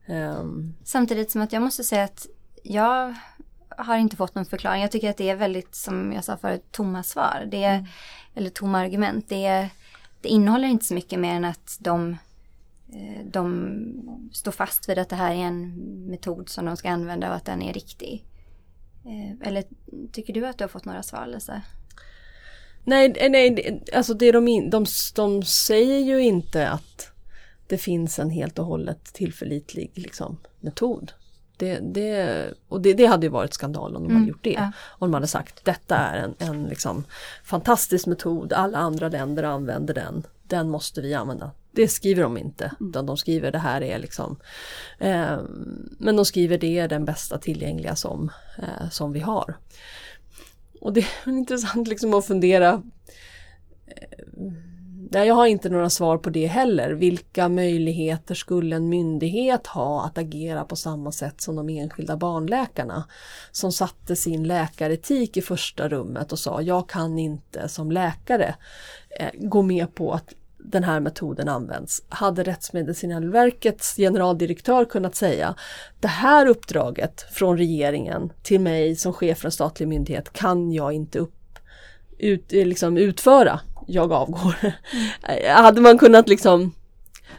Ehm, 0.07 0.75
Samtidigt 0.85 1.31
som 1.31 1.43
att 1.43 1.53
jag 1.53 1.63
måste 1.63 1.85
säga 1.85 2.05
att 2.05 2.27
jag 2.63 3.15
har 3.69 3.97
inte 3.97 4.17
fått 4.17 4.35
någon 4.35 4.45
förklaring. 4.45 4.83
Jag 4.83 4.91
tycker 4.91 5.11
att 5.11 5.17
det 5.17 5.31
är 5.31 5.37
väldigt, 5.37 5.75
som 5.75 6.13
jag 6.13 6.25
sa 6.25 6.37
förut, 6.37 6.65
tomma 6.71 7.03
svar. 7.03 7.49
Det 7.51 7.65
är, 7.65 7.87
eller 8.35 8.51
tomma 8.51 8.79
argument. 8.79 9.29
Det, 9.29 9.47
är, 9.47 9.69
det 10.21 10.29
innehåller 10.29 10.69
inte 10.69 10.85
så 10.85 10.95
mycket 10.95 11.19
mer 11.19 11.35
än 11.35 11.45
att 11.45 11.77
de, 11.81 12.17
de 13.25 14.31
står 14.33 14.53
fast 14.53 14.89
vid 14.89 14.99
att 14.99 15.09
det 15.09 15.17
här 15.17 15.35
är 15.35 15.39
en 15.39 15.75
metod 16.07 16.49
som 16.49 16.65
de 16.65 16.77
ska 16.77 16.91
använda 16.91 17.29
och 17.29 17.35
att 17.35 17.45
den 17.45 17.63
är 17.63 17.73
riktig. 17.73 18.25
Eh, 19.05 19.49
Eller 19.49 19.65
tycker 20.13 20.33
du 20.33 20.47
att 20.47 20.59
du 20.59 20.65
har 20.65 20.69
fått 20.69 20.85
några 20.85 21.03
svar 21.03 21.27
Lisa? 21.27 21.63
Nej, 22.85 23.15
eh, 23.17 23.31
nej 23.31 23.83
alltså 23.95 24.15
det 24.15 24.33
de, 24.33 24.49
in, 24.49 24.71
de, 24.71 24.87
de 25.15 25.43
säger 25.43 25.99
ju 25.99 26.23
inte 26.23 26.69
att 26.69 27.13
det 27.67 27.79
finns 27.79 28.19
en 28.19 28.31
helt 28.31 28.59
och 28.59 28.67
hållet 28.67 29.05
tillförlitlig 29.05 29.91
liksom, 29.95 30.37
metod. 30.61 31.13
Det, 31.57 31.79
det, 31.79 32.47
och 32.69 32.81
det, 32.81 32.95
det 32.95 33.07
hade 33.07 33.27
ju 33.27 33.31
varit 33.31 33.55
skandal 33.55 33.97
om 33.97 34.09
de 34.09 34.15
hade 34.17 34.29
gjort 34.29 34.45
det. 34.45 34.53
ja. 34.53 34.73
Om 34.89 35.09
de 35.09 35.15
hade 35.15 35.27
sagt 35.27 35.65
detta 35.65 35.97
är 35.97 36.19
en, 36.19 36.35
en 36.39 36.65
liksom, 36.65 37.05
fantastisk 37.45 38.07
metod, 38.07 38.53
alla 38.53 38.79
andra 38.79 39.09
länder 39.09 39.43
använder 39.43 39.95
den, 39.95 40.27
den 40.43 40.71
måste 40.71 41.01
vi 41.01 41.15
använda. 41.15 41.51
Det 41.73 41.89
skriver 41.89 42.23
de 42.23 42.39
inte, 42.39 42.73
utan 42.81 43.07
de 43.07 43.17
skriver 43.17 43.53
det 43.53 43.59
här 43.59 43.83
är 43.83 43.99
liksom 43.99 44.41
eh, 44.99 45.39
Men 45.99 46.17
de 46.17 46.25
skriver 46.25 46.59
det 46.59 46.79
är 46.79 46.89
den 46.89 47.05
bästa 47.05 47.39
tillgängliga 47.39 47.97
som, 47.97 48.31
eh, 48.59 48.89
som 48.91 49.13
vi 49.13 49.21
har. 49.21 49.59
Och 50.81 50.93
det 50.93 51.01
är 51.01 51.07
intressant 51.31 51.89
liksom 51.89 52.15
att 52.15 52.27
fundera 52.27 52.83
Nej, 55.13 55.29
jag 55.29 55.35
har 55.35 55.47
inte 55.47 55.69
några 55.69 55.91
svar 55.91 56.19
på 56.19 56.31
det 56.31 56.47
heller. 56.47 56.91
Vilka 56.91 57.49
möjligheter 57.49 58.35
skulle 58.35 58.77
en 58.77 58.89
myndighet 58.89 59.67
ha 59.67 60.05
att 60.05 60.19
agera 60.19 60.65
på 60.65 60.77
samma 60.77 61.13
sätt 61.13 61.41
som 61.41 61.57
de 61.57 61.69
enskilda 61.69 62.17
barnläkarna 62.17 63.05
som 63.51 63.73
satte 63.73 64.17
sin 64.17 64.45
läkaretik 64.45 65.37
i 65.37 65.43
första 65.43 65.89
rummet 65.89 66.33
och 66.33 66.39
sa 66.39 66.63
jag 66.63 66.89
kan 66.89 67.19
inte 67.19 67.69
som 67.69 67.93
läkare 67.93 68.55
eh, 69.21 69.31
gå 69.35 69.63
med 69.63 69.95
på 69.95 70.13
att 70.13 70.35
den 70.65 70.85
här 70.85 71.01
metoden 71.01 71.49
används. 71.49 72.03
Hade 72.09 72.43
Rättsmedicinalverkets 72.43 73.97
generaldirektör 73.97 74.85
kunnat 74.85 75.15
säga 75.15 75.55
det 76.01 76.09
här 76.09 76.47
uppdraget 76.47 77.27
från 77.33 77.59
regeringen 77.59 78.33
till 78.43 78.61
mig 78.61 78.97
som 78.97 79.13
chef 79.13 79.39
för 79.39 79.49
en 79.49 79.53
statlig 79.53 79.89
myndighet 79.89 80.33
kan 80.33 80.73
jag 80.73 80.93
inte 80.93 81.19
upp 81.19 81.35
ut, 82.19 82.53
liksom 82.53 82.97
utföra, 82.97 83.61
jag 83.87 84.13
avgår. 84.13 84.55
Hade 85.49 85.81
man 85.81 85.99
kunnat 85.99 86.29
liksom 86.29 86.73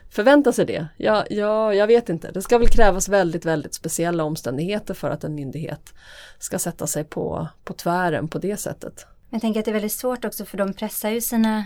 förvänta 0.10 0.51
sig 0.51 0.65
det? 0.65 0.88
Ja, 0.97 1.25
ja, 1.29 1.73
jag 1.73 1.88
vet 1.88 2.10
inte. 2.10 2.31
Det 2.31 2.41
ska 2.41 2.57
väl 2.57 2.67
krävas 2.67 3.10
väldigt, 3.10 3.45
väldigt 3.45 3.73
speciella 3.73 4.23
omständigheter 4.23 4.93
för 4.93 5.10
att 5.10 5.23
en 5.23 5.36
myndighet 5.36 5.93
ska 6.39 6.60
sätta 6.60 6.88
sig 6.88 7.03
på, 7.03 7.47
på 7.63 7.73
tvären 7.73 8.27
på 8.27 8.39
det 8.39 8.57
sättet. 8.57 9.05
Jag 9.29 9.41
tänker 9.41 9.60
att 9.60 9.65
det 9.65 9.71
är 9.71 9.73
väldigt 9.73 9.91
svårt 9.91 10.25
också 10.25 10.45
för 10.45 10.57
de 10.57 10.73
pressar 10.73 11.10
ju 11.10 11.21
sina, 11.21 11.65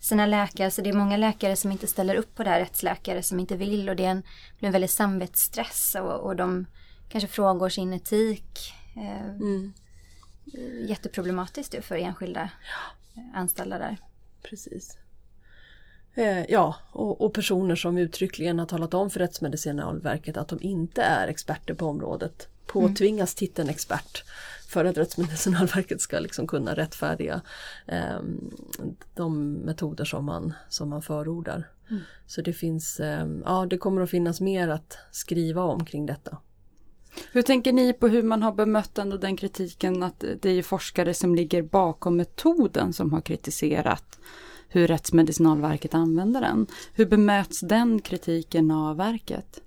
sina 0.00 0.26
läkare. 0.26 0.70
Så 0.70 0.82
det 0.82 0.90
är 0.90 0.94
många 0.94 1.16
läkare 1.16 1.56
som 1.56 1.72
inte 1.72 1.86
ställer 1.86 2.14
upp 2.14 2.34
på 2.34 2.44
det 2.44 2.50
här, 2.50 2.60
rättsläkare 2.60 3.22
som 3.22 3.40
inte 3.40 3.56
vill. 3.56 3.88
Och 3.88 3.96
det 3.96 4.04
är 4.04 4.10
en, 4.10 4.22
blir 4.58 4.66
en 4.66 4.72
väldigt 4.72 4.90
samvetsstress 4.90 5.96
och, 6.00 6.20
och 6.20 6.36
de 6.36 6.66
kanske 7.08 7.28
frågar 7.28 7.68
sin 7.68 7.92
etik. 7.92 8.72
Eh, 8.96 9.36
Mm. 10.54 10.88
Jätteproblematiskt 10.88 11.84
för 11.84 11.94
enskilda 11.96 12.50
eh, 13.16 13.38
anställda 13.40 13.78
där. 13.78 13.96
Precis. 14.42 14.98
Eh, 16.14 16.44
ja, 16.50 16.76
och, 16.92 17.20
och 17.20 17.34
personer 17.34 17.76
som 17.76 17.98
uttryckligen 17.98 18.58
har 18.58 18.66
talat 18.66 18.94
om 18.94 19.10
för 19.10 19.20
Rättsmedicinalverket 19.20 20.36
att 20.36 20.48
de 20.48 20.62
inte 20.62 21.02
är 21.02 21.28
experter 21.28 21.74
på 21.74 21.86
området 21.86 22.48
påtvingas 22.66 23.34
titeln 23.34 23.68
expert 23.68 24.24
för 24.66 24.84
att 24.84 24.96
Rättsmedicinalverket 24.96 26.00
ska 26.00 26.18
liksom 26.18 26.46
kunna 26.46 26.74
rättfärdiga 26.74 27.40
eh, 27.86 28.20
de 29.14 29.52
metoder 29.52 30.04
som 30.04 30.24
man, 30.24 30.52
som 30.68 30.88
man 30.88 31.02
förordar. 31.02 31.70
Så 32.26 32.42
det 32.42 32.52
finns, 32.52 33.00
eh, 33.00 33.26
ja 33.44 33.66
det 33.70 33.78
kommer 33.78 34.02
att 34.02 34.10
finnas 34.10 34.40
mer 34.40 34.68
att 34.68 34.98
skriva 35.10 35.62
om 35.62 35.84
kring 35.84 36.06
detta. 36.06 36.38
Hur 37.32 37.42
tänker 37.42 37.72
ni 37.72 37.92
på 37.92 38.08
hur 38.08 38.22
man 38.22 38.42
har 38.42 38.52
bemött 38.52 38.98
ändå 38.98 39.16
den 39.16 39.36
kritiken 39.36 40.02
att 40.02 40.24
det 40.40 40.50
är 40.50 40.62
forskare 40.62 41.14
som 41.14 41.34
ligger 41.34 41.62
bakom 41.62 42.16
metoden 42.16 42.92
som 42.92 43.12
har 43.12 43.20
kritiserat 43.20 44.18
hur 44.68 44.86
Rättsmedicinalverket 44.86 45.94
använder 45.94 46.40
den. 46.40 46.66
Hur 46.92 47.06
bemöts 47.06 47.60
den 47.60 48.00
kritiken 48.00 48.70
av 48.70 48.96
verket? 48.96 49.62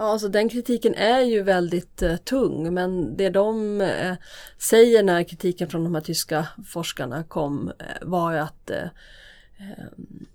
Ja, 0.00 0.06
alltså 0.06 0.28
den 0.28 0.48
kritiken 0.48 0.94
är 0.94 1.20
ju 1.20 1.42
väldigt 1.42 2.02
eh, 2.02 2.16
tung 2.16 2.74
men 2.74 3.16
det 3.16 3.30
de 3.30 3.80
eh, 3.80 4.14
säger 4.58 5.02
när 5.02 5.22
kritiken 5.22 5.68
från 5.68 5.84
de 5.84 5.94
här 5.94 6.02
tyska 6.02 6.48
forskarna 6.66 7.24
kom 7.24 7.68
eh, 7.68 8.08
var 8.08 8.32
ju 8.32 8.38
att 8.38 8.70
eh, 8.70 8.82
eh 9.58 9.86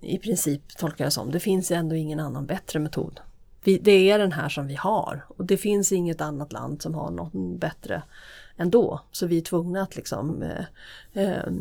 i 0.01 0.17
princip 0.17 0.77
tolkar 0.77 1.05
jag 1.05 1.13
som 1.13 1.31
det 1.31 1.39
finns 1.39 1.71
ändå 1.71 1.95
ingen 1.95 2.19
annan 2.19 2.45
bättre 2.45 2.79
metod. 2.79 3.19
vi, 3.63 3.77
det 3.77 4.11
är 4.11 4.19
den 4.19 4.31
här 4.31 4.49
som 4.49 4.67
vi 4.67 4.75
har 4.75 5.25
och 5.27 5.45
det 5.45 5.57
finns 5.57 5.91
inget 5.91 6.21
annat 6.21 6.53
land 6.53 6.81
som 6.81 6.95
har 6.95 7.11
någon 7.11 7.57
bättre 7.57 8.01
ändå. 8.57 9.01
Så 9.11 9.27
vi 9.27 9.37
är 9.37 9.41
tvungna 9.41 9.81
att 9.81 9.95
liksom 9.95 10.43
eh, 10.43 10.65
eh, 11.23 11.51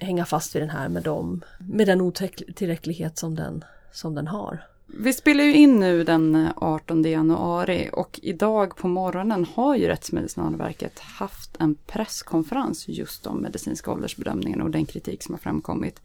hänga 0.00 0.24
fast 0.24 0.54
vid 0.54 0.62
den 0.62 0.70
här 0.70 0.88
med, 0.88 1.02
dem, 1.02 1.44
med 1.58 1.86
den 1.86 2.00
otillräcklighet 2.00 3.18
som 3.18 3.34
den, 3.34 3.64
som 3.92 4.14
den 4.14 4.26
har. 4.26 4.73
Vi 4.98 5.12
spelar 5.12 5.44
ju 5.44 5.54
in 5.54 5.80
nu 5.80 6.04
den 6.04 6.48
18 6.56 7.02
januari 7.02 7.90
och 7.92 8.20
idag 8.22 8.76
på 8.76 8.88
morgonen 8.88 9.46
har 9.54 9.76
ju 9.76 9.86
Rättsmedicinalverket 9.86 10.98
haft 10.98 11.56
en 11.58 11.74
presskonferens 11.74 12.88
just 12.88 13.26
om 13.26 13.38
medicinska 13.38 13.92
åldersbedömningen 13.92 14.62
och 14.62 14.70
den 14.70 14.86
kritik 14.86 15.22
som 15.22 15.34
har 15.34 15.38
framkommit. 15.38 16.00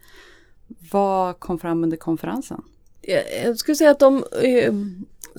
Vad 0.91 1.39
kom 1.39 1.59
fram 1.59 1.83
under 1.83 1.97
konferensen? 1.97 2.61
Jag 3.43 3.57
skulle 3.57 3.75
säga 3.75 3.91
att 3.91 3.99
de 3.99 4.23
eh, 4.43 4.73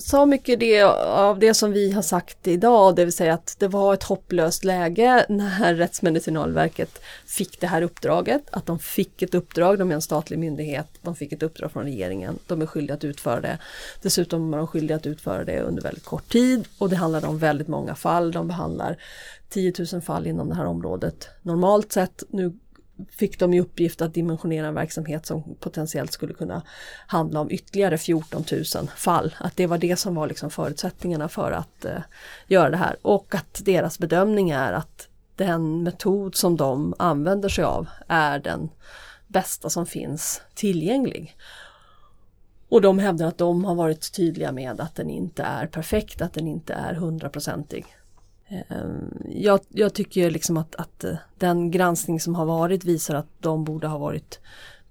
sa 0.01 0.25
mycket 0.25 0.59
det, 0.59 0.81
av 0.81 1.39
det 1.39 1.53
som 1.53 1.71
vi 1.71 1.91
har 1.91 2.01
sagt 2.01 2.47
idag, 2.47 2.95
det 2.95 3.05
vill 3.05 3.13
säga 3.13 3.33
att 3.33 3.55
det 3.59 3.67
var 3.67 3.93
ett 3.93 4.03
hopplöst 4.03 4.63
läge 4.63 5.25
när 5.29 5.75
Rättsmedicinalverket 5.75 7.01
fick 7.25 7.59
det 7.59 7.67
här 7.67 7.81
uppdraget, 7.81 8.43
att 8.51 8.65
de 8.65 8.79
fick 8.79 9.21
ett 9.21 9.35
uppdrag, 9.35 9.79
de 9.79 9.91
är 9.91 9.95
en 9.95 10.01
statlig 10.01 10.39
myndighet, 10.39 10.87
de 11.01 11.15
fick 11.15 11.33
ett 11.33 11.43
uppdrag 11.43 11.71
från 11.71 11.83
regeringen, 11.83 12.39
de 12.47 12.61
är 12.61 12.65
skyldiga 12.65 12.95
att 12.95 13.03
utföra 13.03 13.41
det. 13.41 13.57
Dessutom 14.01 14.53
är 14.53 14.57
de 14.57 14.67
skyldiga 14.67 14.97
att 14.97 15.05
utföra 15.05 15.43
det 15.43 15.61
under 15.61 15.81
väldigt 15.81 16.05
kort 16.05 16.31
tid 16.31 16.67
och 16.77 16.89
det 16.89 16.95
handlar 16.95 17.25
om 17.25 17.37
väldigt 17.37 17.67
många 17.67 17.95
fall, 17.95 18.31
de 18.31 18.47
behandlar 18.47 18.97
10 19.49 19.73
000 19.93 20.01
fall 20.01 20.27
inom 20.27 20.49
det 20.49 20.55
här 20.55 20.65
området 20.65 21.29
normalt 21.41 21.91
sett. 21.91 22.23
Nu 22.29 22.53
fick 23.11 23.39
de 23.39 23.53
i 23.53 23.61
uppgift 23.61 24.01
att 24.01 24.13
dimensionera 24.13 24.67
en 24.67 24.73
verksamhet 24.73 25.25
som 25.25 25.55
potentiellt 25.59 26.11
skulle 26.11 26.33
kunna 26.33 26.61
handla 27.07 27.39
om 27.39 27.51
ytterligare 27.51 27.97
14 27.97 28.43
000 28.51 28.87
fall. 28.87 29.35
Att 29.39 29.55
det 29.55 29.67
var 29.67 29.77
det 29.77 29.95
som 29.95 30.15
var 30.15 30.27
liksom 30.27 30.49
förutsättningarna 30.49 31.29
för 31.29 31.51
att 31.51 31.85
eh, 31.85 32.01
göra 32.47 32.69
det 32.69 32.77
här 32.77 32.95
och 33.01 33.35
att 33.35 33.61
deras 33.65 33.99
bedömning 33.99 34.49
är 34.49 34.73
att 34.73 35.07
den 35.35 35.83
metod 35.83 36.35
som 36.35 36.57
de 36.57 36.93
använder 36.99 37.49
sig 37.49 37.63
av 37.63 37.87
är 38.07 38.39
den 38.39 38.69
bästa 39.27 39.69
som 39.69 39.85
finns 39.85 40.41
tillgänglig. 40.53 41.37
Och 42.69 42.81
de 42.81 42.99
hävdar 42.99 43.27
att 43.27 43.37
de 43.37 43.65
har 43.65 43.75
varit 43.75 44.13
tydliga 44.13 44.51
med 44.51 44.81
att 44.81 44.95
den 44.95 45.09
inte 45.09 45.43
är 45.43 45.67
perfekt, 45.67 46.21
att 46.21 46.33
den 46.33 46.47
inte 46.47 46.73
är 46.73 46.93
hundraprocentig. 46.93 47.85
Ehm, 48.51 49.23
jag, 49.29 49.59
jag, 49.69 49.93
tycker 49.93 50.31
liksom 50.31 50.57
att, 50.57 50.75
att, 50.75 51.03
eh, 51.03 51.15
den 51.37 51.71
granskning 51.71 52.19
som 52.19 52.35
har 52.35 52.45
varit 52.45 52.85
visar 52.85 53.15
att 53.15 53.27
de 53.39 53.63
borde 53.63 53.87
ha 53.87 53.97
varit 53.97 54.39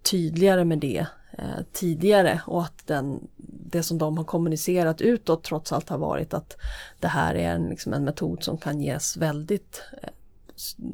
tydligare 0.03 0.65
med 0.65 0.79
det 0.79 1.07
eh, 1.33 1.65
tidigare 1.73 2.41
och 2.47 2.63
att 2.63 2.87
den, 2.87 3.29
det 3.71 3.83
som 3.83 3.99
de 3.99 4.19
har 4.19 4.25
kommunicerat 4.25 5.01
utåt 5.01 5.45
trots 5.45 5.73
allt 5.73 5.89
har 5.89 5.99
varit 5.99 6.35
att 6.35 6.57
det 7.01 7.09
här 7.09 7.35
är 7.35 7.55
en, 7.55 7.69
liksom 7.69 7.93
en 7.93 8.05
metod 8.05 8.43
som 8.43 8.59
kan 8.59 8.81
ges 8.81 9.17
väldigt 9.17 9.83
eh, 10.03 10.09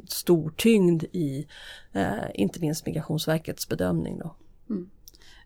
stor 0.08 0.52
tyngd 0.56 1.04
i 1.12 1.46
eh, 1.92 2.12
inte 2.34 2.60
minst 2.60 2.86
Migrationsverkets 2.86 3.68
bedömning. 3.68 4.18
Då. 4.18 4.34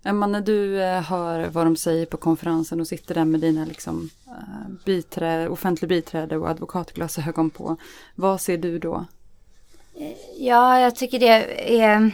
Emma, 0.05 0.27
när 0.27 0.41
du 0.41 0.83
eh, 0.83 1.03
hör 1.03 1.49
vad 1.49 1.67
de 1.67 1.77
säger 1.77 2.07
på 2.07 2.17
konferensen 2.17 2.81
och 2.81 2.87
sitter 2.87 3.15
där 3.15 3.25
med 3.25 3.41
dina 3.41 3.65
liksom, 3.65 4.11
eh, 4.27 4.71
biträ, 4.85 5.49
offentlig 5.49 5.89
biträde 5.89 6.37
och 6.37 6.49
advokatglasögon 6.51 7.51
på, 7.51 7.77
vad 8.15 8.41
ser 8.41 8.59
du 8.59 8.79
då? 8.79 9.07
Eh, 9.97 10.13
ja, 10.39 10.81
jag 10.81 10.97
tycker 10.97 11.19
det 11.19 11.81
är, 11.83 12.11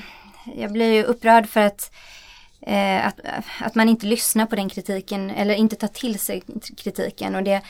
jag 0.57 0.72
blir 0.72 0.93
ju 0.93 1.03
upprörd 1.03 1.49
för 1.49 1.61
att, 1.61 1.91
att, 3.03 3.20
att 3.61 3.74
man 3.74 3.89
inte 3.89 4.07
lyssnar 4.07 4.47
på 4.47 4.57
den 4.57 4.68
kritiken 4.68 5.30
eller 5.30 5.55
inte 5.55 5.76
tar 5.76 5.89
till 5.89 6.18
sig 6.18 6.43
kritiken 6.76 7.34
och 7.34 7.43
det 7.43 7.62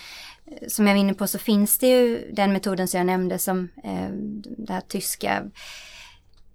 som 0.69 0.87
jag 0.87 0.95
var 0.95 1.01
inne 1.01 1.15
på 1.15 1.27
så 1.27 1.39
finns 1.39 1.79
det 1.79 1.87
ju 1.87 2.31
den 2.33 2.53
metoden 2.53 2.89
som 2.89 2.99
jag 2.99 3.07
nämnde 3.07 3.39
som 3.39 3.69
det 4.59 4.73
här 4.73 4.81
tyska 4.81 5.43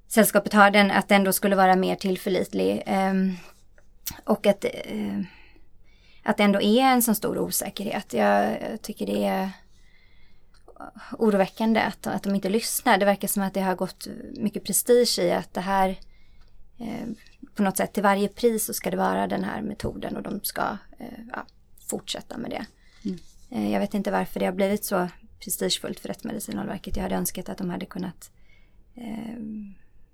sällskapet 0.08 0.54
har, 0.54 0.72
den, 0.72 0.92
att 0.92 1.10
den 1.10 1.24
då 1.24 1.34
skulle 1.34 1.56
vara 1.56 1.76
mer 1.76 1.96
tillförlitlig. 1.96 2.84
Ehm, 2.86 3.36
och 4.24 4.48
att, 4.48 4.66
eh, 4.66 5.20
att 6.24 6.38
det 6.38 6.44
ändå 6.44 6.62
är 6.62 6.82
en 6.82 7.02
så 7.02 7.16
stor 7.16 7.38
osäkerhet. 7.38 8.14
Jag, 8.14 8.62
jag 8.72 8.82
tycker 8.82 9.06
det 9.06 9.26
är 9.26 9.52
oroväckande 11.18 11.80
att, 11.80 12.08
att 12.08 12.24
de 12.24 12.36
inte 12.36 12.50
lyssnar. 12.50 12.98
Det 12.98 13.06
verkar 13.06 13.28
som 13.28 13.44
att 13.44 13.54
det 13.54 13.62
har 13.62 13.76
gått 13.76 14.08
mycket 14.38 14.64
prestige 14.64 15.20
i 15.20 15.32
att 15.32 15.54
det 15.54 15.62
här 15.62 16.00
eh, 16.80 17.08
på 17.56 17.64
något 17.64 17.78
sätt 17.78 17.94
till 17.94 18.04
varje 18.04 18.28
pris 18.28 18.66
så 18.66 18.74
ska 18.74 18.92
det 18.92 18.98
vara 18.98 19.28
den 19.28 19.44
här 19.44 19.62
metoden 19.62 20.18
och 20.18 20.24
de 20.24 20.40
ska 20.44 20.78
eh, 21.00 21.20
ja, 21.32 21.46
fortsätta 21.88 22.38
med 22.38 22.52
det. 22.52 22.66
Mm. 23.06 23.20
Eh, 23.50 23.72
jag 23.74 23.80
vet 23.80 23.94
inte 23.94 24.12
varför 24.12 24.40
det 24.40 24.46
har 24.46 24.54
blivit 24.54 24.86
så 24.86 25.08
prestigefullt 25.40 26.00
för 26.00 26.08
Rättsmedicinalverket. 26.08 26.96
Jag 26.96 27.04
hade 27.04 27.16
önskat 27.16 27.50
att 27.50 27.58
de 27.58 27.70
hade 27.70 27.86
kunnat 27.86 28.32
eh, 28.96 29.38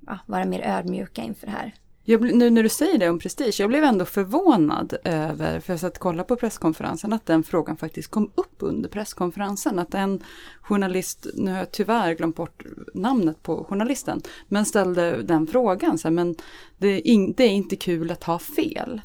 ja, 0.08 0.20
vara 0.26 0.46
mer 0.46 0.62
ödmjuka 0.62 1.22
inför 1.22 1.48
det 1.48 1.54
här. 1.54 1.76
Jag, 2.10 2.34
nu 2.34 2.50
när 2.50 2.64
du 2.64 2.70
säger 2.70 2.98
det 2.98 3.10
om 3.10 3.20
prestige, 3.20 3.60
jag 3.60 3.70
blev 3.70 3.84
ändå 3.84 4.06
förvånad 4.06 4.98
över, 5.04 5.60
för 5.60 5.74
jag 5.74 5.80
satt 5.80 5.94
och 5.94 6.00
kollade 6.00 6.28
på 6.28 6.36
presskonferensen, 6.36 7.14
att 7.14 7.26
den 7.26 7.44
frågan 7.44 7.78
faktiskt 7.78 8.12
kom 8.12 8.32
upp 8.36 8.56
under 8.60 8.90
presskonferensen. 8.90 9.80
Att 9.80 9.94
en 9.94 10.24
journalist, 10.62 11.28
nu 11.34 11.52
har 11.52 11.58
jag 11.58 11.72
tyvärr 11.72 12.14
glömt 12.14 12.36
bort 12.36 12.64
namnet 12.94 13.44
på 13.44 13.64
journalisten, 13.64 14.22
men 14.48 14.66
ställde 14.66 15.24
den 15.24 15.48
frågan, 15.48 15.98
så 15.98 16.08
här, 16.08 16.14
men 16.14 16.36
det 16.78 16.88
är, 16.88 17.08
in, 17.08 17.34
det 17.38 17.44
är 17.44 17.50
inte 17.50 17.76
kul 17.76 18.12
att 18.12 18.24
ha 18.24 18.40
fel. 18.40 19.02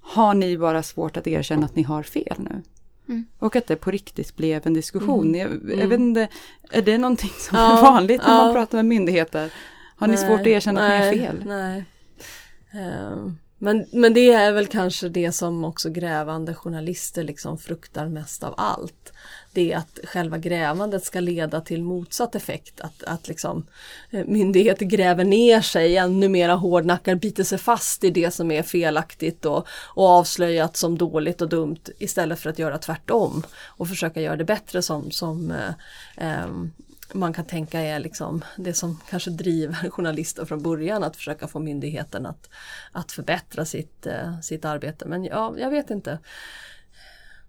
Har 0.00 0.34
ni 0.34 0.58
bara 0.58 0.82
svårt 0.82 1.16
att 1.16 1.26
erkänna 1.26 1.66
att 1.66 1.76
ni 1.76 1.82
har 1.82 2.02
fel 2.02 2.36
nu? 2.38 2.62
Mm. 3.08 3.26
Och 3.38 3.56
att 3.56 3.66
det 3.66 3.76
på 3.76 3.90
riktigt 3.90 4.36
blev 4.36 4.66
en 4.66 4.74
diskussion. 4.74 5.34
Mm. 5.34 5.40
Jag, 5.40 5.50
jag 5.50 5.84
mm. 5.84 5.88
vet 5.88 6.00
inte, 6.00 6.28
är 6.70 6.82
det 6.82 6.98
någonting 6.98 7.32
som 7.38 7.58
ja, 7.58 7.78
är 7.78 7.82
vanligt 7.82 8.22
när 8.26 8.38
ja. 8.38 8.44
man 8.44 8.54
pratar 8.54 8.78
med 8.78 8.84
myndigheter? 8.84 9.52
Har 9.96 10.06
nej, 10.06 10.16
ni 10.16 10.22
svårt 10.22 10.40
att 10.40 10.46
erkänna 10.46 10.80
nej, 10.80 11.08
att 11.08 11.16
ni 11.16 11.24
har 11.24 11.32
fel? 11.32 11.42
Nej. 11.46 11.84
Ehm, 12.74 13.38
men, 13.58 13.86
men 13.92 14.14
det 14.14 14.32
är 14.32 14.52
väl 14.52 14.66
kanske 14.66 15.08
det 15.08 15.32
som 15.32 15.64
också 15.64 15.90
grävande 15.90 16.54
journalister 16.54 17.24
liksom 17.24 17.58
fruktar 17.58 18.08
mest 18.08 18.44
av 18.44 18.54
allt. 18.56 19.12
Det 19.52 19.72
är 19.72 19.76
att 19.76 19.98
själva 20.04 20.38
grävandet 20.38 21.04
ska 21.04 21.20
leda 21.20 21.60
till 21.60 21.82
motsatt 21.82 22.34
effekt. 22.34 22.80
Att, 22.80 23.02
att 23.04 23.28
liksom, 23.28 23.66
eh, 24.10 24.24
myndigheter 24.26 24.86
gräver 24.86 25.24
ner 25.24 25.60
sig 25.60 25.96
ännu 25.96 26.28
mera 26.28 26.54
hårdnackar, 26.54 27.14
biter 27.14 27.44
sig 27.44 27.58
fast 27.58 28.04
i 28.04 28.10
det 28.10 28.30
som 28.30 28.50
är 28.50 28.62
felaktigt 28.62 29.44
och, 29.44 29.66
och 29.94 30.08
avslöjat 30.08 30.76
som 30.76 30.98
dåligt 30.98 31.42
och 31.42 31.48
dumt 31.48 31.80
istället 31.98 32.40
för 32.40 32.50
att 32.50 32.58
göra 32.58 32.78
tvärtom 32.78 33.42
och 33.66 33.88
försöka 33.88 34.20
göra 34.20 34.36
det 34.36 34.44
bättre 34.44 34.82
som, 34.82 35.10
som 35.10 35.50
eh, 35.50 35.72
ehm, 36.16 36.72
man 37.12 37.32
kan 37.32 37.44
tänka 37.44 37.80
är 37.80 37.98
liksom 37.98 38.44
det 38.56 38.74
som 38.74 39.00
kanske 39.10 39.30
driver 39.30 39.90
journalister 39.90 40.44
från 40.44 40.62
början 40.62 41.04
att 41.04 41.16
försöka 41.16 41.48
få 41.48 41.58
myndigheten 41.58 42.26
att, 42.26 42.50
att 42.92 43.12
förbättra 43.12 43.64
sitt, 43.64 44.06
eh, 44.06 44.40
sitt 44.40 44.64
arbete. 44.64 45.08
Men 45.08 45.24
ja, 45.24 45.54
jag 45.58 45.70
vet 45.70 45.90
inte. 45.90 46.18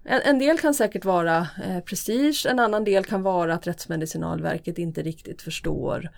En, 0.04 0.22
en 0.22 0.40
del 0.40 0.60
kan 0.60 0.74
säkert 0.74 1.06
vara 1.06 1.48
eh, 1.66 1.80
prestige, 1.80 2.46
en 2.50 2.60
annan 2.60 2.84
del 2.84 3.06
kan 3.06 3.24
vara 3.24 3.54
att 3.54 3.68
Rättsmedicinalverket 3.68 4.78
inte 4.78 5.02
riktigt 5.02 5.42
förstår 5.42 6.10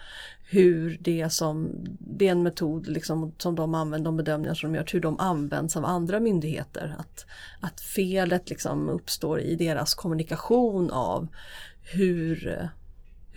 hur 0.50 0.98
det 1.02 1.30
som, 1.34 1.72
det 2.00 2.28
är 2.28 2.32
en 2.32 2.44
metod 2.44 2.88
liksom, 2.88 3.34
som 3.38 3.56
de 3.56 3.76
använder, 3.76 4.06
de 4.06 4.18
bedömningar 4.18 4.54
som 4.54 4.72
de 4.72 4.78
gör, 4.78 4.88
hur 4.92 5.00
de 5.00 5.20
används 5.20 5.78
av 5.78 5.86
andra 5.86 6.20
myndigheter. 6.20 6.96
Att, 7.00 7.26
att 7.60 7.82
felet 7.82 8.50
liksom 8.50 8.90
uppstår 8.90 9.40
i 9.40 9.56
deras 9.56 9.96
kommunikation 9.96 10.92
av 10.92 11.28
hur 11.82 12.70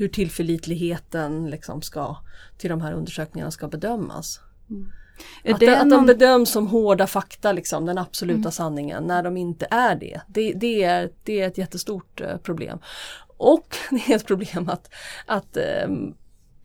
hur 0.01 0.09
tillförlitligheten 0.09 1.51
liksom 1.51 1.83
ska, 1.83 2.17
till 2.59 2.71
de 2.71 2.81
här 2.81 2.93
undersökningarna 2.93 3.51
ska 3.51 3.69
bedömas. 3.69 4.41
Mm. 4.71 4.93
Att, 5.45 5.61
det, 5.61 5.81
att 5.81 5.91
de 5.91 6.07
bedöms 6.07 6.51
som 6.51 6.67
hårda 6.67 7.07
fakta, 7.07 7.53
liksom, 7.53 7.87
den 7.87 7.99
absoluta 7.99 8.39
mm. 8.39 8.53
sanningen, 8.53 9.05
när 9.05 9.23
de 9.23 9.37
inte 9.37 9.67
är 9.71 9.95
det. 9.95 10.21
Det, 10.27 10.53
det, 10.53 10.83
är, 10.83 11.11
det 11.25 11.41
är 11.41 11.47
ett 11.47 11.59
jättestort 11.59 12.21
uh, 12.21 12.37
problem. 12.37 12.79
Och 13.37 13.77
det 13.91 14.13
är 14.13 14.17
ett 14.17 14.27
problem 14.27 14.69
att, 14.69 14.91
att 15.27 15.57
um, 15.87 16.15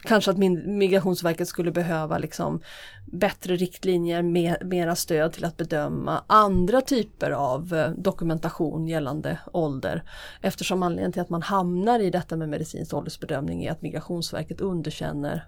kanske 0.06 0.32
att 0.32 0.38
Migrationsverket 0.38 1.48
skulle 1.48 1.72
behöva 1.72 2.18
liksom 2.18 2.62
bättre 3.06 3.56
riktlinjer, 3.56 4.22
mer, 4.22 4.58
mera 4.64 4.96
stöd 4.96 5.34
till 5.34 5.46
att 5.46 5.58
bedöma 5.58 6.24
andra 6.28 6.82
typer 6.82 7.32
av 7.32 7.74
eh, 7.74 7.90
dokumentation 7.90 8.88
gällande 8.88 9.40
ålder. 9.54 10.04
Eftersom 10.42 10.84
anledningen 10.84 11.12
till 11.12 11.22
att 11.22 11.30
man 11.30 11.42
hamnar 11.42 12.00
i 12.00 12.10
detta 12.10 12.36
med 12.36 12.50
medicinsk 12.50 12.94
åldersbedömning 12.94 13.66
är 13.66 13.72
att 13.72 13.82
Migrationsverket 13.82 14.62
underkänner 14.62 15.46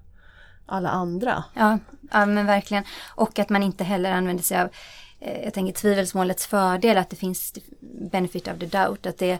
alla 0.66 0.90
andra. 0.90 1.44
Ja, 1.54 1.80
ja 2.12 2.26
men 2.26 2.46
verkligen. 2.46 2.84
Och 3.16 3.40
att 3.40 3.50
man 3.50 3.64
inte 3.64 3.84
heller 3.84 4.12
använder 4.12 4.44
sig 4.44 4.62
av 4.62 4.70
eh, 5.20 5.44
jag 5.44 5.54
tänker 5.54 5.74
tvivelsmålets 5.74 6.48
fördel, 6.48 6.98
att 6.98 7.10
det 7.10 7.16
finns 7.16 7.54
benefit 8.12 8.48
of 8.48 8.60
the 8.60 8.66
doubt, 8.66 9.06
att 9.06 9.18
det 9.18 9.40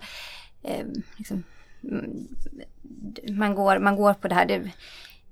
eh, 0.64 0.86
liksom, 1.18 1.44
mm, 1.84 2.28
man, 3.30 3.56
går, 3.56 3.80
man 3.80 3.96
går 3.96 4.14
på 4.14 4.28
det 4.28 4.36
här. 4.36 4.46
Det, 4.46 4.72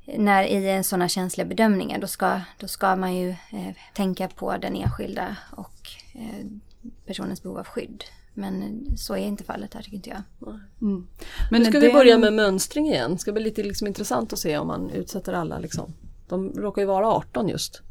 när 0.06 0.44
i 0.44 0.84
sådana 0.84 1.08
känsliga 1.10 1.46
bedömningar 1.48 2.00
då 2.00 2.08
ska, 2.08 2.42
då 2.60 2.68
ska 2.68 2.96
man 2.96 3.16
ju 3.16 3.30
eh, 3.30 3.76
tänka 3.94 4.28
på 4.28 4.58
den 4.58 4.76
enskilda 4.76 5.38
och 5.52 5.90
eh, 6.14 6.46
personens 7.06 7.44
behov 7.44 7.58
av 7.58 7.66
skydd. 7.68 8.04
men 8.34 8.86
så 8.98 9.14
är 9.14 9.18
inte 9.26 9.44
fallet 9.44 9.74
här 9.74 9.82
tycker 9.82 9.96
inte 9.98 10.10
jag. 10.10 10.22
Men 10.80 11.08
Men 11.52 11.66
ska 11.66 11.80
det- 11.80 11.88
vi 11.88 11.94
börja 11.94 12.18
med 12.18 12.34
mönstring 12.34 12.88
igen? 12.88 13.12
Det 13.12 13.18
ska 13.18 13.32
bli 13.32 13.44
lite 13.44 13.64
liksom 13.64 13.88
intressant 13.88 14.34
att 14.34 14.40
se 14.40 14.58
om 14.58 14.68
man 14.68 14.90
utsätter 14.90 15.34
alla 15.34 15.60
liksom. 15.60 15.94
De 16.28 16.50
råkar 16.54 16.82
ju 16.82 16.86
vara 16.86 17.08
18 17.08 17.48
just. 17.50 17.82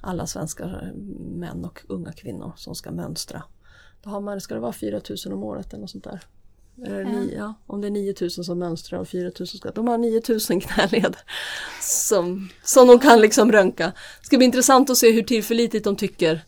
Alla 0.00 0.26
svenska 0.26 0.66
män 1.36 1.64
och 1.64 1.80
unga 1.88 2.12
kvinnor 2.12 2.52
som 2.56 2.74
ska 2.74 2.90
mönstra. 2.90 3.42
Då 4.02 4.10
har 4.10 4.20
man, 4.20 4.40
ska 4.40 4.54
det 4.54 4.60
vara 4.60 4.72
4000 4.72 5.32
om 5.32 5.42
året 5.44 5.72
eller 5.72 5.80
något 5.80 5.90
sånt 5.90 6.04
där? 6.04 6.20
Eller 6.86 7.04
ni, 7.04 7.34
ja, 7.38 7.54
om 7.66 7.80
det 7.80 7.88
är 7.88 7.90
9000 7.90 8.44
som 8.44 8.58
mönstrar 8.58 8.98
och 8.98 9.08
4000 9.08 9.58
ska, 9.58 9.70
de 9.70 9.88
har 9.88 9.98
9000 9.98 10.60
knäleder 10.60 11.18
som, 11.80 12.48
som 12.62 12.88
de 12.88 12.98
kan 12.98 13.20
liksom 13.20 13.52
röntga. 13.52 13.86
Det 14.20 14.26
ska 14.26 14.36
bli 14.36 14.46
intressant 14.46 14.90
att 14.90 14.96
se 14.96 15.12
hur 15.12 15.22
tillförlitligt 15.22 15.84
de 15.84 15.96
tycker. 15.96 16.44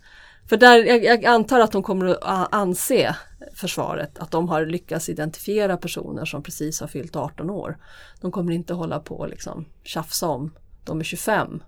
För 0.49 0.57
där, 0.57 0.85
jag, 0.85 1.05
jag 1.05 1.25
antar 1.25 1.61
att 1.61 1.73
de 1.73 1.83
kommer 1.83 2.07
att 2.07 2.55
anse 2.55 3.17
försvaret 3.55 4.19
att 4.19 4.31
de 4.31 4.49
har 4.49 4.67
lyckats 4.67 5.09
identifiera 5.09 5.77
personer 5.77 6.25
som 6.25 6.43
precis 6.43 6.81
har 6.81 6.89
fyllt 6.89 7.17
18 7.17 7.51
år. 7.51 7.79
De 8.21 8.33
kommer 8.33 8.53
inte 8.53 8.75
hålla 8.75 9.01
på 9.01 9.15
och 9.15 9.29
liksom 9.29 9.65
tjafsa 9.83 10.29
om 10.29 10.55
de 10.85 11.01
är 11.01 11.05
25 11.05 11.63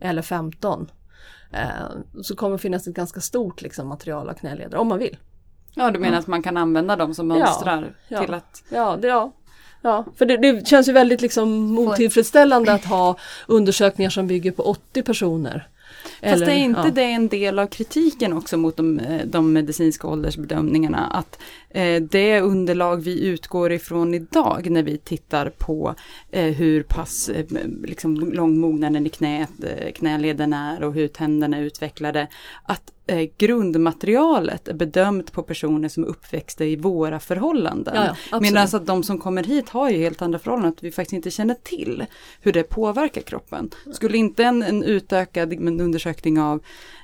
eller 0.00 0.22
15. 0.22 0.90
Eh, 1.52 2.22
så 2.22 2.36
kommer 2.36 2.56
det 2.56 2.62
finnas 2.62 2.86
ett 2.86 2.94
ganska 2.94 3.20
stort 3.20 3.62
liksom, 3.62 3.88
material 3.88 4.28
av 4.28 4.34
knäleder 4.34 4.78
om 4.78 4.88
man 4.88 4.98
vill. 4.98 5.16
Ja, 5.78 5.90
du 5.90 5.98
menar 5.98 6.18
att 6.18 6.26
man 6.26 6.42
kan 6.42 6.56
använda 6.56 6.96
dem 6.96 7.14
som 7.14 7.28
mönstrar 7.28 7.94
ja. 8.08 8.20
till 8.20 8.34
att... 8.34 8.62
Ja, 8.68 8.96
det, 8.96 9.08
ja. 9.08 9.32
ja 9.82 10.04
för 10.16 10.26
det, 10.26 10.36
det 10.36 10.68
känns 10.68 10.88
ju 10.88 10.92
väldigt 10.92 11.20
liksom 11.20 11.78
otillfredsställande 11.78 12.72
att 12.72 12.84
ha 12.84 13.16
undersökningar 13.46 14.10
som 14.10 14.26
bygger 14.26 14.52
på 14.52 14.62
80 14.62 15.02
personer. 15.02 15.68
Fast 16.22 16.42
är 16.42 16.54
inte 16.54 16.80
ja. 16.84 16.90
det 16.90 17.02
en 17.02 17.28
del 17.28 17.58
av 17.58 17.66
kritiken 17.66 18.32
också 18.32 18.56
mot 18.56 18.76
de, 18.76 18.98
eh, 18.98 19.26
de 19.26 19.52
medicinska 19.52 20.08
åldersbedömningarna? 20.08 21.06
Att 21.06 21.38
eh, 21.70 22.02
det 22.02 22.40
underlag 22.40 23.02
vi 23.02 23.26
utgår 23.26 23.72
ifrån 23.72 24.14
idag 24.14 24.70
när 24.70 24.82
vi 24.82 24.98
tittar 24.98 25.50
på 25.58 25.94
eh, 26.30 26.44
hur 26.44 26.82
pass 26.82 27.28
eh, 27.28 27.44
liksom, 27.84 28.14
långmognaden 28.14 29.06
i 29.06 29.08
knät, 29.08 29.50
eh, 29.64 29.92
knäleden 29.92 30.52
är 30.52 30.82
och 30.84 30.94
hur 30.94 31.08
tänderna 31.08 31.56
är 31.56 31.62
utvecklade. 31.62 32.28
Att 32.62 32.92
eh, 33.08 33.28
grundmaterialet 33.38 34.68
är 34.68 34.74
bedömt 34.74 35.32
på 35.32 35.42
personer 35.42 35.88
som 35.88 36.02
är 36.04 36.08
uppväxta 36.08 36.64
i 36.64 36.76
våra 36.76 37.20
förhållanden. 37.20 37.94
Ja, 37.96 38.16
ja. 38.30 38.40
Medan 38.40 38.68
att 38.72 38.86
de 38.86 39.02
som 39.02 39.18
kommer 39.18 39.44
hit 39.44 39.68
har 39.68 39.90
ju 39.90 39.98
helt 39.98 40.22
andra 40.22 40.38
förhållanden, 40.38 40.72
att 40.76 40.82
vi 40.82 40.90
faktiskt 40.92 41.12
inte 41.12 41.30
känner 41.30 41.54
till 41.54 42.04
hur 42.40 42.52
det 42.52 42.62
påverkar 42.62 43.20
kroppen. 43.20 43.70
Skulle 43.92 44.18
inte 44.18 44.44
en, 44.44 44.62
en 44.62 44.82
utökad 44.82 45.52
undersökning 45.80 46.40
av 46.40 46.60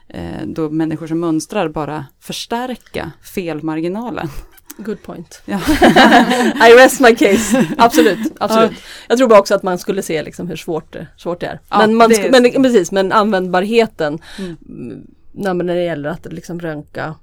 eh, 0.08 0.46
då 0.46 0.70
människor 0.70 1.06
som 1.06 1.20
mönstrar 1.20 1.68
bara 1.68 2.06
förstärka 2.20 3.12
felmarginalen? 3.34 4.28
Good 4.76 5.02
point. 5.02 5.42
Ja. 5.44 5.60
I 6.68 6.72
rest 6.84 7.00
my 7.00 7.14
case. 7.16 7.66
Absolut, 7.78 8.32
absolut. 8.40 8.72
Jag 9.08 9.18
tror 9.18 9.28
bara 9.28 9.38
också 9.38 9.54
att 9.54 9.62
man 9.62 9.78
skulle 9.78 10.02
se 10.02 10.22
liksom 10.22 10.48
hur 10.48 10.56
svårt 10.56 10.92
det, 10.92 11.06
svårt 11.16 11.40
det 11.40 11.46
är. 11.46 11.60
Ja, 11.70 11.78
men, 11.78 11.94
man 11.94 12.08
det 12.10 12.26
är- 12.26 12.30
men, 12.30 12.62
precis, 12.62 12.92
men 12.92 13.12
användbarheten 13.12 14.18
Mm. 14.38 15.00
Mm, 15.36 15.66
när, 15.66 15.74
det 15.74 15.82
gäller 15.82 16.08
att 16.08 16.32
liksom 16.32 16.60
röntga 16.60 17.14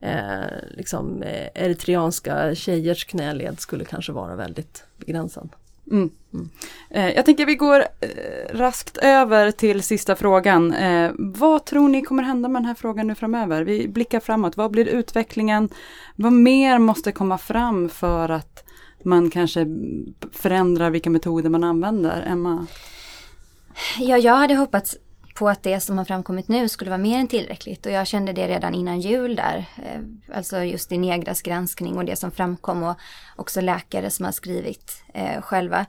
eh, 0.00 0.44
liksom, 0.70 1.22
eh, 1.22 1.48
eritreanska 1.54 2.54
tjejers 2.54 3.04
knäled 3.04 3.60
skulle 3.60 3.84
kanske 3.84 4.12
vara 4.12 4.36
väldigt 4.36 4.84
begränsad. 4.96 5.48
Mm. 5.90 6.10
Eh, 6.90 7.10
jag 7.10 7.24
tänker 7.24 7.46
vi 7.46 7.54
går 7.54 7.80
eh, 7.80 8.56
raskt 8.56 8.96
över 8.96 9.50
till 9.50 9.82
sista 9.82 10.16
frågan. 10.16 10.72
Eh, 10.72 11.12
vad 11.18 11.64
tror 11.64 11.88
ni 11.88 12.02
kommer 12.02 12.22
hända 12.22 12.48
med 12.48 12.62
den 12.62 12.66
här 12.66 12.74
frågan 12.74 13.06
nu 13.06 13.14
framöver? 13.14 13.62
Vi 13.62 13.88
blickar 13.88 14.20
framåt. 14.20 14.56
Vad 14.56 14.70
blir 14.70 14.88
utvecklingen? 14.88 15.68
Vad 16.16 16.32
mer 16.32 16.78
måste 16.78 17.12
komma 17.12 17.38
fram 17.38 17.88
för 17.88 18.28
att 18.28 18.64
man 19.02 19.30
kanske 19.30 19.66
förändrar 20.32 20.90
vilka 20.90 21.10
metoder 21.10 21.50
man 21.50 21.64
använder? 21.64 22.24
Emma? 22.26 22.66
Ja, 23.98 24.18
jag 24.18 24.36
hade 24.36 24.54
hoppats 24.54 24.96
på 25.36 25.48
att 25.48 25.62
det 25.62 25.80
som 25.80 25.98
har 25.98 26.04
framkommit 26.04 26.48
nu 26.48 26.68
skulle 26.68 26.90
vara 26.90 26.98
mer 26.98 27.18
än 27.18 27.28
tillräckligt 27.28 27.86
och 27.86 27.92
jag 27.92 28.06
kände 28.06 28.32
det 28.32 28.48
redan 28.48 28.74
innan 28.74 29.00
jul 29.00 29.36
där. 29.36 29.64
Eh, 29.84 30.00
alltså 30.36 30.62
just 30.62 30.92
i 30.92 30.98
Negras 30.98 31.42
granskning 31.42 31.96
och 31.96 32.04
det 32.04 32.16
som 32.16 32.30
framkom 32.30 32.82
och 32.82 32.96
också 33.36 33.60
läkare 33.60 34.10
som 34.10 34.24
har 34.24 34.32
skrivit 34.32 35.02
eh, 35.14 35.42
själva. 35.42 35.86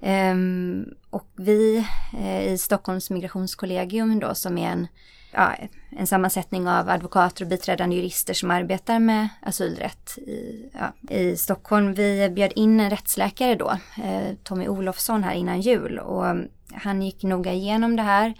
Ehm, 0.00 0.86
och 1.10 1.28
vi 1.36 1.86
eh, 2.18 2.52
i 2.52 2.58
Stockholms 2.58 3.10
migrationskollegium 3.10 4.20
då 4.20 4.34
som 4.34 4.58
är 4.58 4.70
en, 4.70 4.86
ja, 5.32 5.54
en 5.90 6.06
sammansättning 6.06 6.68
av 6.68 6.88
advokater 6.88 7.44
och 7.44 7.48
biträdande 7.48 7.96
jurister 7.96 8.34
som 8.34 8.50
arbetar 8.50 8.98
med 8.98 9.28
asylrätt 9.42 10.18
i, 10.18 10.70
ja, 10.72 11.14
i 11.16 11.36
Stockholm. 11.36 11.94
Vi 11.94 12.28
bjöd 12.28 12.52
in 12.56 12.80
en 12.80 12.90
rättsläkare 12.90 13.54
då, 13.54 13.70
eh, 14.04 14.34
Tommy 14.44 14.68
Olofsson 14.68 15.24
här 15.24 15.34
innan 15.34 15.60
jul 15.60 15.98
och 15.98 16.24
han 16.72 17.02
gick 17.02 17.22
noga 17.22 17.52
igenom 17.52 17.96
det 17.96 18.02
här, 18.02 18.34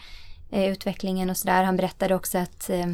utvecklingen 0.51 1.30
och 1.30 1.36
sådär. 1.36 1.64
Han 1.64 1.76
berättade 1.76 2.14
också 2.14 2.38
att 2.38 2.70
eh, 2.70 2.86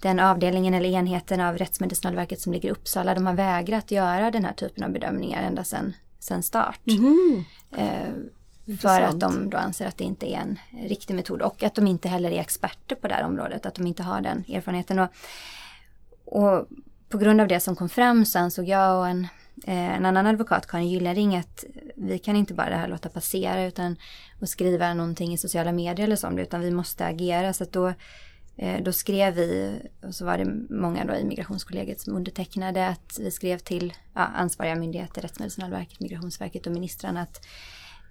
den 0.00 0.20
avdelningen 0.20 0.74
eller 0.74 0.88
enheten 0.88 1.40
av 1.40 1.58
Rättsmedicinalverket 1.58 2.40
som 2.40 2.52
ligger 2.52 2.68
i 2.68 2.72
Uppsala, 2.72 3.14
de 3.14 3.26
har 3.26 3.34
vägrat 3.34 3.90
göra 3.90 4.30
den 4.30 4.44
här 4.44 4.52
typen 4.52 4.84
av 4.84 4.90
bedömningar 4.90 5.42
ända 5.42 5.64
sedan 5.64 5.92
sen 6.18 6.42
start. 6.42 6.80
Eh, 7.76 8.76
för 8.78 9.00
att 9.00 9.20
de 9.20 9.50
då 9.50 9.56
anser 9.56 9.86
att 9.86 9.98
det 9.98 10.04
inte 10.04 10.32
är 10.32 10.38
en 10.40 10.58
riktig 10.88 11.14
metod 11.14 11.42
och 11.42 11.62
att 11.62 11.74
de 11.74 11.86
inte 11.86 12.08
heller 12.08 12.30
är 12.30 12.40
experter 12.40 12.96
på 12.96 13.08
det 13.08 13.14
här 13.14 13.24
området, 13.24 13.66
att 13.66 13.74
de 13.74 13.86
inte 13.86 14.02
har 14.02 14.20
den 14.20 14.44
erfarenheten. 14.48 14.98
Och, 14.98 15.08
och 16.24 16.68
på 17.08 17.18
grund 17.18 17.40
av 17.40 17.48
det 17.48 17.60
som 17.60 17.76
kom 17.76 17.88
fram 17.88 18.24
så 18.24 18.38
ansåg 18.38 18.68
jag 18.68 18.98
och 18.98 19.08
en, 19.08 19.20
eh, 19.24 19.28
Eh, 19.66 19.96
en 19.96 20.06
annan 20.06 20.26
advokat, 20.26 20.66
Karin 20.66 20.88
Gyllenring, 20.88 21.36
att 21.36 21.64
vi 21.96 22.18
kan 22.18 22.36
inte 22.36 22.54
bara 22.54 22.70
det 22.70 22.76
här 22.76 22.88
låta 22.88 23.08
passera 23.08 23.64
utan 23.64 23.96
och 24.40 24.48
skriva 24.48 24.94
någonting 24.94 25.32
i 25.32 25.38
sociala 25.38 25.72
medier 25.72 26.06
eller 26.06 26.16
så 26.16 26.28
om 26.28 26.36
det, 26.36 26.42
utan 26.42 26.60
vi 26.60 26.70
måste 26.70 27.06
agera. 27.06 27.52
Så 27.52 27.64
att 27.64 27.72
då, 27.72 27.92
eh, 28.56 28.82
då 28.82 28.92
skrev 28.92 29.34
vi, 29.34 29.80
och 30.02 30.14
så 30.14 30.24
var 30.24 30.38
det 30.38 30.74
många 30.74 31.04
då 31.04 31.14
i 31.14 31.24
Migrationskollegiet 31.24 32.00
som 32.00 32.16
undertecknade, 32.16 32.88
att 32.88 33.18
vi 33.20 33.30
skrev 33.30 33.58
till 33.58 33.92
ja, 34.14 34.20
ansvariga 34.20 34.74
myndigheter, 34.74 35.22
Rättsmedicinalverket, 35.22 36.00
Migrationsverket 36.00 36.66
och 36.66 36.72
ministrarna 36.72 37.22
att 37.22 37.46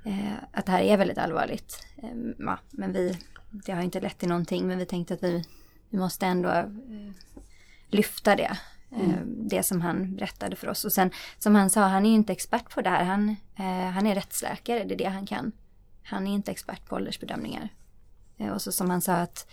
eh, 0.05 0.33
att 0.51 0.65
det 0.65 0.71
här 0.71 0.81
är 0.81 0.97
väldigt 0.97 1.17
allvarligt. 1.17 1.85
Eh, 1.97 2.09
ja, 2.37 2.59
men 2.71 2.93
vi, 2.93 3.17
det 3.51 3.71
har 3.71 3.81
inte 3.81 3.99
lett 3.99 4.17
till 4.17 4.29
någonting, 4.29 4.67
men 4.67 4.77
vi 4.77 4.85
tänkte 4.85 5.13
att 5.13 5.23
vi, 5.23 5.43
vi 5.89 5.97
måste 5.97 6.25
ändå 6.25 6.49
eh, 6.49 6.65
lyfta 7.89 8.35
det. 8.35 8.57
Eh, 8.91 9.19
Det 9.25 9.63
som 9.63 9.81
han 9.81 10.15
berättade 10.15 10.55
för 10.55 10.67
oss. 10.69 10.85
Och 10.85 10.91
sen 10.93 11.11
som 11.39 11.55
han 11.55 11.69
sa, 11.69 11.81
han 11.81 12.05
är 12.05 12.13
inte 12.13 12.33
expert 12.33 12.69
på 12.69 12.81
det 12.81 12.89
här. 12.89 13.03
Han, 13.03 13.29
eh, 13.55 13.65
han 13.91 14.07
är 14.07 14.15
rättsläkare, 14.15 14.83
det 14.83 14.93
är 14.93 14.97
det 14.97 15.05
han 15.09 15.25
kan. 15.25 15.51
Han 16.03 16.27
är 16.27 16.33
inte 16.33 16.51
expert 16.51 16.85
på 16.89 16.95
åldersbedömningar. 16.95 17.69
Eh, 18.37 18.49
och 18.49 18.61
så 18.61 18.71
som 18.71 18.89
han 18.89 19.01
sa 19.01 19.13
att 19.13 19.47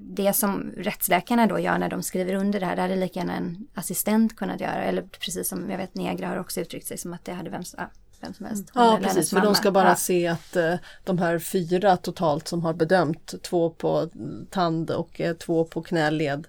det 0.00 0.32
som 0.32 0.72
rättsläkarna 0.76 1.46
då 1.46 1.58
gör 1.58 1.78
när 1.78 1.88
de 1.88 2.02
skriver 2.02 2.34
under 2.34 2.60
det 2.60 2.66
här, 2.66 2.76
det 2.76 2.82
hade 2.82 2.96
lika 2.96 3.20
gärna 3.20 3.36
en 3.36 3.66
assistent 3.74 4.36
kunnat 4.36 4.60
göra. 4.60 4.84
Eller 4.84 5.02
precis 5.02 5.48
som 5.48 5.70
jag 5.70 5.78
vet 5.78 5.94
Negra 5.94 6.28
har 6.28 6.36
också 6.36 6.60
uttryckt 6.60 6.86
sig 6.86 6.98
som 6.98 7.12
att 7.12 7.24
det 7.24 7.32
hade 7.32 7.50
vem, 7.50 7.64
som- 7.64 7.80
vem 8.20 8.34
som 8.34 8.46
helst. 8.46 8.70
Hon 8.74 8.82
Ja 8.84 8.98
precis, 9.02 9.30
för 9.30 9.36
de 9.36 9.42
mamma. 9.44 9.54
ska 9.54 9.70
bara 9.70 9.88
Ja. 9.88 9.94
se 9.96 10.26
att 10.26 10.56
de 11.04 11.18
här 11.18 11.38
fyra 11.38 11.96
totalt 11.96 12.48
som 12.48 12.62
har 12.62 12.74
bedömt, 12.74 13.34
två 13.42 13.70
på 13.70 14.10
tand 14.50 14.90
och 14.90 15.20
två 15.40 15.64
på 15.64 15.82
knäled, 15.82 16.46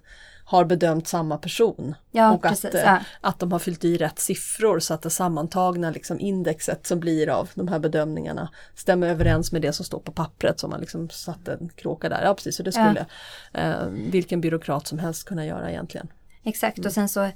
har 0.51 0.65
bedömt 0.65 1.07
samma 1.07 1.37
person. 1.37 1.95
Ja, 2.11 2.31
och 2.31 2.41
precis, 2.41 2.65
att, 2.65 2.75
eh, 2.75 2.81
ja. 2.81 2.99
att 3.21 3.39
de 3.39 3.51
har 3.51 3.59
fyllt 3.59 3.85
i 3.85 3.97
rätt 3.97 4.19
siffror 4.19 4.79
så 4.79 4.93
att 4.93 5.01
det 5.01 5.09
sammantagna 5.09 5.91
liksom 5.91 6.19
indexet 6.19 6.87
som 6.87 6.99
blir 6.99 7.29
av 7.29 7.49
de 7.53 7.67
här 7.67 7.79
bedömningarna 7.79 8.49
stämmer 8.75 9.07
överens 9.09 9.51
med 9.51 9.61
det 9.61 9.73
som 9.73 9.85
står 9.85 9.99
på 9.99 10.11
pappret 10.11 10.59
som 10.59 10.69
man 10.69 10.79
liksom 10.79 11.09
satte 11.09 11.53
en 11.53 11.69
kråka 11.69 12.09
där. 12.09 12.23
Ja 12.23 12.33
precis, 12.33 12.55
så 12.55 12.63
det 12.63 12.71
Ja. 12.75 12.85
skulle 12.85 13.05
eh, 13.53 13.85
vilken 13.87 14.41
byråkrat 14.41 14.87
som 14.87 14.99
helst 14.99 15.23
kunna 15.25 15.45
göra 15.45 15.69
egentligen. 15.71 16.07
Exakt 16.43 16.85
och 16.85 16.91
sen 16.91 17.09
så, 17.09 17.29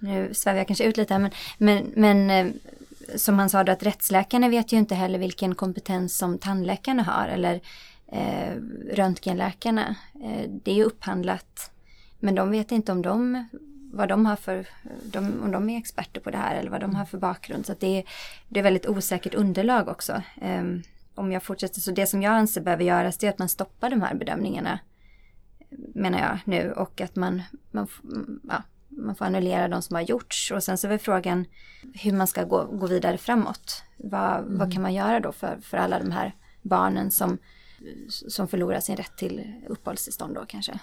nu 0.00 0.34
svävar 0.34 0.58
jag 0.58 0.66
kanske 0.66 0.84
ut 0.84 0.96
lite 0.96 1.14
här 1.14 1.20
men, 1.20 1.30
men, 1.58 1.92
men 1.96 2.30
eh, 2.30 2.52
som 3.16 3.38
han 3.38 3.50
sa 3.50 3.64
då 3.64 3.72
att 3.72 3.82
rättsläkarna 3.82 4.48
vet 4.48 4.72
ju 4.72 4.76
inte 4.76 4.94
heller 4.94 5.18
vilken 5.18 5.54
kompetens 5.54 6.18
som 6.18 6.38
tandläkarna 6.38 7.02
har 7.02 7.28
eller 7.28 7.60
eh, 8.12 8.54
röntgenläkarna. 8.92 9.94
Eh, 10.24 10.50
det 10.64 10.80
är 10.80 10.84
upphandlat 10.84 11.70
men 12.18 12.34
de 12.34 12.50
vet 12.50 12.72
inte 12.72 12.92
om 12.92 13.02
de 13.02 13.48
vad 13.92 14.08
de 14.08 14.26
har 14.26 14.36
för, 14.36 14.68
de, 15.04 15.42
om 15.42 15.50
de 15.50 15.70
är 15.70 15.78
experter 15.78 16.20
på 16.20 16.30
det 16.30 16.36
här 16.36 16.56
eller 16.56 16.70
vad 16.70 16.80
de 16.80 16.94
har 16.94 17.04
för 17.04 17.18
bakgrund. 17.18 17.66
Så 17.66 17.74
det, 17.80 17.98
är, 17.98 18.04
det 18.48 18.60
är 18.60 18.64
väldigt 18.64 18.86
osäkert 18.86 19.34
underlag 19.34 19.88
också. 19.88 20.22
Eh, 20.40 20.64
om 21.14 21.32
jag 21.32 21.42
fortsätter, 21.42 21.80
så 21.80 21.90
det 21.90 22.06
som 22.06 22.22
jag 22.22 22.32
anser 22.32 22.60
behöver 22.60 22.84
göras 22.84 23.16
det 23.18 23.26
är 23.26 23.30
att 23.30 23.38
man 23.38 23.48
stoppar 23.48 23.90
de 23.90 24.02
här 24.02 24.14
bedömningarna 24.14 24.78
menar 25.94 26.18
jag 26.18 26.38
nu 26.44 26.72
och 26.72 27.00
att 27.00 27.16
man, 27.16 27.42
man, 27.70 27.88
ja, 28.48 28.62
man 28.88 29.14
får 29.14 29.24
annullera 29.24 29.68
de 29.68 29.82
som 29.82 29.94
har 29.94 30.02
gjorts 30.02 30.50
och 30.50 30.62
sen 30.62 30.78
så 30.78 30.88
är 30.88 30.98
frågan 30.98 31.44
hur 31.94 32.12
man 32.12 32.26
ska 32.26 32.44
gå, 32.44 32.64
gå 32.64 32.86
vidare 32.86 33.18
framåt. 33.18 33.82
Vad, 33.96 34.44
vad 34.44 34.72
kan 34.72 34.82
man 34.82 34.94
göra 34.94 35.20
då 35.20 35.32
för, 35.32 35.58
för 35.62 35.76
alla 35.76 35.98
de 35.98 36.10
här 36.10 36.34
barnen 36.62 37.10
som, 37.10 37.38
som 38.08 38.48
förlorar 38.48 38.80
sin 38.80 38.96
rätt 38.96 39.16
till 39.16 39.64
uppehållstillstånd 39.68 40.34
då 40.34 40.44
kanske? 40.48 40.80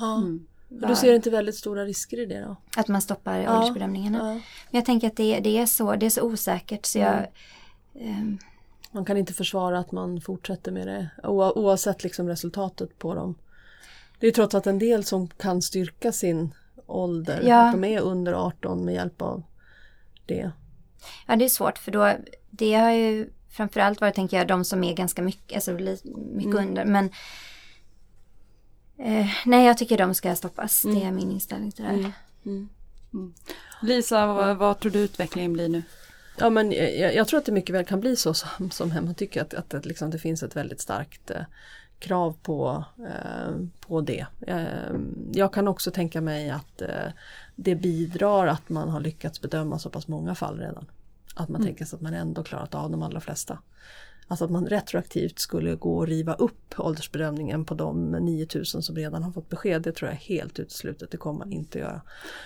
Ja. 0.00 0.22
Du 0.68 0.94
ser 0.96 1.14
inte 1.14 1.30
väldigt 1.30 1.54
stora 1.56 1.84
risker 1.84 2.20
i 2.20 2.26
det 2.26 2.40
då? 2.40 2.56
Att 2.76 2.88
man 2.88 3.02
stoppar 3.02 3.38
Ja. 3.38 3.58
åldersbedömningarna. 3.58 4.18
Ja. 4.18 4.24
Men 4.70 4.78
jag 4.78 4.84
tänker 4.84 5.06
att 5.06 5.16
det, 5.16 5.40
det, 5.40 5.58
är 5.58 5.66
så, 5.66 5.94
det 5.96 6.06
är 6.06 6.10
så 6.10 6.22
osäkert 6.22 6.86
så 6.86 6.98
jag... 6.98 7.14
Mm. 7.14 7.26
ehm, 8.14 8.38
Man 8.92 9.04
kan 9.04 9.16
inte 9.16 9.32
försvara 9.32 9.78
att 9.78 9.92
man 9.92 10.20
fortsätter 10.20 10.72
med 10.72 10.86
det 10.86 11.08
oavsett 11.28 12.02
liksom 12.02 12.28
resultatet 12.28 12.98
på 12.98 13.14
dem. 13.14 13.34
Det 14.20 14.26
är 14.26 14.30
trots 14.30 14.54
allt 14.54 14.66
en 14.66 14.78
del 14.78 15.04
som 15.04 15.28
kan 15.28 15.62
styrka 15.62 16.12
sin 16.12 16.54
ålder, 16.86 17.42
Ja. 17.46 17.56
att 17.68 17.72
de 17.72 17.84
är 17.84 18.00
under 18.00 18.32
18 18.32 18.84
med 18.84 18.94
hjälp 18.94 19.22
av 19.22 19.42
det. 20.26 20.50
Ja 21.26 21.36
det 21.36 21.44
är 21.44 21.48
svårt 21.48 21.78
för 21.78 21.90
då, 21.92 22.12
det 22.50 22.74
har 22.74 22.90
ju 22.90 23.30
framförallt 23.50 24.00
varit 24.00 24.14
tänker 24.14 24.36
jag 24.36 24.48
de 24.48 24.64
som 24.64 24.84
är 24.84 24.94
ganska 24.94 25.22
mycket, 25.22 25.54
alltså 25.56 25.72
mycket 25.72 26.52
Mm. 26.54 26.68
under 26.68 26.84
men 26.84 27.10
eh, 29.04 29.26
Nej 29.46 29.66
jag 29.66 29.78
tycker 29.78 29.98
de 29.98 30.14
ska 30.14 30.36
stoppas, 30.36 30.84
Mm. 30.84 30.98
det 30.98 31.04
är 31.06 31.10
min 31.12 31.30
inställning 31.30 31.72
till 31.72 31.84
det 31.84 31.90
här. 31.90 32.12
Lisa, 33.82 34.26
vad, 34.26 34.56
vad 34.56 34.80
tror 34.80 34.92
du 34.92 34.98
utvecklingen 34.98 35.52
blir 35.52 35.68
nu? 35.68 35.82
Ja 36.38 36.50
men 36.50 36.72
jag, 36.72 37.14
jag 37.14 37.28
tror 37.28 37.38
att 37.38 37.46
det 37.46 37.52
mycket 37.52 37.74
väl 37.74 37.84
kan 37.84 38.00
bli 38.00 38.16
så 38.16 38.34
som, 38.34 38.70
som 38.70 38.90
Hemma 38.90 39.14
tycker 39.14 39.42
att, 39.42 39.54
att 39.54 39.70
det, 39.70 39.86
liksom, 39.86 40.10
det 40.10 40.18
finns 40.18 40.42
ett 40.42 40.56
väldigt 40.56 40.80
starkt 40.80 41.30
eh, 41.30 41.42
krav 41.98 42.36
på, 42.42 42.84
eh, 42.98 43.54
på 43.80 44.00
det. 44.00 44.26
Eh, 44.46 44.64
jag 45.32 45.52
kan 45.52 45.68
också 45.68 45.90
tänka 45.90 46.20
mig 46.20 46.50
att 46.50 46.82
eh, 46.82 46.88
det 47.56 47.74
bidrar 47.74 48.46
att 48.46 48.68
man 48.68 48.88
har 48.88 49.00
lyckats 49.00 49.40
bedöma 49.40 49.78
så 49.78 49.90
pass 49.90 50.08
många 50.08 50.34
fall 50.34 50.58
redan. 50.58 50.86
Att 51.34 51.48
man 51.48 51.64
tänker 51.64 51.84
sig 51.84 51.96
att 51.96 52.02
man 52.02 52.14
ändå 52.14 52.42
klarat 52.42 52.74
av 52.74 52.90
de 52.90 53.02
allra 53.02 53.20
flesta. 53.20 53.58
Alltså 54.30 54.44
att 54.44 54.50
man 54.50 54.66
retroaktivt 54.66 55.38
skulle 55.38 55.74
gå 55.74 55.96
och 55.98 56.06
riva 56.06 56.34
upp 56.34 56.74
åldersbedömningen 56.80 57.64
på 57.64 57.74
de 57.74 58.10
9000 58.10 58.82
som 58.82 58.96
redan 58.96 59.22
har 59.22 59.32
fått 59.32 59.48
besked. 59.48 59.82
Det 59.82 59.92
tror 59.92 60.08
jag 60.10 60.16
är 60.16 60.20
helt 60.20 60.58
uteslutet, 60.58 61.10
det 61.10 61.16
kommer 61.16 61.38
man 61.38 61.52
inte 61.52 61.78
göra. 61.78 62.00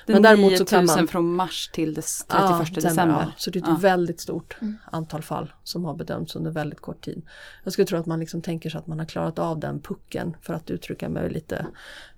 Men 0.06 0.16
är 0.16 0.20
däremot 0.20 0.58
så 0.58 0.64
kan 0.64 0.80
9000 0.84 1.00
man- 1.02 1.08
från 1.08 1.34
mars 1.34 1.70
till 1.72 1.94
det 1.94 2.02
31 2.02 2.26
Ja, 2.28 2.66
december. 2.74 3.20
Ja, 3.26 3.32
så 3.36 3.50
det 3.50 3.58
är 3.58 3.62
ett 3.62 3.68
Ja. 3.68 3.76
väldigt 3.80 4.20
stort 4.20 4.56
antal 4.84 5.22
fall 5.22 5.52
som 5.64 5.84
har 5.84 5.94
bedömts 5.94 6.36
under 6.36 6.50
väldigt 6.50 6.80
kort 6.80 7.04
tid. 7.04 7.22
Jag 7.64 7.72
skulle 7.72 7.86
tro 7.86 7.98
att 7.98 8.06
man 8.06 8.20
liksom 8.20 8.42
tänker 8.42 8.70
sig 8.70 8.78
att 8.78 8.86
man 8.86 8.98
har 8.98 9.06
klarat 9.06 9.38
av 9.38 9.58
den 9.60 9.80
pucken 9.80 10.36
för 10.42 10.54
att 10.54 10.70
uttrycka 10.70 11.08
mig 11.08 11.30
lite, 11.30 11.66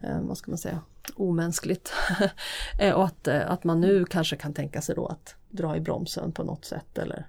eh, 0.01 0.21
vad 0.21 0.39
ska 0.39 0.51
man 0.51 0.59
säga, 0.59 0.81
omänskligt. 1.15 1.93
Eh, 2.79 2.95
och 2.95 3.05
att, 3.05 3.29
eh, 3.29 3.51
att 3.51 3.65
man 3.65 3.81
nu 3.81 4.05
kanske 4.05 4.37
kan 4.37 4.55
tänka 4.55 4.81
sig 4.81 4.95
då 4.95 5.07
att 5.07 5.35
dra 5.51 5.77
i 5.77 5.81
bromsen 5.81 6.33
på 6.33 6.45
något 6.45 6.65
sätt 6.65 6.99
eller 6.99 7.27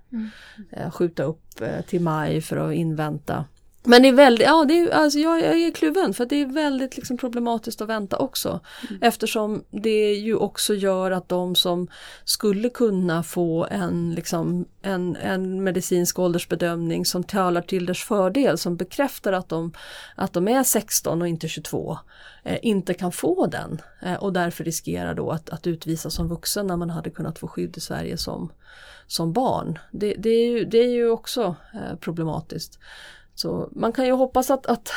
eh, 0.71 0.91
skjuta 0.91 1.23
upp 1.23 1.43
till 1.88 2.01
maj 2.01 2.41
för 2.41 2.57
att 2.57 2.73
invänta 2.73 3.45
men 3.88 4.01
det 4.01 4.07
är 4.07 4.13
väldigt, 4.13 4.47
ja 4.47 4.65
det 4.67 4.79
är, 4.79 4.89
alltså 4.89 5.19
jag, 5.19 5.41
jag 5.41 5.59
är 5.59 5.71
kluven 5.71 6.13
för 6.13 6.25
det 6.25 6.41
är 6.41 6.45
väldigt 6.45 6.97
liksom 6.97 7.17
problematiskt 7.17 7.81
att 7.81 7.89
vänta 7.89 8.17
också. 8.17 8.59
Eftersom 9.01 9.63
det 9.69 10.13
ju 10.13 10.35
också 10.35 10.73
gör 10.73 11.11
att 11.11 11.29
de 11.29 11.55
som 11.55 11.88
skulle 12.25 12.69
kunna 12.69 13.23
få 13.23 13.67
en, 13.71 14.13
liksom, 14.15 14.65
en, 14.81 15.15
en 15.15 15.63
medicinsk 15.63 16.19
åldersbedömning 16.19 17.05
som 17.05 17.23
talar 17.23 17.61
till 17.61 17.85
dess 17.85 18.03
fördel, 18.03 18.57
som 18.57 18.77
bekräftar 18.77 19.33
att 19.33 19.49
de, 19.49 19.73
att 20.15 20.33
de 20.33 20.47
är 20.47 20.63
16 20.63 21.21
och 21.21 21.27
inte 21.27 21.47
22, 21.47 21.97
eh, 22.43 22.57
inte 22.61 22.93
kan 22.93 23.11
få 23.11 23.47
den 23.47 23.81
eh, 24.01 24.13
och 24.15 24.33
därför 24.33 24.63
riskerar 24.63 25.13
då 25.13 25.31
att, 25.31 25.49
att 25.49 25.67
utvisas 25.67 26.13
som 26.13 26.27
vuxen 26.27 26.67
när 26.67 26.77
man 26.77 26.89
hade 26.89 27.09
kunnat 27.09 27.39
få 27.39 27.47
skydd 27.47 27.77
i 27.77 27.79
Sverige 27.79 28.17
som, 28.17 28.51
som 29.07 29.33
barn. 29.33 29.79
Det, 29.91 30.15
det, 30.17 30.29
är, 30.29 30.47
ju, 30.47 30.65
det 30.65 30.77
är 30.77 30.89
ju 30.89 31.09
också 31.09 31.55
eh, 31.73 31.95
problematiskt. 31.99 32.79
Så 33.38 33.69
man 33.71 33.91
kan 33.91 34.05
ju 34.05 34.11
hoppas 34.11 34.51
att, 34.51 34.65
att 34.65 34.91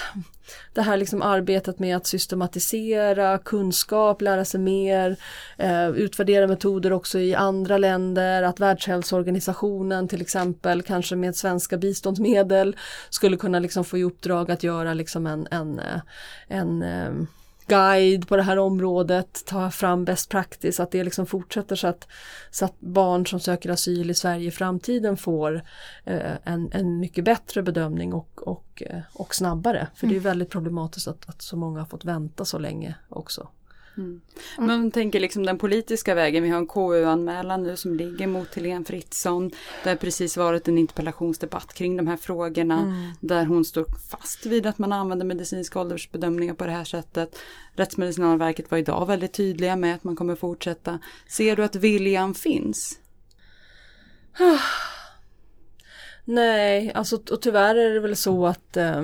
det 0.73 0.83
här 0.83 0.97
liksom 0.97 1.23
arbetet 1.23 1.79
med 1.79 1.97
att 1.97 2.07
systematisera 2.07 3.39
kunskap, 3.39 4.23
lära 4.23 4.45
sig 4.45 4.61
mer, 4.61 5.17
eh, 5.59 5.89
utvärdera 5.89 6.47
metoder 6.47 6.93
också 6.93 7.19
i 7.19 7.35
andra 7.35 7.79
länder, 7.79 8.43
att 8.43 8.61
Världshälsoorganisationen 8.61 10.09
till 10.09 10.21
exempel 10.21 10.83
kanske 10.83 11.17
med 11.17 11.37
svenska 11.37 11.77
biståndsmedel 11.77 12.77
skulle 13.11 13.37
kunna 13.37 13.59
liksom 13.59 13.85
få 13.85 13.99
i 13.99 14.05
uppdrag 14.05 14.51
att 14.51 14.63
göra 14.63 14.95
liksom 14.95 15.27
en, 15.27 15.49
en, 15.51 15.81
en, 16.49 16.83
en 16.83 16.83
eh, 16.83 17.27
guide 17.71 18.29
på 18.29 18.37
det 18.37 18.43
här 18.43 18.59
området, 18.59 19.43
ta 19.47 19.71
fram 19.71 20.05
best 20.05 20.31
practice, 20.31 20.81
att 20.81 20.91
det 20.91 21.05
liksom 21.05 21.27
fortsätter 21.27 21.77
så 21.77 21.87
att, 21.87 22.09
så 22.51 22.65
att 22.65 22.81
barn 22.81 23.27
som 23.27 23.41
söker 23.41 23.71
asyl 23.71 24.11
i 24.11 24.15
Sverige 24.15 24.49
i 24.49 24.51
framtiden 24.51 25.17
får 25.17 25.63
eh, 26.05 26.33
en, 26.45 26.71
en 26.73 26.99
mycket 26.99 27.25
bättre 27.25 27.63
bedömning 27.63 28.13
och, 28.13 28.49
och, 28.49 28.83
eh, 28.87 29.01
och 29.13 29.35
snabbare. 29.35 29.89
För 29.95 30.07
det 30.07 30.17
är 30.17 30.21
väldigt 30.21 30.51
problematiskt 30.51 31.09
att, 31.09 31.29
att 31.29 31.43
så 31.43 31.57
många 31.57 31.79
har 31.79 31.87
fått 31.87 32.05
vänta 32.05 32.45
så 32.45 32.59
länge 32.59 32.95
också. 33.09 33.49
Man 34.59 34.91
tänker 34.91 35.21
liksom 35.21 35.47
den 35.47 35.59
politiska 35.59 36.15
vägen, 36.15 36.43
vi 36.43 36.49
har 36.49 36.59
en 36.59 36.67
KU-anmälan 36.67 37.63
nu 37.63 37.77
som 37.77 37.95
ligger 37.95 38.27
mot 38.27 38.55
Helene 38.55 38.85
Fritzon. 38.85 39.51
Det 39.85 39.89
har 39.89 39.97
precis 39.97 40.37
varit 40.37 40.69
en 40.69 40.79
interpellationsdebatt 40.79 41.75
kring 41.75 41.97
de 41.97 42.07
här 42.07 42.17
frågorna 42.17 42.95
där 43.21 43.45
hon 43.45 43.65
står 43.65 43.87
fast 44.11 44.47
vid 44.47 44.67
att 44.67 44.79
man 44.79 44.93
använder 44.93 45.27
medicinska 45.27 45.81
åldersbedömningar 45.81 46.55
på 46.55 46.67
det 46.67 46.73
här 46.73 46.85
sättet. 46.85 47.39
Rättsmedicinalverket 47.75 48.71
var 48.71 48.79
idag 48.79 49.07
väldigt 49.07 49.33
tydliga 49.33 49.77
med 49.77 49.95
att 49.95 50.05
man 50.05 50.17
kommer 50.17 50.35
fortsätta. 50.35 50.99
Ser 51.29 51.57
du 51.57 51.65
att 51.65 51.77
viljan 51.77 52.35
finns? 52.35 52.99
Nej, 56.25 56.93
alltså 56.93 57.17
och 57.17 57.43
tyvärr 57.43 57.75
är 57.75 57.95
det 57.95 58.01
väl 58.01 58.17
så 58.17 58.47
att 58.47 58.77
eh, 58.77 59.03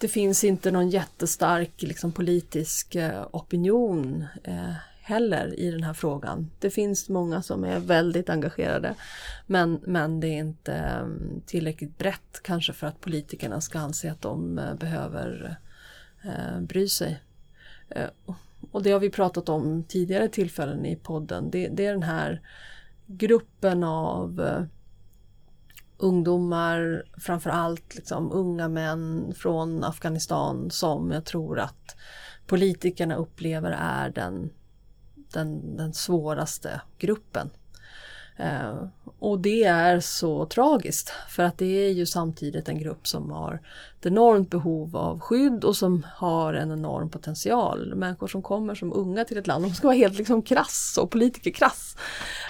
det 0.00 0.08
finns 0.08 0.44
inte 0.44 0.70
någon 0.70 0.90
jättestark 0.90 1.82
liksom, 1.82 2.12
politisk 2.12 2.94
eh, 2.94 3.26
opinion 3.32 4.24
eh, 4.44 4.72
heller 5.00 5.60
i 5.60 5.70
den 5.70 5.82
här 5.82 5.94
frågan. 5.94 6.50
Det 6.60 6.70
finns 6.70 7.08
många 7.08 7.42
som 7.42 7.64
är 7.64 7.80
väldigt 7.80 8.30
engagerade 8.30 8.94
men, 9.46 9.80
men 9.86 10.20
det 10.20 10.28
är 10.28 10.38
inte 10.38 10.72
mm, 10.72 11.42
tillräckligt 11.46 11.98
brett 11.98 12.40
kanske 12.42 12.72
för 12.72 12.86
att 12.86 13.00
politikerna 13.00 13.60
ska 13.60 13.78
anse 13.78 14.12
att 14.12 14.22
de 14.22 14.58
eh, 14.58 14.74
behöver 14.74 15.56
eh, 16.24 16.60
bry 16.60 16.88
sig. 16.88 17.20
Eh, 17.88 18.08
och 18.70 18.82
det 18.82 18.90
har 18.90 19.00
vi 19.00 19.10
pratat 19.10 19.48
om 19.48 19.84
tidigare 19.84 20.28
tillfällen 20.28 20.86
i 20.86 20.96
podden. 20.96 21.50
Det, 21.50 21.68
det 21.68 21.86
är 21.86 21.92
den 21.92 22.02
här 22.02 22.40
gruppen 23.06 23.84
av 23.84 24.40
eh, 24.40 24.64
ungdomar, 25.98 27.04
framför 27.18 27.50
allt 27.50 27.94
liksom 27.94 28.32
unga 28.32 28.68
män 28.68 29.34
från 29.36 29.84
Afghanistan 29.84 30.70
som 30.70 31.10
jag 31.10 31.24
tror 31.24 31.58
att 31.58 31.96
politikerna 32.46 33.16
upplever 33.16 33.70
är 33.80 34.10
den, 34.10 34.50
den, 35.14 35.76
den 35.76 35.94
svåraste 35.94 36.80
gruppen. 36.98 37.50
Eh, 38.36 38.86
och 39.18 39.40
det 39.40 39.64
är 39.64 40.00
så 40.00 40.46
tragiskt 40.46 41.12
för 41.28 41.42
att 41.42 41.58
det 41.58 41.86
är 41.86 41.90
ju 41.90 42.06
samtidigt 42.06 42.68
en 42.68 42.78
grupp 42.78 43.06
som 43.06 43.30
har 43.30 43.60
ett 44.00 44.06
enormt 44.06 44.50
behov 44.50 44.96
av 44.96 45.20
skydd 45.20 45.64
och 45.64 45.76
som 45.76 46.06
har 46.14 46.54
en 46.54 46.72
enorm 46.72 47.10
potential. 47.10 47.94
Människor 47.94 48.26
som 48.26 48.42
kommer 48.42 48.74
som 48.74 48.92
unga 48.92 49.24
till 49.24 49.38
ett 49.38 49.46
land, 49.46 49.64
de 49.64 49.74
ska 49.74 49.86
vara 49.86 49.96
helt 49.96 50.18
liksom 50.18 50.42
krass 50.42 50.98
och 51.02 51.10
politikerkrass, 51.10 51.96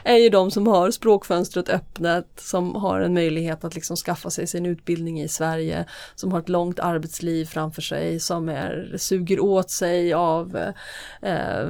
är 0.05 0.17
ju 0.17 0.29
de 0.29 0.51
som 0.51 0.67
har 0.67 0.91
språkfönstret 0.91 1.69
öppet, 1.69 2.27
som 2.37 2.75
har 2.75 3.01
en 3.01 3.15
möjlighet 3.15 3.65
att 3.65 3.75
liksom 3.75 3.97
skaffa 3.97 4.31
sig 4.31 4.47
sin 4.47 4.67
utbildning 4.67 5.21
i 5.21 5.29
Sverige, 5.29 5.85
som 6.15 6.33
har 6.33 6.39
ett 6.39 6.49
långt 6.49 6.81
arbetsliv 6.81 7.45
framför 7.45 7.83
sig, 7.83 8.21
som 8.21 8.49
är, 8.49 8.95
suger 8.99 9.41
åt 9.41 9.71
sig 9.71 10.13
av 10.13 10.57
eh, 11.23 11.65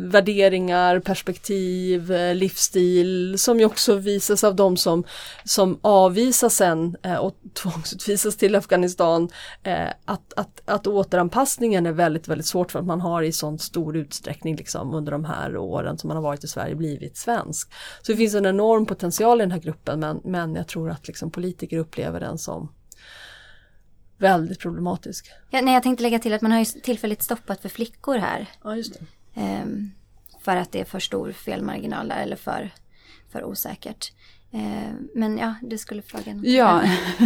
värderingar, 0.00 1.00
perspektiv, 1.00 2.12
eh, 2.12 2.34
livsstil, 2.34 3.38
som 3.38 3.58
ju 3.58 3.64
också 3.64 3.94
visas 3.94 4.44
av 4.44 4.56
de 4.56 4.76
som, 4.76 5.04
som 5.44 5.78
avvisas 5.82 6.54
sen 6.54 6.96
eh, 7.02 7.16
och 7.16 7.34
tvångsutvisas 7.54 8.36
till 8.36 8.54
Afghanistan, 8.54 9.21
eh, 9.62 9.88
att, 10.04 10.32
att, 10.36 10.62
att 10.64 10.86
återanpassningen 10.86 11.86
är 11.86 11.92
väldigt, 11.92 12.28
väldigt 12.28 12.46
svårt 12.46 12.72
för 12.72 12.78
att 12.78 12.86
man 12.86 13.00
har 13.00 13.22
i 13.22 13.32
sån 13.32 13.58
stor 13.58 13.96
utsträckning 13.96 14.56
liksom 14.56 14.94
under 14.94 15.12
de 15.12 15.24
här 15.24 15.56
åren 15.56 15.98
som 15.98 16.08
man 16.08 16.16
har 16.16 16.22
varit 16.22 16.44
i 16.44 16.48
Sverige 16.48 16.74
blivit 16.74 17.16
svensk. 17.16 17.72
Så 18.02 18.12
det 18.12 18.18
finns 18.18 18.34
en 18.34 18.46
enorm 18.46 18.86
potential 18.86 19.40
i 19.40 19.44
den 19.44 19.52
här 19.52 19.58
gruppen 19.58 20.00
men, 20.00 20.20
men 20.24 20.54
jag 20.54 20.68
tror 20.68 20.90
att 20.90 21.06
liksom 21.06 21.30
politiker 21.30 21.78
upplever 21.78 22.20
den 22.20 22.38
som 22.38 22.68
väldigt 24.22 24.60
problematisk. 24.60 25.30
Ja, 25.50 25.60
nej, 25.60 25.74
jag 25.74 25.82
tänkte 25.82 26.02
lägga 26.02 26.18
till 26.18 26.32
att 26.32 26.42
man 26.42 26.52
har 26.52 26.58
ju 26.58 26.64
tillfälligt 26.64 27.22
stoppat 27.22 27.62
för 27.62 27.68
flickor 27.68 28.16
här. 28.16 28.46
Ja, 28.64 28.76
just 28.76 28.94
det. 28.94 29.06
Ehm, 29.40 29.90
för 30.40 30.56
att 30.56 30.72
det 30.72 30.80
är 30.80 30.84
för 30.84 31.00
stor 31.00 31.32
felmarginal 31.32 32.08
där 32.08 32.22
eller 32.22 32.36
för, 32.36 32.70
för 33.32 33.44
osäkert. 33.44 34.12
Ehm, 34.54 35.08
men 35.14 35.38
ja, 35.38 35.54
du 35.62 35.78
skulle 35.78 36.02
fråga 36.02 36.34
något. 36.34 36.46
Ja, 36.46 36.82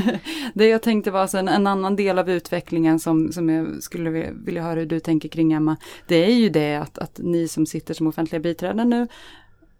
det 0.54 0.66
jag 0.66 0.82
tänkte 0.82 1.10
var 1.10 1.26
sen 1.26 1.48
en 1.48 1.66
annan 1.66 1.96
del 1.96 2.18
av 2.18 2.30
utvecklingen 2.30 2.98
som, 2.98 3.32
som 3.32 3.48
jag 3.48 3.82
skulle 3.82 4.10
vilja- 4.32 4.62
höra 4.62 4.80
hur 4.80 4.86
du 4.86 5.00
tänker 5.00 5.28
kring 5.28 5.52
Emma. 5.52 5.76
Det 6.06 6.24
är 6.24 6.34
ju 6.34 6.48
det 6.48 6.76
att, 6.76 6.98
att 6.98 7.18
ni 7.22 7.48
som 7.48 7.66
sitter 7.66 7.94
som 7.94 8.06
offentliga 8.06 8.40
biträden 8.40 8.90
nu 8.90 9.08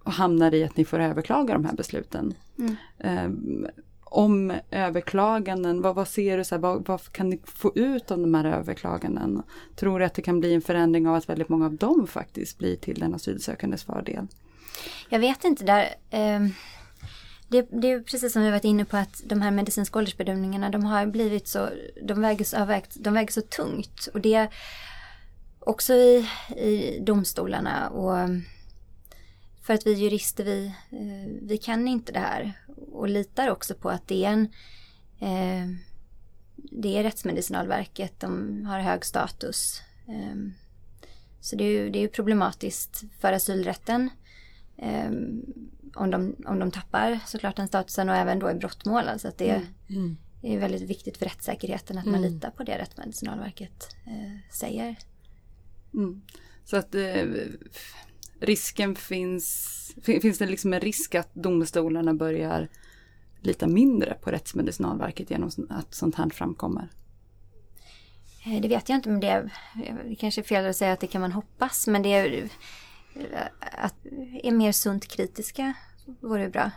hamnar 0.05 0.55
i 0.55 0.65
att 0.65 0.77
ni 0.77 0.85
får 0.85 0.99
överklaga 0.99 1.55
de 1.55 1.65
här 1.65 1.73
besluten. 1.75 2.35
Mm. 2.59 2.77
Ehm, 2.99 3.67
om 4.05 4.53
överklaganden? 4.71 5.83
Vad, 5.83 5.95
vad 5.95 6.09
ser 6.09 6.39
du, 6.39 6.45
så 6.45 6.55
här, 6.55 6.63
vad, 6.63 6.89
vad, 6.89 7.13
kan 7.13 7.29
ni 7.31 7.41
få 7.45 7.73
ut 7.75 8.11
av 8.11 8.19
de 8.19 8.35
här 8.35 8.45
överklaganden? 8.45 9.43
Tror 9.77 9.99
du 9.99 10.05
att 10.05 10.15
det 10.15 10.23
kan 10.23 10.41
bli 10.41 10.55
en 10.55 10.63
förändring 10.63 11.09
av 11.09 11.15
att 11.15 11.29
väldigt 11.29 11.49
många 11.49 11.67
av 11.67 11.75
dem 11.77 12.07
faktiskt 12.07 12.59
blir 12.59 12.77
till 12.77 13.01
den 13.01 13.15
asylsökandes 13.15 13.85
fördel? 13.85 14.27
Jag 15.09 15.19
vet 15.19 15.45
inte 15.45 15.65
där. 15.65 15.89
Eh, 16.11 16.49
det, 17.49 17.69
det, 17.71 17.91
är 17.91 18.01
precis 18.01 18.33
som 18.33 18.43
vi 18.43 18.51
varit 18.51 18.65
inne 18.65 18.85
på 18.85 18.97
att 18.97 19.23
de 19.25 19.43
här 19.43 19.51
medicinska 19.51 19.99
åldersbedömningarna 19.99 20.71
de 20.71 20.85
har 20.85 21.07
blivit 21.07 21.49
så, 21.49 21.69
de 22.03 22.21
väger 22.21 22.45
så, 22.45 22.81
de 22.95 23.15
väger 23.15 23.33
så 23.33 23.43
tungt. 23.43 24.09
Och 24.15 24.21
det 24.21 24.49
också 25.61 25.95
i, 25.95 26.29
i 26.57 26.99
domstolarna. 27.03 27.89
Och 27.89 28.29
för 29.63 29.75
att 29.75 29.87
vi 29.87 29.93
jurister, 29.93 30.45
vi, 30.45 30.67
eh, 30.91 31.43
vi 31.43 31.59
kan 31.59 31.89
inte 31.89 32.13
det 32.13 32.19
här. 32.19 32.53
Och 32.93 33.09
litar 33.09 33.51
också 33.51 33.75
på 33.75 33.91
att 33.91 34.09
det 34.09 34.25
är 34.25 34.31
en 34.31 34.49
eh, 35.21 35.77
det 36.57 36.99
är 36.99 37.03
Rättsmedicinalverket, 37.03 38.21
de 38.21 38.65
har 38.67 38.81
hög 38.81 39.05
status. 39.05 39.83
Eh, 40.09 40.37
så 41.41 41.57
det 41.57 41.65
är 41.65 41.69
ju 41.69 41.91
det 41.91 41.99
är 41.99 42.09
problematiskt 42.09 43.05
för 43.21 43.33
asylrätten. 43.33 44.11
Eh, 44.77 45.11
om, 45.97 46.11
de, 46.11 46.37
om 46.47 46.59
de 46.59 46.71
tappar 46.71 47.19
såklart 47.27 47.57
den 47.57 47.69
statusen 47.69 48.09
och 48.09 48.17
även 48.17 48.39
då 48.39 48.51
i 48.51 48.55
brottmål. 48.55 49.09
Alltså 49.09 49.29
att 49.29 49.39
det 49.39 49.51
mm. 49.51 49.67
Mm. 49.89 50.17
är 50.43 50.59
väldigt 50.59 50.91
viktigt 50.91 51.17
för 51.17 51.27
rättssäkerheten 51.27 51.99
att 51.99 52.07
mm. 52.07 52.21
man 52.21 52.31
litar 52.31 52.51
på 52.51 52.63
det 52.63 52.79
Rättsmedicinalverket 52.79 53.97
eh, 54.07 54.53
säger. 54.53 54.97
Mm. 55.95 56.23
Så 56.65 56.77
att 56.77 56.95
eh, 56.95 57.25
risken 58.41 58.95
finns, 58.95 59.95
finns 60.03 60.39
det 60.39 60.47
liksom 60.47 60.73
en 60.73 60.81
risk 60.81 61.15
att 61.15 61.35
domstolarna 61.35 62.15
börjar 62.15 62.69
lita 63.41 63.67
mindre 63.67 64.15
på 64.15 64.31
Rättsmedicinalverket 64.31 65.31
genom 65.31 65.51
att 65.71 65.95
sånt 65.95 66.15
här 66.15 66.29
framkommer? 66.29 66.89
Eh, 68.47 68.61
det 68.61 68.69
vet 68.69 68.89
jag 68.89 68.99
inte, 68.99 69.09
men 69.09 69.21
det, 69.21 69.51
det 70.09 70.15
kanske 70.15 70.41
är 70.41 70.43
fel 70.43 70.67
att 70.67 70.77
säga 70.77 70.93
att 70.93 71.01
det 71.01 71.07
kan 71.07 71.21
man 71.21 71.33
hoppas, 71.33 71.87
men 71.87 72.03
det 72.03 72.13
är 72.13 72.49
att 73.61 73.95
är 74.43 74.53
mer 74.53 74.73
sunt 74.73 75.07
kritiska 75.07 75.75
vore 76.21 76.49
bra. 76.49 76.71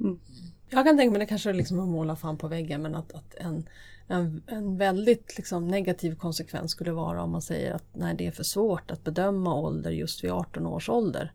Mm. 0.00 0.20
Jag 0.68 0.86
kan 0.86 0.96
tänka 0.96 1.10
mig 1.10 1.18
det 1.20 1.26
kanske 1.26 1.52
liksom 1.52 1.80
att 1.80 1.88
måla 1.88 2.16
fan 2.16 2.38
på 2.38 2.48
väggen 2.48 2.82
men 2.82 2.94
att, 2.94 3.12
att 3.12 3.34
en, 3.34 3.68
en, 4.06 4.42
en 4.46 4.76
väldigt 4.76 5.36
liksom 5.36 5.68
negativ 5.68 6.14
konsekvens 6.14 6.70
skulle 6.70 6.92
vara 6.92 7.22
om 7.22 7.30
man 7.30 7.42
säger 7.42 7.74
att 7.74 7.84
nej, 7.92 8.14
det 8.14 8.26
är 8.26 8.30
för 8.30 8.44
svårt 8.44 8.90
att 8.90 9.04
bedöma 9.04 9.54
ålder 9.54 9.90
just 9.90 10.24
vid 10.24 10.30
18 10.30 10.66
års 10.66 10.88
ålder. 10.88 11.32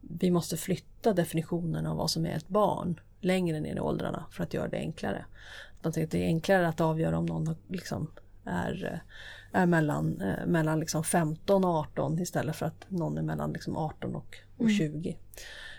Vi 0.00 0.30
måste 0.30 0.56
flytta 0.56 1.12
definitionen 1.12 1.86
av 1.86 1.96
vad 1.96 2.10
som 2.10 2.26
är 2.26 2.36
ett 2.36 2.48
barn 2.48 3.00
längre 3.20 3.60
ner 3.60 3.76
i 3.76 3.80
åldrarna 3.80 4.26
för 4.30 4.42
att 4.42 4.54
göra 4.54 4.68
det 4.68 4.76
enklare. 4.76 5.24
Man 5.82 5.92
tänker 5.92 6.06
att 6.06 6.10
det 6.10 6.24
är 6.24 6.26
enklare 6.26 6.68
att 6.68 6.80
avgöra 6.80 7.18
om 7.18 7.26
någon 7.26 7.56
liksom 7.68 8.10
är, 8.44 9.02
är 9.52 9.66
mellan, 9.66 10.20
eh, 10.20 10.46
mellan 10.46 10.80
liksom 10.80 11.04
15 11.04 11.64
och 11.64 11.70
18 11.70 12.18
istället 12.18 12.56
för 12.56 12.66
att 12.66 12.84
någon 12.88 13.18
är 13.18 13.22
mellan 13.22 13.52
liksom 13.52 13.76
18 13.76 14.14
och, 14.14 14.36
och 14.56 14.70
20. 14.70 15.18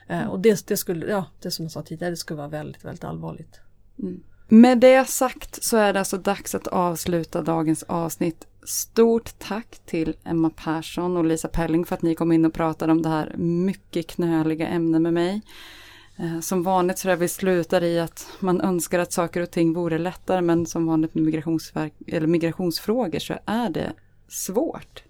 Mm. 0.07 0.23
Eh, 0.23 0.29
och 0.29 0.39
det, 0.39 0.67
det, 0.67 0.77
skulle, 0.77 1.05
ja, 1.05 1.25
det 1.41 1.51
som 1.51 1.65
jag 1.65 1.71
sa 1.71 1.81
tidigare, 1.81 2.11
det 2.11 2.17
skulle 2.17 2.37
vara 2.37 2.47
väldigt, 2.47 2.85
väldigt 2.85 3.03
allvarligt. 3.03 3.59
Mm. 3.99 4.23
Med 4.47 4.79
det 4.79 5.09
sagt 5.09 5.63
så 5.63 5.77
är 5.77 5.93
det 5.93 5.99
alltså 5.99 6.17
dags 6.17 6.55
att 6.55 6.67
avsluta 6.67 7.41
dagens 7.41 7.83
avsnitt. 7.83 8.47
Stort 8.63 9.39
tack 9.39 9.79
till 9.85 10.15
Emma 10.23 10.49
Persson 10.49 11.17
och 11.17 11.25
Lisa 11.25 11.47
Pelling 11.47 11.85
för 11.85 11.95
att 11.95 12.01
ni 12.01 12.15
kom 12.15 12.31
in 12.31 12.45
och 12.45 12.53
pratade 12.53 12.91
om 12.91 13.01
det 13.01 13.09
här 13.09 13.35
mycket 13.37 14.07
knöliga 14.07 14.67
ämnet 14.67 15.01
med 15.01 15.13
mig. 15.13 15.41
Eh, 16.17 16.39
som 16.39 16.63
vanligt 16.63 16.97
så 16.97 17.07
där 17.07 17.15
vi 17.15 17.27
slutar 17.27 17.83
i 17.83 17.99
att 17.99 18.27
man 18.39 18.61
önskar 18.61 18.99
att 18.99 19.13
saker 19.13 19.41
och 19.41 19.51
ting 19.51 19.73
vore 19.73 19.97
lättare 19.97 20.41
men 20.41 20.65
som 20.65 20.85
vanligt 20.85 21.15
med 21.15 21.23
migrationsverk, 21.23 21.93
eller 22.07 22.27
migrationsfrågor 22.27 23.19
så 23.19 23.33
är 23.45 23.69
det 23.69 23.93
svårt. 24.27 25.03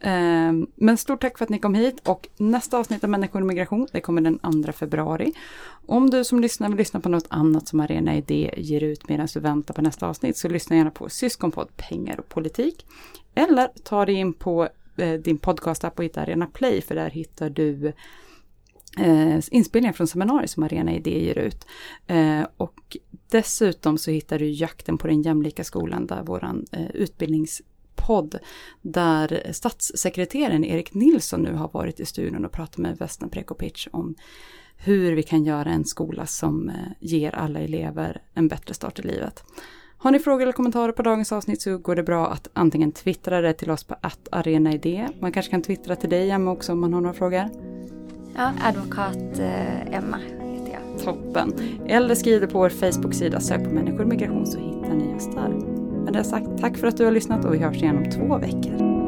Eh, 0.00 0.52
men 0.74 0.96
stort 0.96 1.20
tack 1.20 1.38
för 1.38 1.44
att 1.44 1.48
ni 1.48 1.58
kom 1.58 1.74
hit 1.74 2.08
och 2.08 2.28
nästa 2.36 2.78
avsnitt 2.78 3.04
av 3.04 3.10
Människor 3.10 3.40
och 3.40 3.46
migration, 3.46 3.88
det 3.92 4.00
kommer 4.00 4.20
den 4.22 4.62
2 4.64 4.72
februari. 4.72 5.32
Om 5.86 6.10
du 6.10 6.24
som 6.24 6.40
lyssnar 6.40 6.68
vill 6.68 6.78
lyssna 6.78 7.00
på 7.00 7.08
något 7.08 7.26
annat 7.28 7.68
som 7.68 7.80
Arena 7.80 8.16
Idé 8.16 8.54
ger 8.56 8.82
ut 8.82 9.08
medan 9.08 9.28
du 9.34 9.40
väntar 9.40 9.74
på 9.74 9.82
nästa 9.82 10.08
avsnitt 10.08 10.36
så 10.36 10.48
lyssna 10.48 10.76
gärna 10.76 10.90
på 10.90 11.08
Syskonpodd 11.08 11.76
Pengar 11.76 12.20
och 12.20 12.28
politik. 12.28 12.86
Eller 13.34 13.68
ta 13.84 14.06
dig 14.06 14.14
in 14.14 14.32
på 14.32 14.68
eh, 14.96 15.12
din 15.12 15.38
podcastapp 15.38 15.98
och 15.98 16.04
hitta 16.04 16.20
Arena 16.20 16.46
Play 16.46 16.82
för 16.82 16.94
där 16.94 17.10
hittar 17.10 17.50
du 17.50 17.92
eh, 18.98 19.40
inspelningar 19.50 19.92
från 19.92 20.06
seminarier 20.06 20.46
som 20.46 20.62
Arena 20.62 20.92
Idé 20.94 21.24
ger 21.24 21.38
ut. 21.38 21.66
Eh, 22.06 22.42
och 22.56 22.96
dessutom 23.30 23.98
så 23.98 24.10
hittar 24.10 24.38
du 24.38 24.48
Jakten 24.48 24.98
på 24.98 25.06
den 25.06 25.22
jämlika 25.22 25.64
skolan 25.64 26.06
där 26.06 26.22
våran 26.22 26.64
eh, 26.72 26.90
utbildnings 26.94 27.62
podd 27.94 28.38
där 28.82 29.42
statssekreteraren 29.52 30.64
Erik 30.64 30.94
Nilsson 30.94 31.42
nu 31.42 31.54
har 31.54 31.70
varit 31.72 32.00
i 32.00 32.06
studion 32.06 32.44
och 32.44 32.52
pratat 32.52 32.78
med 32.78 32.98
Vesna 32.98 33.28
Prekopic 33.28 33.88
om 33.92 34.14
hur 34.76 35.12
vi 35.12 35.22
kan 35.22 35.44
göra 35.44 35.70
en 35.70 35.84
skola 35.84 36.26
som 36.26 36.68
eh, 36.68 36.74
ger 37.00 37.34
alla 37.34 37.60
elever 37.60 38.22
en 38.34 38.48
bättre 38.48 38.74
start 38.74 38.98
i 38.98 39.02
livet. 39.02 39.44
Har 39.96 40.10
ni 40.10 40.18
frågor 40.18 40.42
eller 40.42 40.52
kommentarer 40.52 40.92
på 40.92 41.02
dagens 41.02 41.32
avsnitt 41.32 41.62
så 41.62 41.78
går 41.78 41.96
det 41.96 42.02
bra 42.02 42.26
att 42.28 42.48
antingen 42.52 42.92
twittra 42.92 43.40
det 43.40 43.52
till 43.52 43.70
oss 43.70 43.84
på 43.84 43.96
arenaidé. 44.30 45.08
Man 45.20 45.32
kanske 45.32 45.50
kan 45.50 45.62
twittra 45.62 45.96
till 45.96 46.10
dig 46.10 46.30
Emma 46.30 46.50
också 46.50 46.72
om 46.72 46.80
man 46.80 46.92
har 46.94 47.00
några 47.00 47.14
frågor. 47.14 47.50
Ja, 48.36 48.52
advokat 48.62 49.38
eh, 49.38 49.96
Emma 49.96 50.16
heter 50.16 50.72
jag. 50.72 51.04
Toppen. 51.04 51.52
Eller 51.86 52.14
skriv 52.14 52.40
det 52.40 52.46
på 52.46 52.58
vår 52.58 52.68
Facebook-sida, 52.68 53.40
sök 53.40 53.64
på 53.64 53.70
människor 53.70 54.00
och 54.00 54.08
migration 54.08 54.46
så 54.46 54.58
hittar 54.58 54.94
ni 54.94 55.14
oss 55.14 55.34
där. 55.34 55.48
Med 56.04 56.12
det 56.12 56.24
sagt, 56.24 56.46
tack 56.60 56.76
för 56.76 56.86
att 56.86 56.96
du 56.96 57.04
har 57.04 57.12
lyssnat 57.12 57.44
och 57.44 57.54
vi 57.54 57.58
hörs 57.58 57.76
igen 57.76 57.96
om 57.96 58.10
två 58.10 58.38
veckor. 58.38 59.01